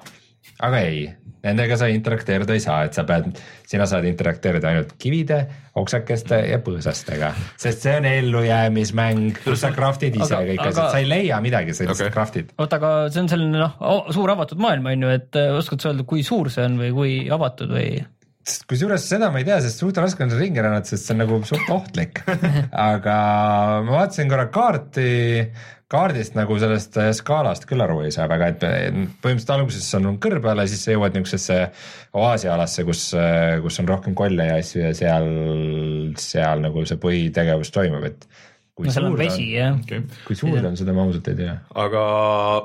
[0.64, 1.06] Aga ei,
[1.46, 3.28] nendega sa interakteeruda ei saa, et sa pead,
[3.68, 5.42] sina saad interakteerida ainult kivide,
[5.76, 10.72] oksakeste ja põõsastega, sest see on ellujäämismäng, kus sa craft'id ise aga, kõik aga...
[10.72, 12.16] asjad, sa ei leia midagi, sa lihtsalt okay.
[12.16, 12.52] craft'id.
[12.56, 13.78] oota, aga see on selline noh,
[14.16, 16.92] suur avatud maailm on ju, et äh, oskad sa öelda, kui suur see on või
[16.96, 17.88] kui avatud või?
[18.70, 21.22] kusjuures seda ma ei tea, sest suht raske on seal ringi rännata, sest see on
[21.24, 22.22] nagu suht ohtlik
[22.90, 23.16] aga
[23.86, 25.08] ma vaatasin korra kaarti,
[25.92, 28.64] kaardist nagu sellest äh, skaalast küll aru ei saa väga, et
[29.22, 31.58] põhimõtteliselt alguses on kõrb peal ja siis sa jõuad niisugusesse
[32.18, 35.28] oaasialasse, kus, äh, kus on rohkem kolle ja asju ja seal,
[36.20, 38.26] seal nagu see põhitegevus toimub, et
[38.76, 39.78] kui no seal on vesi jah
[40.26, 41.54] kui suur ta on, seda ma ausalt ei tea.
[41.78, 42.02] aga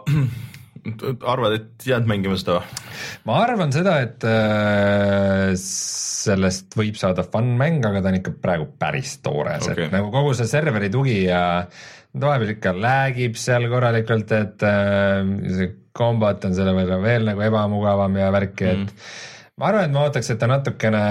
[1.36, 2.84] arvad, et jääd mängima seda või?
[3.30, 8.72] ma arvan seda, et äh, sellest võib saada fun mäng, aga ta on ikka praegu
[8.82, 11.90] päris toores okay., et nagu kogu see serveri tugi ja äh,
[12.20, 15.22] vahepeal ikka lag'ib seal korralikult, et äh,
[15.52, 19.30] see kombat on selle võrra veel nagu ebamugavam ja värki mm., et
[19.62, 21.02] ma arvan, et ma ootaks, et ta natukene,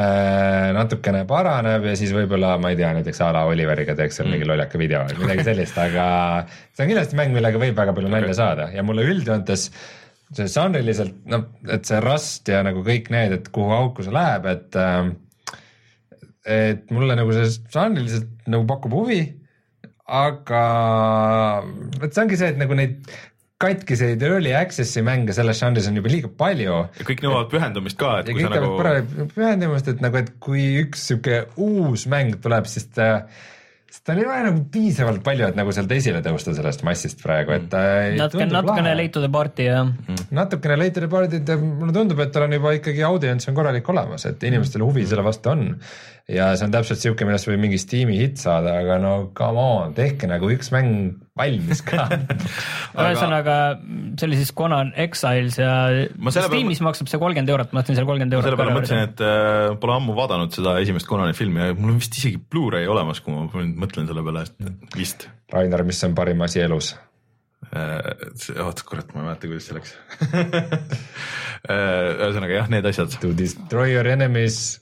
[0.75, 4.37] natukene paraneb ja siis võib-olla ma ei tea, näiteks a la Oliveriga teeks seal mm.
[4.37, 6.05] mingi lollaka video või midagi sellist, aga
[6.49, 9.69] see on kindlasti mäng, millega võib väga palju nalja saada ja mulle üldjoontes
[10.37, 14.47] see žanriliselt, noh, et see Rust ja nagu kõik need, et kuhu auku see läheb,
[14.51, 15.11] et äh,
[16.51, 19.21] et mulle nagu see žanriliselt nagu pakub huvi
[20.11, 20.63] aga
[22.01, 23.13] vot see ongi see, et nagu neid
[23.61, 26.81] katkiseid early access'i mänge selles žanris on juba liiga palju.
[26.97, 28.75] ja kõik nõuavad pühendumist ka, et kui sa nagu.
[29.37, 33.11] pühendumist, et nagu, et kui üks sihuke uus mäng tuleb, siis ta
[33.91, 37.57] sest tal ei ole nagu piisavalt palju, et nagu sealt esile tõusta sellest massist praegu,
[37.57, 37.81] et ta
[38.15, 39.91] natuke, natukene late to the party jah.
[40.31, 43.91] natukene late to the party, mulle tundub, et tal on juba ikkagi audients on korralik
[43.91, 45.67] olemas, et inimestel huvi selle vastu on
[46.31, 49.95] ja see on täpselt siuke, millest võib mingi Steam'i hitt saada, aga no come on,
[49.97, 52.07] tehke nagu üks mäng valmis ka
[53.01, 53.81] ühesõnaga aga...
[54.19, 55.73] see oli siis Conan Exiles ja
[56.31, 56.89] Steamis peal...
[56.91, 58.49] maksab see kolmkümmend eurot, ma tahtsin selle kolmkümmend eurot.
[58.49, 62.01] selle peale mõtlesin, et äh, pole ammu vaadanud seda esimest Conani filmi ja mul on
[62.03, 65.29] vist isegi Blu-ray olemas, kui ma nüüd mõtlen selle peale, et vist.
[65.51, 66.93] Rainer, mis on parim asi elus?
[67.71, 67.99] Äh,
[68.65, 69.93] oot, kurat, ma ei mäleta, kuidas see läks
[71.71, 73.19] äh, ühesõnaga jah, need asjad.
[73.23, 74.79] To destroy your enemies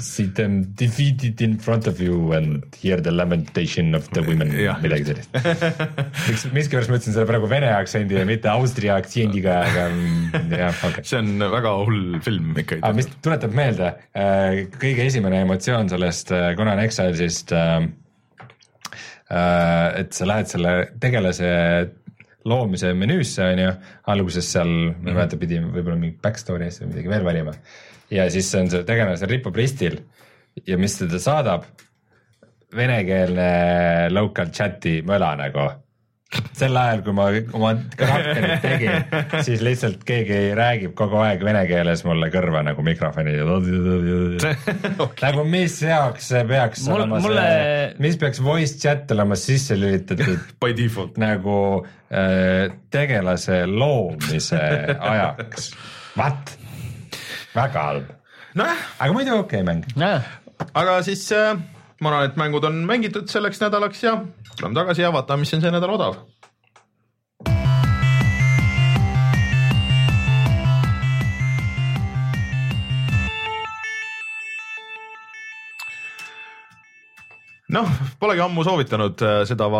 [0.00, 4.48] see them defeated in front of you and hear the lamentation of the women,
[4.80, 5.34] midagi sellist.
[6.28, 10.78] miks, miskipärast ma ütlesin selle praegu vene aktsendi ja mitte Austria aktsendiga, aga mm, jah,
[10.88, 11.04] okei okay..
[11.10, 12.80] see on väga hull film ikkagi.
[12.80, 17.90] aga mis tuletab meelde, äh, kõige esimene emotsioon sellest äh, Conan Exiles'ist, äh,
[20.00, 20.72] et sa lähed selle
[21.02, 21.50] tegelase
[22.46, 23.76] loomise menüüsse, on ju,
[24.14, 25.12] alguses seal, ma ei mhm.
[25.18, 27.52] mäleta, pidi võib-olla mingi back story asja või midagi veel valima
[28.10, 29.98] ja siis on see tegelane seal ripub ristil.
[30.66, 31.66] Ja mis teda saadab,
[32.76, 33.50] venekeelne
[34.14, 35.66] local chat'i möla nagu.
[36.56, 39.04] Sel ajal, kui ma oma karakterit tegin,
[39.46, 43.36] siis lihtsalt keegi räägib kogu aeg vene keeles mulle kõrva nagu mikrofoni.
[43.46, 45.22] Okay..
[45.26, 47.46] nagu mis jaoks see peaks Mul, olema mulle...
[47.46, 51.16] see, mis peaks voice chat olema sisse lülitatud by default.
[51.22, 51.56] nagu
[52.10, 54.60] äh, tegelase loomise
[54.98, 55.70] ajaks,
[56.18, 56.56] what?
[57.56, 58.12] Väga halb.
[58.54, 58.84] nojah.
[58.98, 59.84] aga muidu okei okay, mäng.
[60.74, 61.56] aga siis äh,
[62.00, 64.18] ma arvan, et mängud on mängitud selleks nädalaks ja
[64.56, 66.20] tuleme tagasi ja vaatame, mis on see nädal odav
[77.72, 79.70] noh, polegi ammu soovitanud äh, seda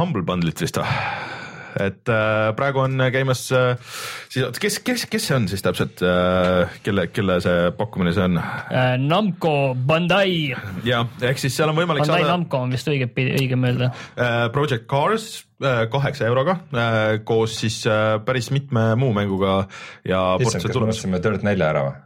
[0.00, 1.35] Humble Bundle'it vist või?
[1.80, 3.96] Et äh, praegu on käimas äh,
[4.32, 8.40] siis, kes, kes, kes see on siis täpselt äh,, kelle, kelle see pakkumine see on
[8.40, 8.94] äh,?
[9.02, 10.54] Namco Bandai.
[10.86, 12.32] ja ehk siis seal on võimalik Bandai saada.
[12.32, 14.46] Namco on vist õige, õigem öelda äh,.
[14.54, 15.28] Project Cars
[15.60, 19.62] äh, kaheksa euroga äh, koos siis äh, päris mitme muu mänguga
[20.04, 20.22] ja.
[20.40, 22.05] issand, kas me ostsime Dirt nelja ära või?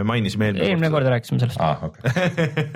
[0.00, 0.70] Me mainisime eelmine kord.
[0.70, 1.84] eelmine kord rääkisime sellest ah,.
[1.90, 2.02] Okay.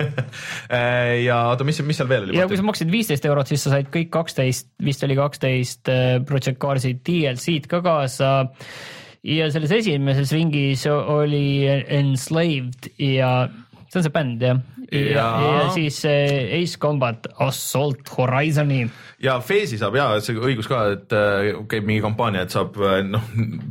[1.27, 2.37] ja oota, mis, mis seal veel oli?
[2.37, 6.19] ja kui sa maksid viisteist eurot, siis sa said kõik kaksteist, vist oli kaksteist äh,
[6.27, 8.31] Project Carsi DLC-d ka kaasa.
[9.25, 13.31] ja selles esimeses ringis oli Enslaved ja
[13.95, 14.59] see on see bänd jah?
[14.91, 18.83] ja, ja, ja siis äh, Ace Combat Assault Horizon'i
[19.23, 22.99] ja Phase'i saab ja see õigus ka, et äh, käib mingi kampaania, et saab äh,
[23.07, 23.23] noh,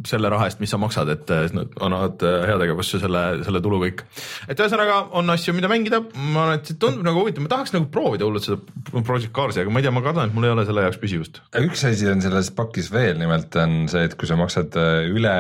[0.09, 4.05] selle raha eest, mis sa maksad, et annavad heategevusse selle, selle tulu kõik.
[4.49, 7.77] et ühesõnaga on asju, mida mängida, ma arvan, et see tundub nagu huvitav, ma tahaks
[7.77, 10.57] nagu proovida hullult seda Project Cars'i, aga ma ei tea, ma kardan, et mul ei
[10.57, 11.43] ole selle jaoks püsivust.
[11.61, 14.77] üks asi on selles pakis veel, nimelt on see, et kui sa maksad
[15.13, 15.37] üle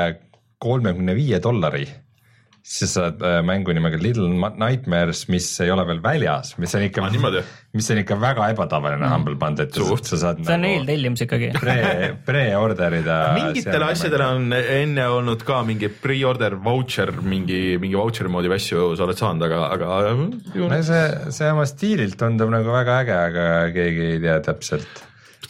[0.64, 1.86] kolmekümne viie dollari
[2.64, 6.86] siis sa saad äh, mängu nimega Little Nightmares, mis ei ole veel väljas, mis on
[6.86, 7.36] ikka ah,,
[7.76, 9.12] mis on ikka väga ebatavaline mm.
[9.12, 10.08] Humble Bundle, et Suht.
[10.08, 10.40] sa saad.
[10.46, 11.76] see on nagu eeltellimus ikkagi pre,
[12.24, 13.18] pre-order ida.
[13.36, 19.08] mingitele asjadele on enne olnud ka mingi pre-order voucher, mingi, mingi voucher'i moodi asju sa
[19.08, 20.14] oled saanud, aga, aga.
[20.64, 21.02] no see,
[21.36, 25.04] see oma stiililt tundub nagu väga äge, aga keegi ei tea täpselt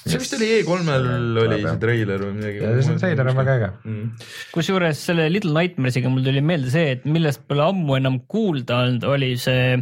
[0.04, 2.62] see vist oli E3-l oli see treiler või midagi.
[2.84, 4.30] see treiler on väga äge mm..
[4.54, 9.06] kusjuures selle Little Nightmares'iga mul tuli meelde see, et millest pole ammu enam kuulda olnud,
[9.08, 9.78] oli see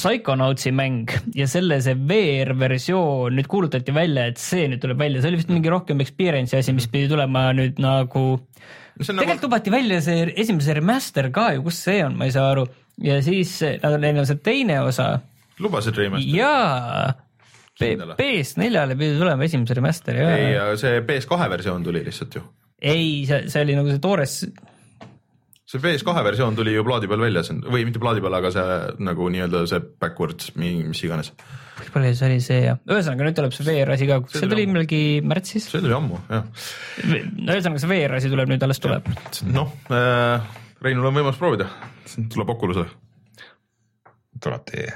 [0.00, 5.32] Psychonautsi mäng ja selle see VR-versioon nüüd kuulutati välja, et see nüüd tuleb välja, see
[5.32, 8.22] oli vist mingi rohkem experience'i asi, mis pidi tulema nüüd nagu
[9.00, 9.48] tegelikult nagu...
[9.48, 12.68] lubati välja see esimese remaster ka ju, kus see on, ma ei saa aru.
[13.02, 15.10] ja siis neil on see teine osa.
[15.58, 16.38] lubasid remaster'i?
[16.38, 17.10] jaa
[17.80, 20.24] PS4-le pidi tulema esimese remaster'i.
[20.24, 22.42] ei, see PS2 versioon tuli lihtsalt ju.
[22.80, 24.36] ei, see, see oli nagu see toores.
[25.70, 29.28] see PS2 versioon tuli ju plaadi peal välja, või mitte plaadi peal, aga see nagu
[29.32, 31.32] nii-öelda see backwards, mis iganes.
[31.80, 35.02] võib-olla see oli see jah, ühesõnaga nüüd tuleb see VR asi ka, see tuli millalgi
[35.24, 35.70] märtsis.
[35.72, 36.66] see tuli ammu jah.
[37.06, 39.08] no ühesõnaga see VR asi tuleb nüüd alles tuleb.
[39.48, 40.50] noh äh,,
[40.80, 41.66] Reinul on võimalus proovida,
[42.32, 42.88] tuleb Oculusele.
[44.40, 44.94] tuleb teie.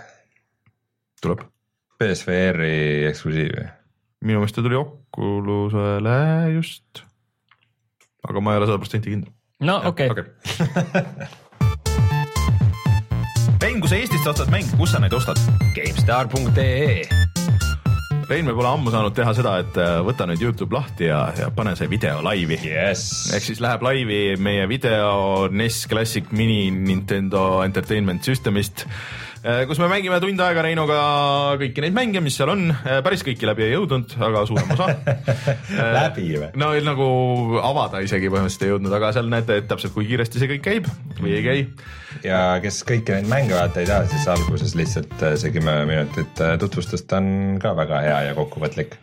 [1.20, 1.44] tuleb
[2.00, 3.70] BSVR-i eksklusiiv või?
[4.24, 6.18] minu meelest ta tuli Oculusele
[6.56, 7.04] just,
[8.24, 9.32] aga ma ei ole sada protsenti kindel.
[9.64, 10.24] no okei okay.
[10.84, 11.42] okay.
[13.64, 15.38] Rein, kui sa Eestist ostad mänge, kus sa neid ostad?
[15.72, 17.06] GameStar.ee
[18.28, 21.48] Rein, me pole ammu saanud teha seda, et äh, võta nüüd Youtube lahti ja, ja
[21.52, 23.32] pane see video laivi yes..
[23.36, 28.84] ehk siis läheb laivi meie video NES Classic Mini Nintendo Entertainment Systemist
[29.68, 30.98] kus me mängime tund aega Reinuga
[31.60, 32.70] kõiki neid mänge, mis seal on,
[33.04, 34.88] päris kõiki läbi ei jõudnud, aga suurem osa
[35.98, 36.48] läbi või?
[36.60, 37.08] no nagu
[37.60, 40.88] avada isegi põhimõtteliselt ei jõudnud, aga seal näete, et täpselt kui kiiresti see kõik käib
[41.20, 41.64] või ei käi.
[42.24, 46.44] ja kes kõiki neid mänge vaata ei tea, siis alguses lihtsalt äh, see kümme minutit
[46.44, 48.96] äh, tutvustust on ka väga hea ja kokkuvõtlik.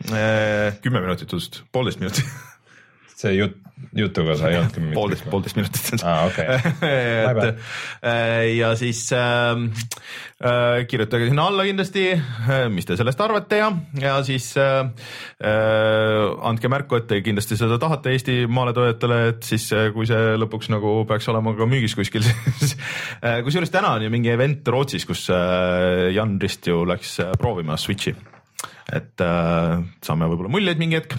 [0.81, 2.25] kümme minutit tutvustust, poolteist minutit
[3.21, 3.59] see jut-,
[3.97, 4.99] jutuga sa ei olnud kümme minutit.
[4.99, 6.03] poolteist, poolteist minutit.
[6.03, 6.45] aa, okei.
[7.29, 9.59] et äh, ja siis äh, äh,
[10.89, 13.67] kirjutage sinna alla kindlasti, äh, mis te sellest arvate ja,
[14.01, 14.87] ja siis äh,
[15.37, 20.71] äh, andke märku, et te kindlasti seda tahate Eesti maaletoojatele, et siis kui see lõpuks
[20.73, 22.25] nagu peaks olema ka müügis kuskil
[22.59, 22.75] siis
[23.21, 27.77] äh, kusjuures täna on ju mingi event Rootsis, kus äh, Jan Rist ju läks proovima
[27.77, 28.15] Switch'i.
[28.91, 31.15] Et äh, saame võib-olla muljeid mingi hetk.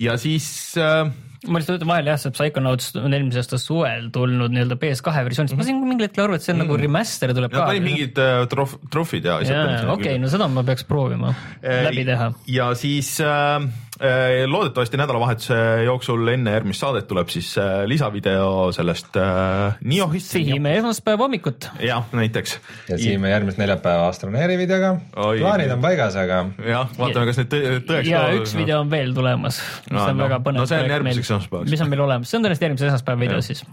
[0.00, 0.46] Ja siis
[0.80, 1.10] äh,
[1.48, 5.54] ma lihtsalt ütlen vahele jah, see Psychonauts on eelmise aasta suvel tulnud nii-öelda PS2 versioonis
[5.54, 5.62] mm, -hmm.
[5.62, 6.72] ma sain mingil hetkel aru, et see on mm -hmm.
[6.72, 7.66] nagu remaster tuleb ja, ka.
[7.70, 9.88] panid mingid uh, trof-, trofid ja asjad.
[9.96, 12.32] okei, no seda ma peaks proovima äh, läbi teha.
[12.46, 13.70] ja siis äh,
[14.00, 20.30] Äh, loodetavasti nädalavahetuse jooksul enne järgmist saadet tuleb siis äh, lisavideo sellest äh, Niohist.
[20.32, 21.68] sihime esmaspäeva hommikut.
[21.80, 22.56] jah, näiteks.
[22.88, 24.96] ja sihime järgmist neljapäeva Astroneeri videoga.
[25.12, 26.40] plaanid on paigas, aga.
[26.66, 27.54] jah, vaatame, kas need
[27.90, 28.08] tõeks.
[28.08, 29.60] ja üks video on veel tulemas,
[29.90, 30.64] mis no, on no, väga põnev.
[30.64, 31.70] no see on järgmiseks esmaspäevaks.
[31.74, 33.64] mis on meil olemas, see on tõenäoliselt järgmise esmaspäeva video siis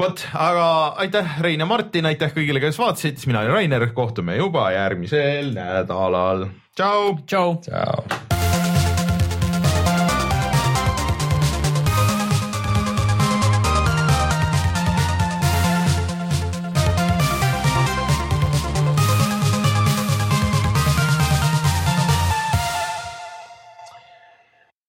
[0.00, 0.66] vot, aga
[1.04, 6.48] aitäh, Rein ja Martin, aitäh kõigile, kes vaatasid, mina olen Rainer, kohtume juba järgmisel nädalal.
[6.76, 7.16] tšau.
[7.26, 7.56] tšau.
[7.68, 8.39] tšau.